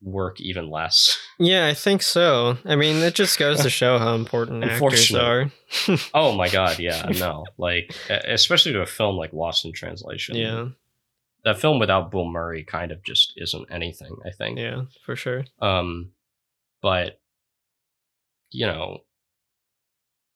[0.02, 2.58] work even less Yeah, I think so.
[2.64, 5.50] I mean, it just goes to show how important actors are.
[6.14, 7.44] Oh my god, yeah, no.
[7.58, 10.36] Like especially to a film like Lost in Translation.
[10.36, 10.68] yeah,
[11.44, 14.58] That film without Bill Murray kind of just isn't anything, I think.
[14.58, 15.44] yeah, for sure.
[15.60, 16.12] Um
[16.82, 17.20] but
[18.50, 18.98] you know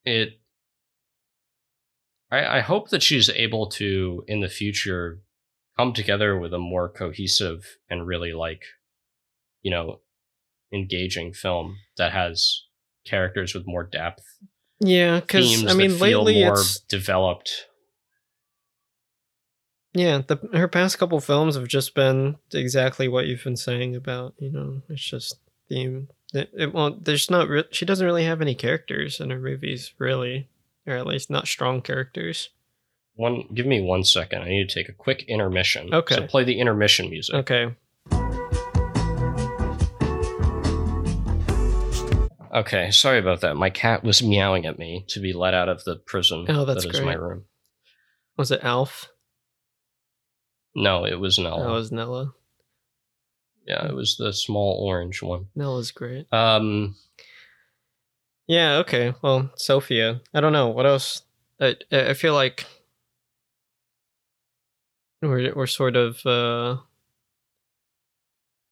[0.04, 0.40] it
[2.30, 5.20] I I hope that she's able to in the future
[5.78, 8.64] come together with a more cohesive and really like
[9.62, 10.00] you know
[10.72, 12.64] engaging film that has
[13.06, 14.24] characters with more depth
[14.80, 17.67] Yeah, because I mean, lately more it's developed.
[19.94, 20.22] Yeah.
[20.26, 24.34] The her past couple films have just been exactly what you've been saying about.
[24.38, 25.38] You know, it's just
[25.68, 26.08] theme.
[26.34, 27.04] It, it won't.
[27.04, 27.48] There's not.
[27.48, 30.48] Re- she doesn't really have any characters in her movies, really,
[30.86, 32.50] or at least not strong characters.
[33.14, 34.42] One, give me one second.
[34.42, 35.92] I need to take a quick intermission.
[35.92, 36.14] Okay.
[36.14, 37.34] So play the intermission music.
[37.34, 37.74] Okay.
[42.54, 42.90] Okay.
[42.90, 43.56] Sorry about that.
[43.56, 46.46] My cat was meowing at me to be let out of the prison.
[46.48, 47.20] Oh, that's that is my great.
[47.20, 47.44] room.
[48.36, 49.08] Was it Alf?
[50.82, 51.64] No, it was Nella.
[51.64, 52.32] That was Nella.
[53.66, 55.46] yeah, it was the small orange one.
[55.54, 56.26] Nella's great.
[56.32, 56.96] Um,
[58.46, 58.76] Yeah.
[58.78, 59.12] Okay.
[59.22, 60.20] Well, Sofia.
[60.32, 61.22] I don't know what else.
[61.60, 62.64] I I feel like
[65.22, 66.76] we're we're sort of uh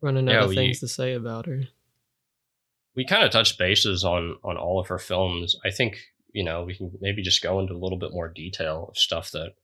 [0.00, 1.62] running out Yeah, of we- things to say about her.
[2.94, 5.56] we kind of touched bases on on all of her films.
[5.64, 5.98] I think
[6.32, 9.30] you know we can maybe just go into a little bit more detail of stuff
[9.32, 9.54] that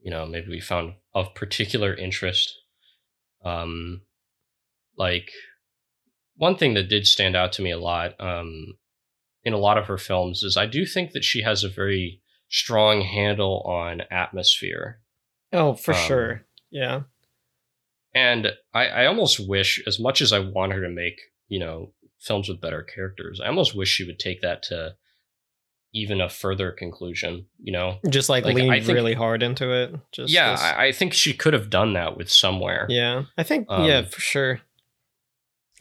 [0.00, 2.58] you know maybe we found of particular interest.
[3.44, 4.02] Um,
[4.96, 5.30] like
[6.36, 8.76] one thing that did stand out to me a lot um,
[9.44, 12.20] in a lot of her films is I do think that she has a very
[12.48, 15.00] strong handle on atmosphere.
[15.52, 16.46] Oh, for Um, sure.
[16.70, 17.02] Yeah.
[18.14, 21.92] And I, I almost wish, as much as I want her to make, you know,
[22.18, 24.96] films with better characters, I almost wish she would take that to
[25.96, 27.98] even a further conclusion, you know?
[28.08, 29.94] Just like, like, lean think- really hard into it.
[30.12, 32.86] Just yeah, this- I, I think she could have done that with somewhere.
[32.90, 33.24] yeah.
[33.38, 34.60] I think yeah, Um, for sure.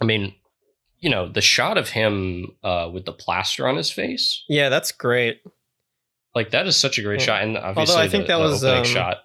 [0.02, 0.34] I mean,
[1.00, 4.92] you know, the shot of him uh, with the plaster on his face, Yeah, that's
[4.92, 5.42] great.
[6.34, 7.44] like that is such a great Well, shot.
[7.44, 9.18] And obviously, I think the, that was, a um, shot.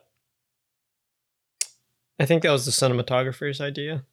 [2.18, 4.04] I think that was the cinematographer's idea.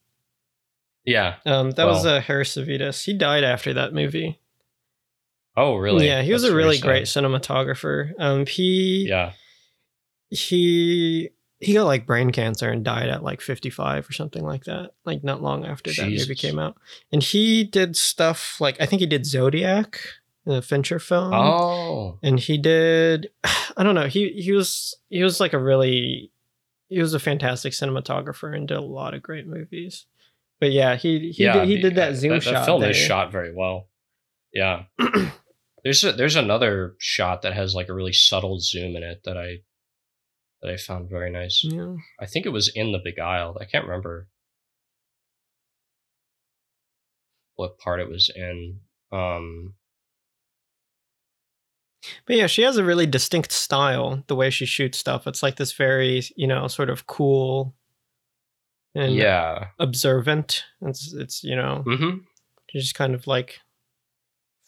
[1.04, 1.36] Yeah.
[1.46, 3.04] Um, that was Well- uh, Harris Savides.
[3.06, 4.40] He died after that movie.
[5.58, 6.06] Oh, really?
[6.08, 8.12] Yeah, he was That's a really great cinematographer.
[8.20, 9.34] Um, he Yeah.
[10.30, 11.30] he
[11.60, 15.24] he got like brain cancer and died at like 55 or something like that like
[15.24, 16.76] not long after that movie came out
[17.12, 20.00] and he did stuff like i think he did zodiac
[20.46, 22.20] the fincher film Oh.
[22.22, 23.30] and he did
[23.78, 26.32] i don't know he he was he was like a really
[26.90, 30.06] he was a fantastic cinematographer and did a lot of great movies
[30.60, 32.92] but yeah he he yeah, did, he did that zoom that, shot That film there.
[32.92, 33.88] is shot very well.
[34.54, 34.84] Yeah.
[35.88, 39.38] there's a, there's another shot that has like a really subtle zoom in it that
[39.38, 39.60] I
[40.62, 41.62] that I found very nice.
[41.64, 43.58] yeah I think it was in the Beguiled.
[43.62, 44.28] I can't remember
[47.56, 48.80] what part it was in.
[49.12, 49.76] Um,
[52.26, 55.26] But yeah, she has a really distinct style, the way she shoots stuff.
[55.28, 57.76] It's like this very, you know, sort of cool
[58.94, 59.68] and yeah.
[59.80, 60.64] observant.
[60.82, 62.18] It's it's, you know, Mm-hmm.
[62.74, 63.60] just kind of like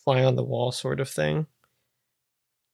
[0.09, 1.45] fly on the wall sort of thing.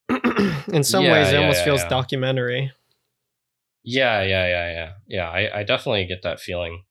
[0.72, 2.72] In some Yeah, ways it yeah, almost yeah, feels documentary.
[3.84, 4.92] Yeah, yeah, yeah, yeah.
[5.06, 6.84] Yeah, I, I definitely get that feeling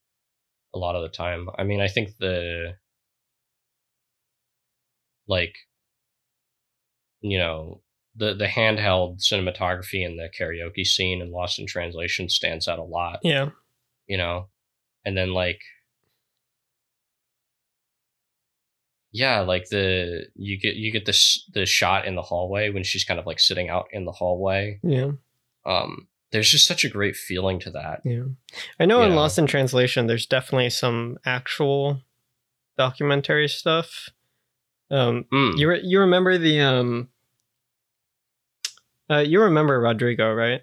[0.74, 1.48] a lot of the time.
[1.58, 2.74] I mean, I think the
[5.26, 5.54] like
[7.20, 7.82] you know,
[8.14, 12.84] the the handheld cinematography in the karaoke scene in Lost in Translation stands out a
[12.84, 13.50] lot, Yeah.
[14.06, 14.48] you know.
[15.04, 15.60] And then like
[19.16, 23.02] yeah, like the you get you get this the shot in the hallway when she's
[23.04, 24.78] kind of like sitting out in the hallway.
[24.82, 25.12] Yeah.
[25.64, 28.00] Um there's just such a great feeling to that.
[28.04, 28.24] Yeah.
[28.78, 32.02] I know in Lost in Translation there's definitely some actual
[32.76, 34.10] documentary stuff.
[34.90, 35.58] Um Mm.
[35.58, 37.08] You re- you remember the um
[39.10, 40.60] uh you remember Rodrigo, right?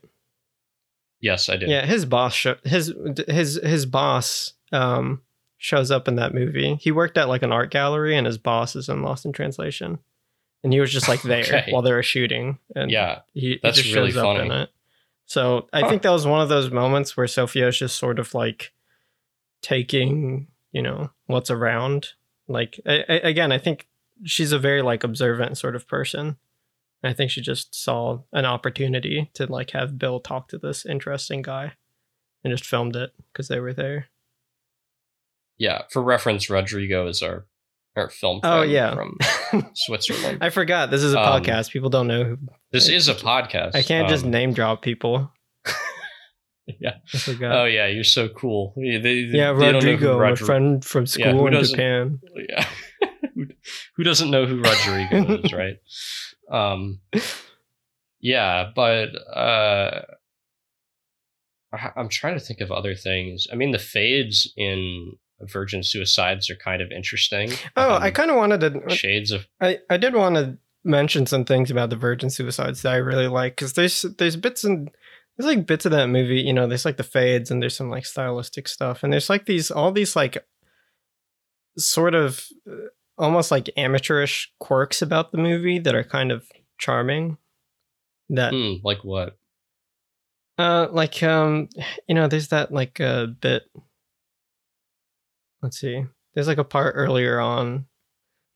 [1.21, 1.69] Yes, I did.
[1.69, 2.93] Yeah, his boss sho- his
[3.27, 5.22] his his boss um
[5.63, 6.75] shows up in that movie.
[6.75, 9.97] He worked at like an art gallery and his boss is in Lost in Translation.
[10.61, 11.67] And he was just like there Okay.
[11.71, 13.19] while they were shooting and Yeah.
[13.33, 14.69] he, he just really shows up in it.
[15.25, 15.89] So I Huh.
[15.89, 18.73] think that was one of those moments where Sofia is just sort of like
[19.61, 22.09] taking, you know, what's around.
[22.49, 23.87] Like I, I, again, I think
[24.25, 26.35] she's a very like observant sort of person.
[27.01, 30.85] And I think she just saw an opportunity to like have Bill talk to this
[30.85, 31.73] interesting guy
[32.43, 34.07] and just filmed it because they were there.
[35.63, 35.83] Yeah.
[35.91, 37.45] For reference, Rodrigo is our
[37.95, 38.93] our film Oh, yeah.
[38.95, 39.17] from
[39.75, 40.39] Switzerland.
[40.41, 41.71] I forgot this is a Um, podcast.
[41.71, 42.37] People don't know who
[42.71, 43.75] This I- is a podcast.
[43.75, 45.31] I can't just Um, name drop people.
[46.79, 46.95] Yeah.
[47.13, 47.51] I forgot.
[47.57, 48.73] Oh yeah, you're so cool.
[48.77, 51.63] They, they, yeah, they don't know who Rodrigo, my Rodri- friend from Yeah, school in
[51.63, 52.19] Japan.
[52.49, 52.65] Yeah.
[53.35, 53.45] who,
[53.97, 55.75] who doesn't know who Rodrigo is, right?
[56.49, 56.99] Um,
[58.21, 60.01] yeah, but uh,
[61.73, 63.45] I- I'm trying to think of other things.
[63.51, 65.17] I mean, the fades in
[65.51, 67.51] Virgin Suicides are kind of interesting.
[67.75, 68.89] Oh, Um, I kind of wanted to.
[68.95, 72.93] shades of I, I did want to mention some things about the Virgin Suicides that
[72.93, 74.89] I really like because there's there's bits and
[75.37, 76.41] there's like bits of that movie.
[76.41, 79.45] You know, there's like the fades and there's some like stylistic stuff and there's like
[79.45, 80.45] these all these like
[81.77, 82.75] sort of uh,
[83.17, 86.45] almost like amateurish quirks about the movie that are kind of
[86.77, 87.37] charming.
[88.29, 89.37] That hmm, like what?
[90.59, 91.67] uh like um
[92.07, 93.63] you know there's that like uh bit
[95.63, 96.03] let's see
[96.35, 97.85] there's like a part earlier on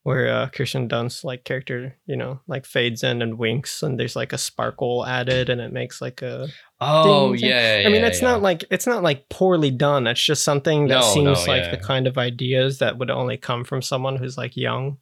[0.04, 4.16] where uh Kirsten Dunst like character you know like fades in and winks and there's
[4.16, 6.48] like a sparkle added and it makes like a
[6.80, 7.50] Oh Ding, ding.
[7.50, 7.88] yeah, yeah.
[7.88, 8.32] I mean it's yeah.
[8.32, 11.64] not like it's not like poorly done it's just something that No, seems no, like
[11.64, 11.72] yeah.
[11.72, 14.98] the kind of ideas that would only come from someone who's like young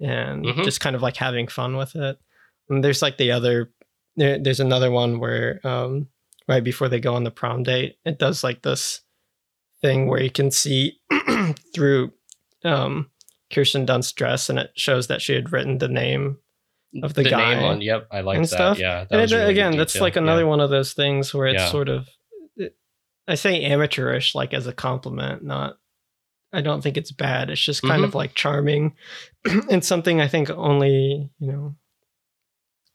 [0.00, 0.64] and Mhm.
[0.64, 2.18] just kind of like having fun with it
[2.68, 3.72] and there's like the other
[4.16, 6.06] there, there's another one where um
[6.48, 9.00] right before they go on the prom date it does like this
[9.82, 10.98] thing where you can see
[11.74, 12.12] through
[12.64, 13.10] um
[13.52, 16.38] Kirsten Dunst's dress and it shows that she had written the name
[17.02, 17.80] of the guy name on.
[17.82, 18.48] Yep, I like and that.
[18.48, 18.78] stuff.
[18.78, 20.48] Yeah, that and it, really again that's like another Yeah.
[20.48, 21.70] one of those things where it's Yeah.
[21.70, 22.08] sort of
[22.56, 22.74] it,
[23.28, 25.76] i say amateurish like as a compliment not
[26.52, 28.06] i don't think it's bad it's just kind Mhm.
[28.06, 28.94] of like charming
[29.70, 31.76] and something i think only you know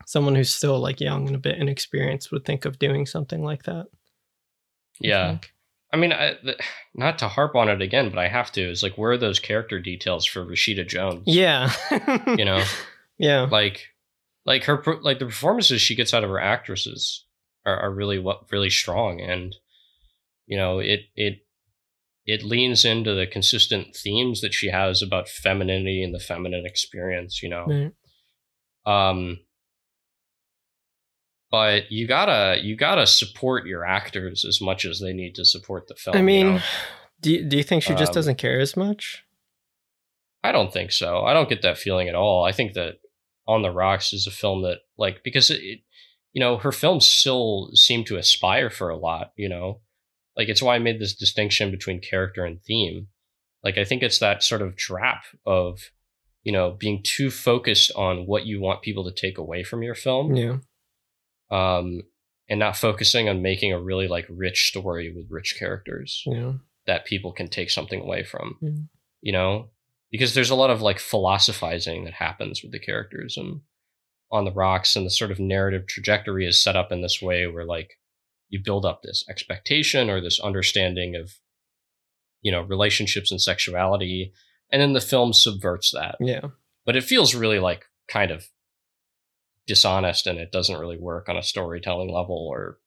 [0.08, 3.64] someone who's still like young and a bit inexperienced would think of doing something like
[3.64, 5.54] that I Yeah, think.
[5.94, 6.58] I mean, I, the,
[6.96, 8.62] not to harp on it again, but I have to.
[8.70, 11.24] Is like, where are those character details for Rashida Jones?
[11.26, 11.72] yeah
[12.38, 12.64] you know,
[13.18, 13.88] yeah like,
[14.46, 17.26] like her, like the performances she gets out of her actresses
[17.66, 19.56] are, are really what really strong, and
[20.48, 21.46] you know, it it
[22.26, 27.42] it leans into the consistent themes that she has about femininity and the feminine experience.
[27.44, 27.66] You know,
[28.86, 29.10] Right.
[29.10, 29.40] um
[31.52, 35.88] but you gotta you gotta support your actors as much as they need to support
[35.88, 36.16] the film.
[36.16, 36.62] I you mean, know?
[37.22, 39.24] do you, do you think she just Um, doesn't care as much?
[40.44, 41.24] I don't think so.
[41.24, 42.44] I don't get that feeling at all.
[42.44, 42.96] I think that
[43.48, 45.80] On the Rocks is a film that, like, because it, it-
[46.34, 49.34] you know, her films still seem to aspire for a lot.
[49.36, 49.82] You know,
[50.38, 53.08] like it's why I made this distinction between character and theme.
[53.66, 55.92] Like, I think it's that sort of trap of,
[56.44, 59.94] you know, being too focused on what you want people to take away from your
[59.94, 60.60] film, Yeah.
[61.52, 62.02] Um,
[62.50, 66.54] and not focusing on making a really like rich story with rich characters Yeah.
[66.88, 68.88] that people can take something away from Mm.
[69.22, 69.70] you know
[70.12, 73.62] because there's a lot of like philosophizing that happens with the characters and
[74.32, 77.48] on the rocks and the sort of narrative trajectory is set up in this way
[77.48, 77.92] where like
[78.50, 81.32] you build up this expectation or this understanding of
[82.42, 84.32] you know relationships and sexuality
[84.72, 86.48] and then the film subverts that Yeah.
[86.86, 88.46] but it feels really like kind of
[89.68, 92.78] dishonest and it doesn't really work on a storytelling level or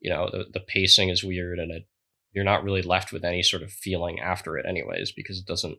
[0.00, 1.86] you know the, the pacing is weird and it
[2.32, 5.78] you're not really left with any sort of feeling after it anyways because it doesn't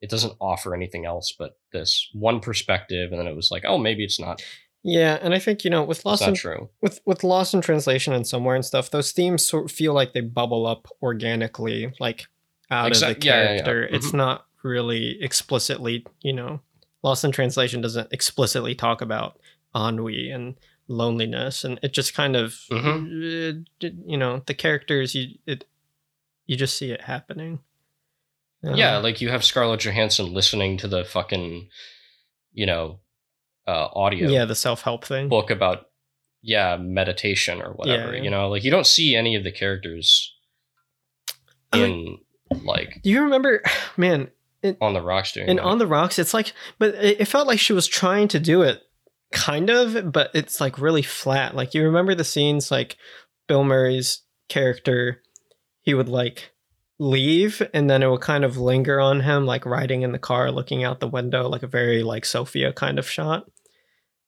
[0.00, 3.76] it doesn't offer anything else but this one perspective and then it was like oh
[3.78, 4.40] maybe it's not
[4.82, 8.12] Yeah, and I think you know with Lost in true with with Lost in Translation
[8.14, 12.26] and somewhere and stuff, those themes sort of feel like they bubble up organically, like
[12.70, 13.62] out of Exact- the yeah, yeah, yeah.
[13.64, 13.94] character.
[13.96, 14.14] It's Mhm.
[14.14, 16.60] not really explicitly, you know,
[17.02, 19.38] Lost in Translation doesn't explicitly talk about
[19.74, 20.56] ennui and
[20.88, 23.64] loneliness, and it just kind of, Mhm.
[23.84, 25.64] uh, you know, the characters you it
[26.46, 27.60] you just see it happening.
[28.62, 31.70] Um, yeah like you have scarlett johansson listening to the fucking
[32.52, 33.00] you know
[33.66, 35.30] uh audio yeah, the self help thing.
[35.30, 35.88] book about
[36.42, 38.22] yeah meditation or whatever Yeah.
[38.22, 40.34] you know like you don't see any of the characters
[41.72, 42.18] in
[42.64, 43.62] like Do you remember,
[43.96, 44.28] man?
[44.80, 45.64] On the rocks doing And that.
[45.64, 48.62] on the rocks, it's like, but it, it felt like she was trying to do
[48.62, 48.82] it,
[49.32, 51.54] kind of, but it's like really flat.
[51.56, 52.96] Like you remember the scenes, like
[53.48, 55.22] Bill Murray's character,
[55.80, 56.50] he would like
[56.98, 60.50] leave, and then it would kind of linger on him, like riding in the car,
[60.50, 63.46] looking out the window, like a very like Sofia kind of shot.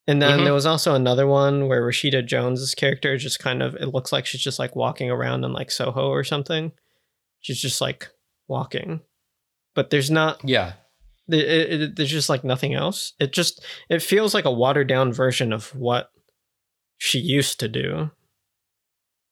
[0.07, 0.43] And then Mhm.
[0.45, 4.25] there was also another one where Rashida Jones's character just kind of it looks like
[4.25, 6.71] she's just like walking around in like Soho or something.
[7.39, 8.09] She's just like
[8.47, 9.01] walking.
[9.75, 10.73] But there's not yeah
[11.27, 13.13] it, it, it- there's just like nothing else.
[13.19, 16.09] It just it feels like a watered down version of what
[16.97, 18.11] she used to do.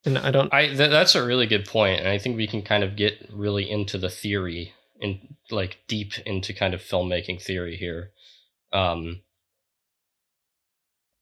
[0.03, 2.63] And I don't i th- that's a really good point and i think we can
[2.63, 5.19] kind of get really into the theory and
[5.51, 8.09] like deep into kind of filmmaking theory here
[8.73, 9.22] um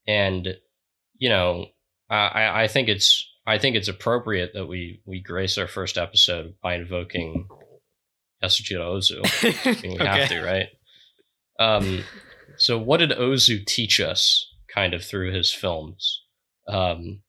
[0.06, 0.56] and
[1.18, 1.66] you know
[2.08, 5.98] I- i i think it's i think it's appropriate that we we grace our first
[5.98, 7.48] episode by invoking
[8.42, 10.68] Yasujiro Ozu we have to, right?
[11.58, 12.04] Um,
[12.56, 16.22] so what did Ozu teach us, kind of through his films?
[16.68, 17.20] Um,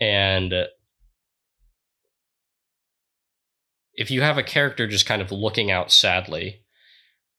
[0.00, 0.54] and
[3.94, 6.62] if you have a character just kind of looking out sadly,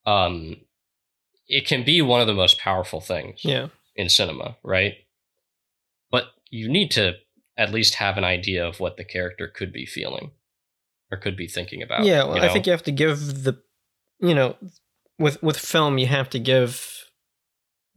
[0.06, 0.58] um,
[1.48, 3.68] it can be one of the most powerful things Yeah.
[3.96, 4.96] in cinema, right?
[6.12, 7.14] But you need to
[7.58, 10.32] at least have an idea of what the character could be feeling
[11.12, 12.04] or could be thinking about.
[12.06, 13.62] Yeah, well, you I think you have to give the
[14.20, 14.56] you know
[15.18, 16.88] with with film you have to give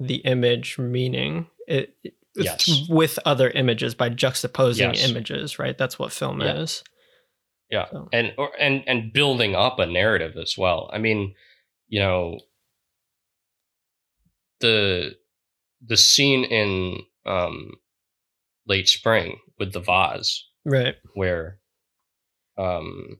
[0.00, 1.46] the image meaning.
[1.68, 2.88] It, it- Yes.
[2.88, 5.06] with other images by juxtaposing Yes.
[5.10, 5.76] images, right?
[5.76, 6.54] That's what film Yeah.
[6.60, 6.82] is.
[7.70, 11.34] yeah So- and or, and and building up a narrative as well i mean
[11.88, 12.38] you know
[14.60, 15.12] the
[15.84, 17.72] the scene in um
[18.66, 20.94] late spring with the vase Right.
[21.14, 21.58] where
[22.58, 23.18] um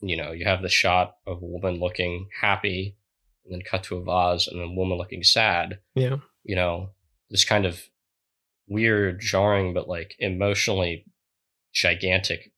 [0.00, 2.96] you know you have the shot of a woman looking happy
[3.44, 6.16] and then cut to a vase and then a woman looking sad Yeah.
[6.42, 6.90] you know
[7.30, 7.80] this kind of
[8.68, 11.04] weird jarring but like emotionally
[11.72, 12.52] gigantic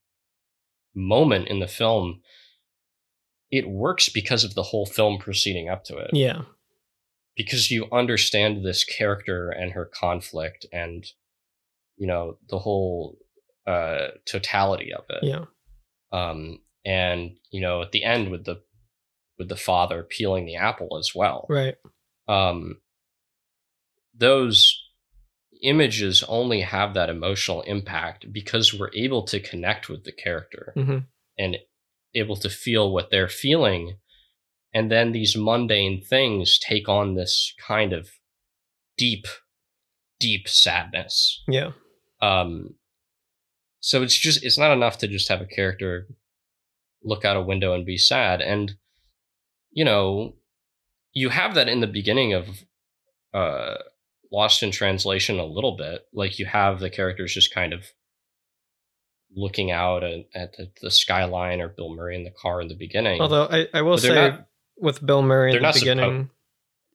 [0.94, 2.20] moment in the film
[3.50, 6.42] it works because of the whole film proceeding up to it Yeah.
[7.36, 11.04] because you understand this character and her conflict and
[11.96, 13.18] you know the whole
[13.66, 15.44] uh totality of it Yeah.
[16.12, 18.60] um and you know at the end with the
[19.38, 21.76] with the father peeling the apple as well Right.
[22.28, 22.80] um
[24.14, 24.78] those
[25.62, 30.98] images only have that emotional impact because we're able to connect with the character hmm
[31.38, 31.56] and
[32.14, 33.96] able to feel what they're feeling
[34.74, 38.10] and then these mundane things take on this kind of
[38.98, 39.24] deep
[40.20, 41.72] deep sadness Yeah.
[42.20, 42.74] um
[43.82, 46.06] so it's just it's not enough to just have a character
[47.04, 48.76] look out a window and be sad and
[49.70, 50.34] you know
[51.12, 52.46] you have that in the beginning of
[53.34, 53.74] uh,
[54.30, 56.06] lost in translation a little bit.
[56.12, 57.84] Like you have the characters just kind of
[59.34, 62.74] looking out at, at the, the, skyline or Bill Murray in the car in the
[62.74, 63.20] beginning.
[63.20, 64.46] Although I, I will say not,
[64.76, 66.30] with Bill Murray in the beginning,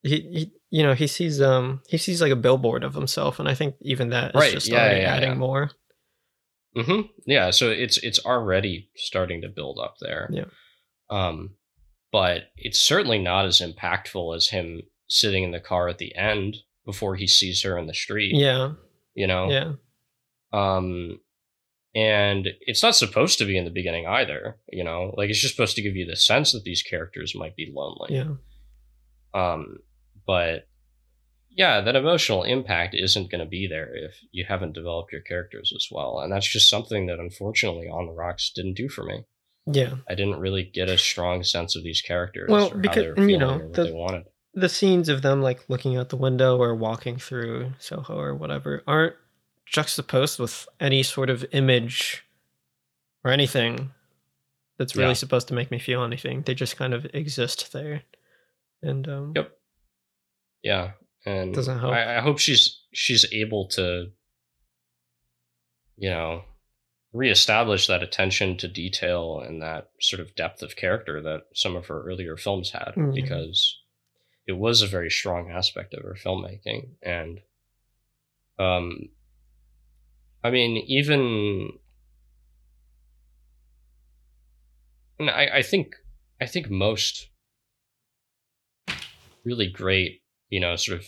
[0.04, 3.50] he, he you know he sees um he sees like a billboard of himself, and
[3.50, 4.52] I think even that is right.
[4.52, 5.36] just yeah, already yeah, adding yeah.
[5.36, 5.72] more.
[6.78, 7.02] Mm-hmm.
[7.26, 10.30] Yeah, so it's it's already starting to build up there.
[10.32, 10.46] Yeah.
[11.10, 11.56] Um,
[12.12, 16.58] but it's certainly not as impactful as him sitting in the car at the end
[16.86, 18.36] before he sees her in the street.
[18.36, 18.74] Yeah.
[19.14, 19.50] You know.
[19.50, 19.72] Yeah.
[20.54, 21.20] Um,
[21.96, 25.56] and it's not supposed to be in the beginning either you know like it's just
[25.56, 28.34] supposed to give you the sense that these characters might be lonely yeah
[29.34, 29.78] um
[30.26, 30.68] but
[31.58, 35.74] yeah that emotional impact isn't going to be there if you haven't developed your characters
[35.76, 39.26] as well and that's just something that unfortunately on the rocks didn't do for me
[39.66, 43.60] yeah i didn't really get a strong sense of these characters well because you know
[43.74, 44.24] the,
[44.54, 48.82] the scenes of them like looking out the window or walking through soho or whatever
[48.88, 49.16] aren't
[49.66, 52.26] juxtaposed with any sort of image
[53.24, 53.92] or anything
[54.78, 55.14] that's really yeah.
[55.14, 56.44] supposed to make me feel anything.
[56.44, 58.04] They just kind of exist there.
[58.82, 59.52] And um Yep.
[60.64, 60.92] Yeah.
[61.28, 61.94] And doesn't help.
[61.94, 64.08] I, I hope she's she's able to
[65.98, 66.44] you know
[67.14, 71.88] reestablish that attention to detail and that sort of depth of character that some of
[71.88, 73.12] her earlier films had mm-hmm.
[73.12, 73.78] because
[74.46, 77.40] it was a very strong aspect of her filmmaking and
[78.60, 79.10] um
[80.44, 81.72] I mean, even
[85.20, 85.96] and I, I think
[86.40, 87.28] I think most
[89.44, 91.08] really great, you know, sort of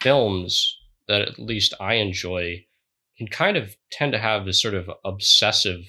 [0.00, 0.76] films
[1.06, 2.64] that at least I enjoy
[3.16, 5.80] can kind of tend to have this sort of obsessive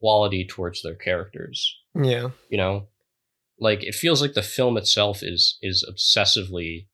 [0.00, 1.76] quality towards their characters.
[1.94, 2.30] Yeah.
[2.50, 2.88] You know,
[3.58, 6.86] like it feels like the film itself is is obsessively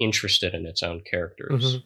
[0.00, 1.64] interested in its own characters.
[1.64, 1.78] Mm-hmm.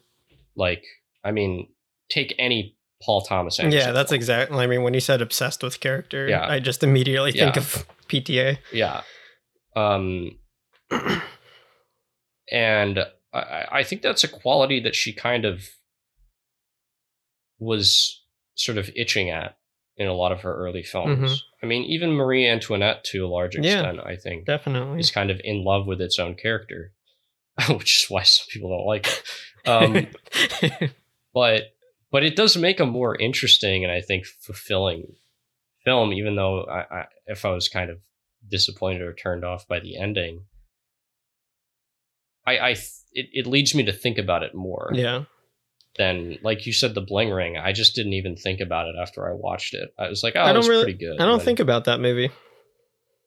[0.56, 0.84] Like,
[1.24, 1.68] I mean,
[2.08, 3.58] take any Paul Thomas.
[3.58, 4.58] Anderson yeah, that's exactly.
[4.58, 6.46] I mean, when you said obsessed with character, yeah.
[6.46, 7.62] I just immediately think yeah.
[7.62, 8.58] of PTA.
[8.72, 9.02] Yeah.
[9.76, 10.38] Um,
[12.54, 13.00] and
[13.32, 15.68] I, I think that's a quality that she kind of
[17.58, 18.22] was
[18.54, 19.56] sort of itching at
[19.96, 21.18] in a lot of her early films.
[21.18, 21.64] Mm-hmm.
[21.64, 25.32] I mean, even Marie Antoinette, to a large extent, yeah, I think, definitely is kind
[25.32, 26.92] of in love with its own character,
[27.68, 29.22] which is why some people don't like it.
[29.66, 30.08] Um,
[31.32, 31.74] but
[32.10, 35.14] but it does make a more interesting and I think fulfilling
[35.86, 36.12] film.
[36.12, 37.96] Even though I, I, if I was kind of
[38.46, 40.42] disappointed or turned off by the ending,
[42.46, 42.70] I, I
[43.12, 44.90] it, it leads me to think about it more.
[44.92, 45.24] Yeah.
[45.96, 47.56] then like you said the bling ring.
[47.56, 49.90] I just didn't even think about it after i watched it.
[49.98, 52.30] I was like oh I don't really, pretty good i don't think about that movie.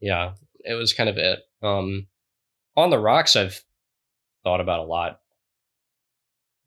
[0.01, 1.39] Yeah it was kind of it.
[1.63, 2.07] Um
[2.75, 3.61] on the rocks i've
[4.43, 5.19] thought about a lot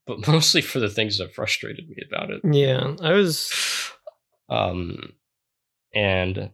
[0.07, 2.41] but mostly for the things that frustrated me about it.
[2.45, 3.53] Yeah i was
[4.49, 5.13] um
[5.95, 6.51] and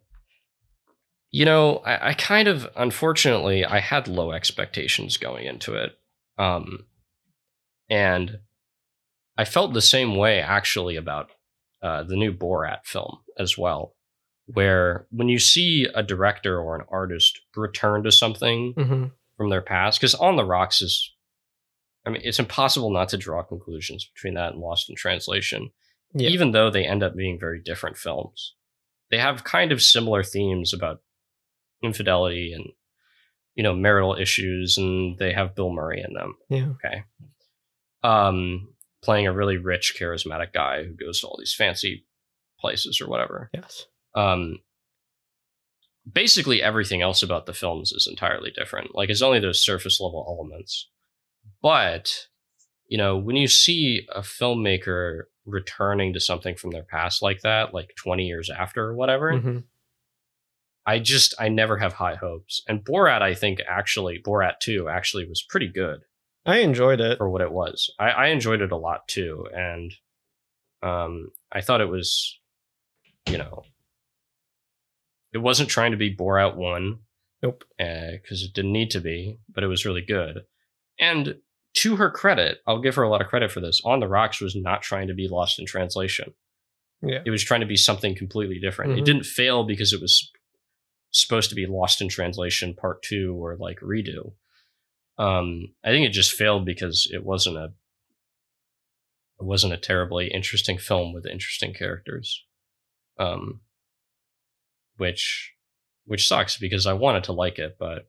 [1.37, 5.93] you know I, I kind of unfortunately i had low expectations going into it
[6.39, 6.87] um
[7.89, 8.39] and
[9.37, 11.31] I felt the same way actually about
[11.83, 13.95] uh, the new Borat film as well,
[14.47, 19.05] where when you see a director or an artist return to something mm-hmm.
[19.37, 21.13] from their past, because On the Rocks is,
[22.07, 25.71] I mean, it's impossible not to draw conclusions between that and Lost in Translation,
[26.15, 26.29] yeah.
[26.29, 28.55] even though they end up being very different films.
[29.11, 31.01] They have kind of similar themes about
[31.83, 32.65] infidelity and
[33.55, 36.35] you know marital issues, and they have Bill Murray in them.
[36.49, 36.69] Yeah.
[36.71, 37.05] Okay.
[38.03, 38.69] Um,
[39.03, 42.05] playing a really rich, charismatic guy who goes to all these fancy
[42.61, 43.51] places or whatever.
[43.53, 43.87] Yes.
[44.15, 44.59] Um,
[46.11, 48.95] basically, everything else about the films is entirely different.
[48.95, 50.89] Like, it's only those surface level elements.
[51.63, 52.27] But,
[52.89, 57.73] you know, when you see a filmmaker returning to something from their past like that,
[57.73, 59.59] like 20 years after or whatever, mm-hmm.
[60.87, 62.63] I just, I never have high hopes.
[62.69, 66.01] And Borat, I think, actually, Borat 2 actually was pretty good.
[66.47, 67.91] I enjoyed it for what it was.
[67.99, 69.93] I, I enjoyed it a lot too, and
[70.81, 72.39] um, I thought it was,
[73.29, 73.65] you know,
[75.33, 77.01] it wasn't trying to be Borat one.
[77.43, 77.65] Nope.
[77.77, 80.43] Because uh, it didn't need to be, but it was really good.
[80.99, 81.37] And
[81.75, 83.83] to her credit, I'll give her a lot of credit for this.
[83.85, 86.33] On the Rocks was not trying to be lost in translation.
[87.03, 87.21] Yeah.
[87.27, 88.93] It was trying to be something completely different.
[88.93, 89.01] Mm-hmm.
[89.01, 90.31] It didn't fail because it was
[91.11, 94.33] supposed to be lost in translation part two or like redo.
[95.19, 97.73] Um, I think it just failed because it wasn't a
[99.39, 102.45] it wasn't a terribly interesting film with interesting characters.
[103.19, 103.61] Um,
[104.97, 105.55] which
[106.05, 108.09] which sucks because I wanted to like it, but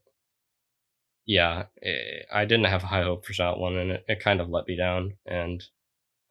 [1.26, 4.50] yeah, eh, I didn't have high hope for that one, and it, it kind of
[4.50, 5.14] let me down.
[5.26, 5.64] And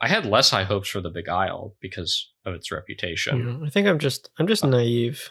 [0.00, 3.60] I had less high hopes for The Beguiled because of its reputation.
[3.60, 5.30] Yeah, I think I'm just I'm just naive.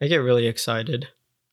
[0.00, 1.08] I get really excited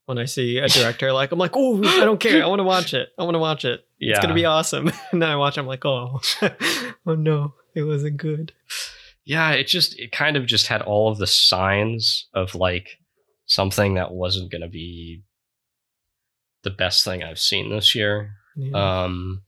[0.05, 2.43] when I see a director like I'm like, oh, I don't care.
[2.43, 3.09] I want to watch it.
[3.17, 3.85] I want to watch it.
[3.99, 4.87] Yeah, It's gonna be awesome.
[5.11, 5.57] and then I watch.
[5.57, 6.19] I'm like, oh,
[7.05, 8.51] oh no, it wasn't good.
[9.23, 9.51] yeah.
[9.51, 12.97] It just it kind of just had all of the signs of like
[13.45, 15.23] something that wasn't going to be
[16.63, 18.33] the best thing I've seen this year.
[18.55, 19.03] Yeah.
[19.03, 19.43] Um,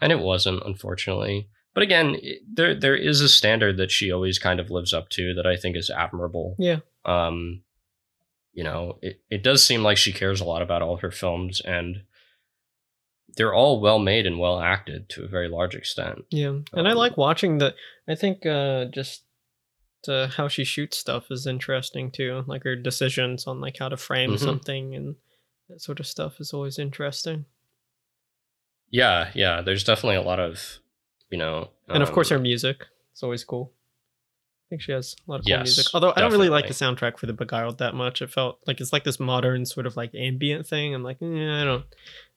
[0.00, 1.48] and it wasn't, unfortunately.
[1.74, 2.16] But again,
[2.52, 5.56] there there is a standard that she always kind of lives up to that I
[5.56, 6.56] think is admirable.
[6.58, 6.80] yeah.
[7.04, 7.62] Um,
[8.52, 11.60] you know, it, it does seem like she cares a lot about all her films,
[11.64, 12.02] and
[13.36, 16.24] they're all well made and well acted to a very large extent.
[16.30, 17.74] Yeah, and I Um, like watching the.
[18.06, 19.22] I think uh, just
[20.08, 22.44] uh, how she shoots stuff is interesting too.
[22.46, 24.38] Like her decisions on like how to frame Mhm.
[24.38, 25.16] something and
[25.68, 27.46] that sort of stuff is always interesting.
[28.90, 29.62] Yeah, yeah.
[29.62, 30.78] There's definitely a lot of,
[31.30, 32.84] you know, and of course, her um, music
[33.14, 33.72] is always cool.
[34.72, 35.86] I think she has a lot of cool Yes, music.
[35.92, 38.22] Although I don't really like the soundtrack for the Beguiled that much.
[38.22, 40.94] It felt like it's like this modern sort of like ambient thing.
[40.94, 41.84] I'm like, eh, I don't.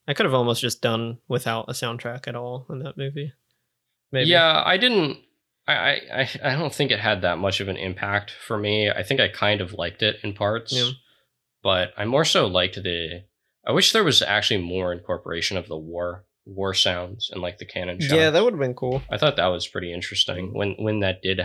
[0.06, 3.32] I could have almost just done without a soundtrack at all in that movie.
[4.12, 4.28] Maybe.
[4.28, 5.16] Yeah, I didn't.
[5.66, 8.90] I, I I don't think it had that much of an impact for me.
[8.90, 10.90] I think I kind of liked it in parts, Yeah.
[11.62, 13.24] but I more so liked the.
[13.66, 17.64] I wish there was actually more incorporation of the war war sounds and like the
[17.64, 18.12] cannon shots.
[18.12, 19.02] Yeah, that would have been cool.
[19.10, 21.40] I thought that was pretty interesting when when that did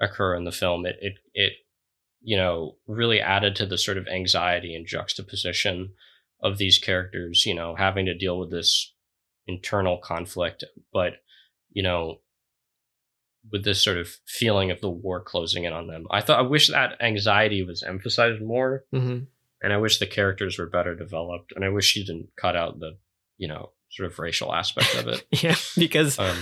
[0.00, 0.86] occur in the film.
[0.86, 1.52] It it it
[2.22, 5.92] you know really added to the sort of anxiety and juxtaposition
[6.42, 7.44] of these characters.
[7.46, 8.92] You know, having to deal with this
[9.46, 11.14] internal conflict, but
[11.70, 12.20] you know
[13.52, 16.06] with this sort of feeling of the war closing in on them.
[16.10, 19.18] I thought I wish that anxiety was emphasized more hmm
[19.62, 22.78] and I wish the characters were better developed and I wish she didn't cut out
[22.78, 22.98] the,
[23.38, 25.26] you know, sort of racial aspect of it.
[25.42, 26.36] Yeah, because Um,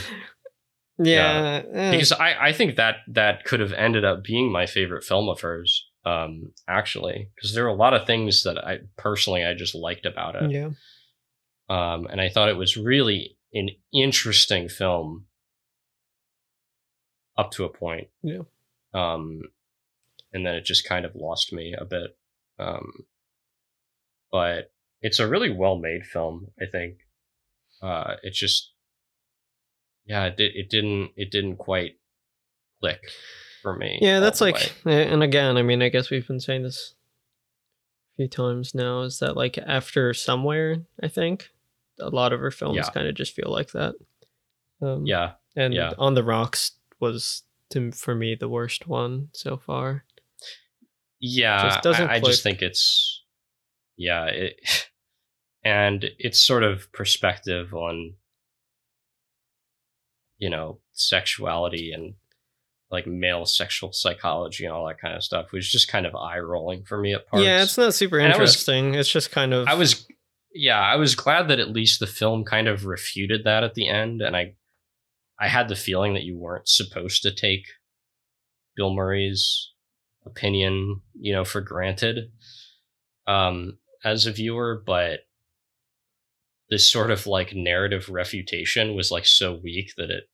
[0.98, 5.04] yeah, eh, because I, I think that that could have ended up being my favorite
[5.04, 9.42] film of hers um actually because there are a lot of things that i personally
[9.42, 10.50] i just liked about it.
[10.50, 10.70] Yeah,
[11.70, 15.24] um and i thought it was really an interesting film
[17.38, 18.08] up to a point.
[18.22, 18.42] Yeah.
[18.92, 19.40] um
[20.32, 22.16] and then it just kind of lost me a bit.
[22.58, 22.92] Um
[24.30, 26.98] but it's a really well made film i think.
[27.80, 28.73] Uh it just
[30.06, 31.96] yeah it, did, it didn't it didn't quite
[32.80, 33.00] click
[33.62, 34.20] for me yeah.
[34.20, 34.92] That's like, way.
[34.94, 36.94] eh, and again, I mean, I guess we've been saying this
[38.12, 39.00] a few times now.
[39.02, 40.76] Is that like after somewhere?
[41.02, 41.48] I think
[41.98, 42.90] a lot of her films Yeah.
[42.90, 43.94] kind of just feel like that.
[44.82, 45.92] Um, yeah and yeah.
[45.98, 50.04] on the rocks was to, for me the worst one so far.
[51.20, 53.22] yeah Just doesn't I, I just think it's
[53.96, 54.60] yeah it
[55.64, 58.14] and it's sort of perspective on
[60.44, 62.14] you know sexuality and
[62.90, 66.38] like male sexual psychology and all that kind of stuff was just kind of eye
[66.38, 68.94] rolling for me at parts Yeah, it's not super And I was- interesting.
[68.94, 70.06] it's just kind of I was
[70.56, 73.88] yeah, I was glad that at least the film kind of refuted that at the
[73.88, 74.54] end and I
[75.40, 77.64] I had the feeling that you weren't supposed to take
[78.76, 79.70] Bill Murray's
[80.26, 82.30] opinion, you know, for granted
[83.26, 85.20] um as a viewer, but
[86.70, 90.24] this sort of like narrative refutation was like so weak that it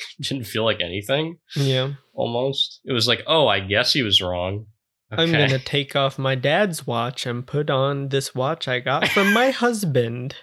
[0.20, 1.92] didn't feel like anything yeah.
[2.14, 2.80] almost.
[2.84, 4.66] It was like, "Oh, I guess he was wrong."
[5.10, 9.32] I'm gonna take off my dad's watch and put on this watch I got from
[9.32, 10.36] my husband.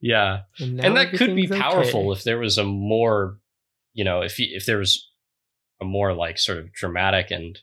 [0.00, 0.42] yeah.
[0.58, 2.18] And, and that could be powerful okay.
[2.18, 3.38] if there was a more
[3.92, 5.10] you know if if there was
[5.80, 7.58] a more like sort of dramatic and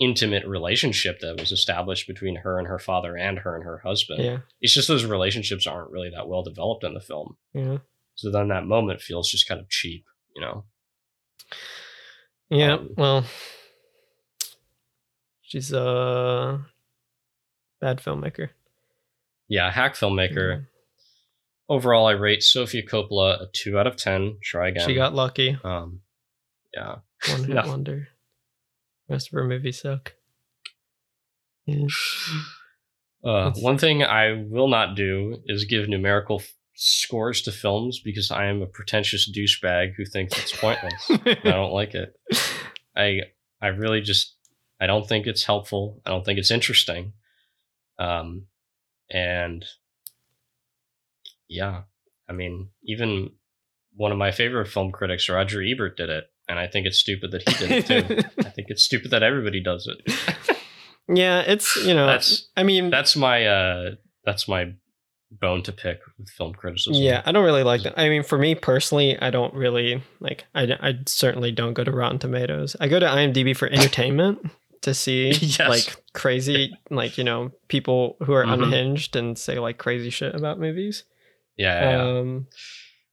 [0.00, 4.24] intimate relationship that was established between her and her father and her and her husband
[4.24, 7.78] Yeah, it's just those relationships aren't really that well developed in the film yeah,
[8.20, 10.04] so then that moment feels just kind of cheap
[10.36, 10.64] you know
[12.52, 12.74] yeah.
[12.74, 13.24] Um, well,
[15.42, 16.60] she's a
[17.80, 18.50] bad filmmaker.
[19.48, 20.66] yeah hack filmmaker
[21.68, 25.56] overall i rate sofia coppola a 2 out of 10 try again She got lucky.
[25.64, 26.00] um
[26.74, 26.96] yeah
[27.30, 27.66] One hit No.
[27.66, 28.08] wonder.
[29.08, 30.14] Rest of her movies suck.
[31.66, 31.86] Yeah.
[33.22, 36.40] Uh, one thing I will not do is give numerical
[36.82, 41.10] scores to films because I am a pretentious douchebag who thinks it's pointless.
[41.10, 42.16] I don't like it.
[42.96, 43.20] I
[43.60, 44.34] I really just
[44.80, 46.00] I don't think it's helpful.
[46.06, 47.12] I don't think it's interesting.
[47.98, 48.46] Um,
[49.10, 49.62] and
[51.48, 51.82] yeah,
[52.28, 53.32] I mean, even
[53.94, 57.32] one of my favorite film critics, Roger Ebert, did it, and I think it's stupid
[57.32, 58.28] that he did it too.
[58.46, 60.56] I think it's stupid that everybody does it.
[61.08, 63.90] yeah, it's you know, That's- I mean, that's my uh
[64.24, 64.72] that's my
[65.30, 66.94] bone to pick with film criticism.
[67.02, 67.98] yeah, I don't really like that.
[67.98, 70.44] I mean, for me personally, I don't really like.
[70.54, 72.76] I I certainly don't go to Rotten Tomatoes.
[72.80, 74.50] I go to IMDb for entertainment
[74.82, 75.60] to see Yes.
[75.68, 78.64] like crazy, like you know, people who are Mhm.
[78.64, 81.04] unhinged and say like crazy shit about movies.
[81.56, 82.18] Yeah, yeah, yeah.
[82.20, 82.46] Um,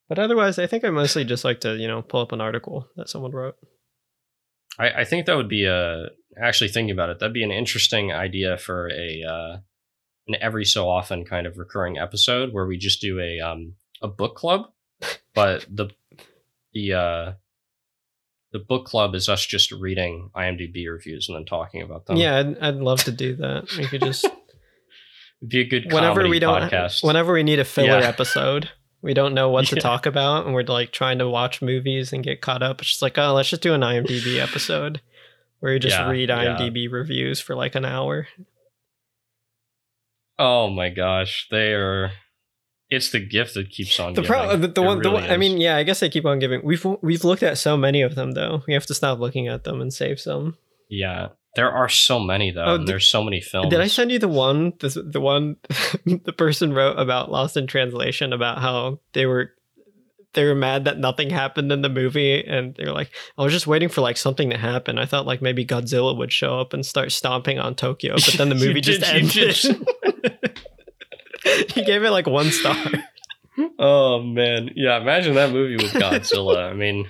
[0.10, 2.88] but otherwise, I think I mostly just like to you know pull up an article
[2.96, 3.56] that someone wrote.
[4.80, 6.08] I, I think that would be a
[6.42, 7.20] actually thinking about it.
[7.20, 9.58] That'd be an interesting idea for a uh,
[10.28, 14.08] an every so often kind of recurring episode where we just do a um a
[14.08, 14.72] book club,
[15.34, 15.90] but the
[16.74, 17.32] the uh
[18.52, 22.16] the book club is us just reading IMDb reviews and then talking about them.
[22.18, 23.68] yeah, I'd, I'd love to do that.
[23.78, 24.24] We could just
[25.42, 27.04] it'd be a good whenever we don't podcast.
[27.04, 28.08] whenever we need a filler Yeah.
[28.08, 28.70] episode
[29.04, 29.82] we don't know what to Yeah.
[29.82, 33.02] talk about and we're like trying to watch movies and get caught up it's just
[33.04, 35.00] like oh let's just do an imdb episode
[35.60, 38.28] where you just Yeah, read imdb reviews for like an hour
[40.40, 42.12] oh my gosh, they are.
[42.90, 44.28] It's the gift that keeps on the giving.
[44.34, 46.62] problem the, the one the one, i mean yeah i guess they keep on giving
[46.64, 49.66] we've we've looked at so many of them though we have to stop looking at
[49.66, 50.56] them and save some
[50.90, 51.28] yeah,
[51.58, 52.64] there are so many though.
[52.64, 53.70] Oh, and did- there's so many films.
[53.72, 55.58] did i send you the one the, the one
[56.06, 59.52] the person wrote about lost in translation about how they were
[60.34, 63.54] they were mad that nothing happened in the movie and they were like i was
[63.54, 64.98] just waiting for like something to happen.
[64.98, 68.50] I thought like maybe godzilla would show up and start stomping on tokyo but then
[68.50, 69.56] the movie just ended.
[71.74, 72.76] he gave it like one star.
[73.80, 75.02] Oh man, yeah.
[75.02, 76.70] Imagine that movie with Godzilla.
[76.70, 77.08] I mean,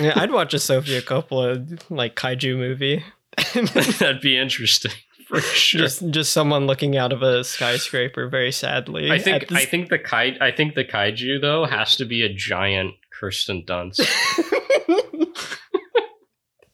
[0.00, 3.04] yeah i'd watch a sofia coppola like kaiju movie.
[3.98, 4.92] That'd be interesting
[5.28, 5.80] for sure.
[5.82, 9.98] just just someone looking out of a skyscraper very sadly I think I think the
[9.98, 14.00] kai I think the kaiju though has to be a giant Kirsten Dunst.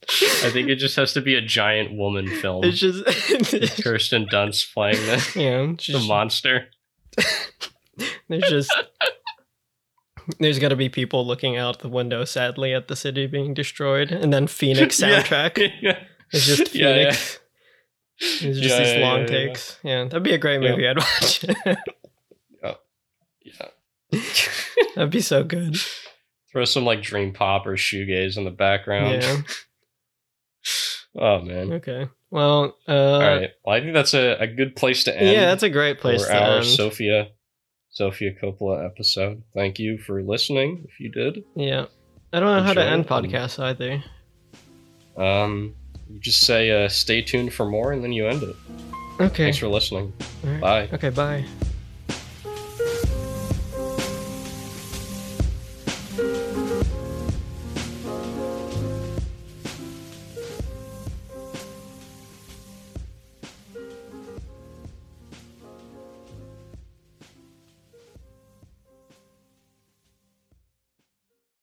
[0.07, 2.65] I think it just has to be a giant woman film.
[2.65, 3.05] it's just
[3.83, 6.69] Kirsten Dunst playing the, yeah the she's- monster.
[8.29, 8.73] There's just
[10.39, 14.11] there's got to be people looking out the window sadly at the city being destroyed,
[14.13, 15.73] and then Phoenix soundtrack.
[15.81, 15.99] yeah.
[16.33, 16.95] It's just Yeah, yeah.
[17.13, 17.39] Phoenix.
[18.21, 19.79] It's just Yeah, these yeah, long yeah, takes.
[19.83, 20.05] Yeah.
[20.05, 20.87] that'd be a great movie.
[20.89, 21.45] I'd watch.
[23.43, 23.69] Yeah.
[24.95, 25.77] that'd be so good.
[26.51, 29.23] Throw some like dream pop or shoegaze in the background.
[29.23, 29.43] Yeah.
[31.17, 31.75] Oh man.
[31.75, 32.09] Okay.
[32.31, 32.77] Well.
[32.89, 33.51] Uh, All right.
[33.65, 35.31] Well, I think that's a, a good place to end.
[35.31, 36.67] Yeah, that's a great place for to our end.
[36.67, 37.29] Sofia
[37.91, 39.45] Sofia Coppola episode.
[39.55, 40.85] Thank you for listening.
[40.89, 41.87] If you did, yeah.
[42.33, 44.03] I don't know how to end podcasts either.
[45.17, 45.77] um,
[46.09, 48.57] you just say uh, stay tuned for more, and then you end it.
[49.21, 49.45] Okay.
[49.45, 50.13] Thanks for listening.
[50.43, 50.61] Right.
[50.61, 50.89] Bye.
[50.93, 51.11] Okay.
[51.11, 51.45] Bye.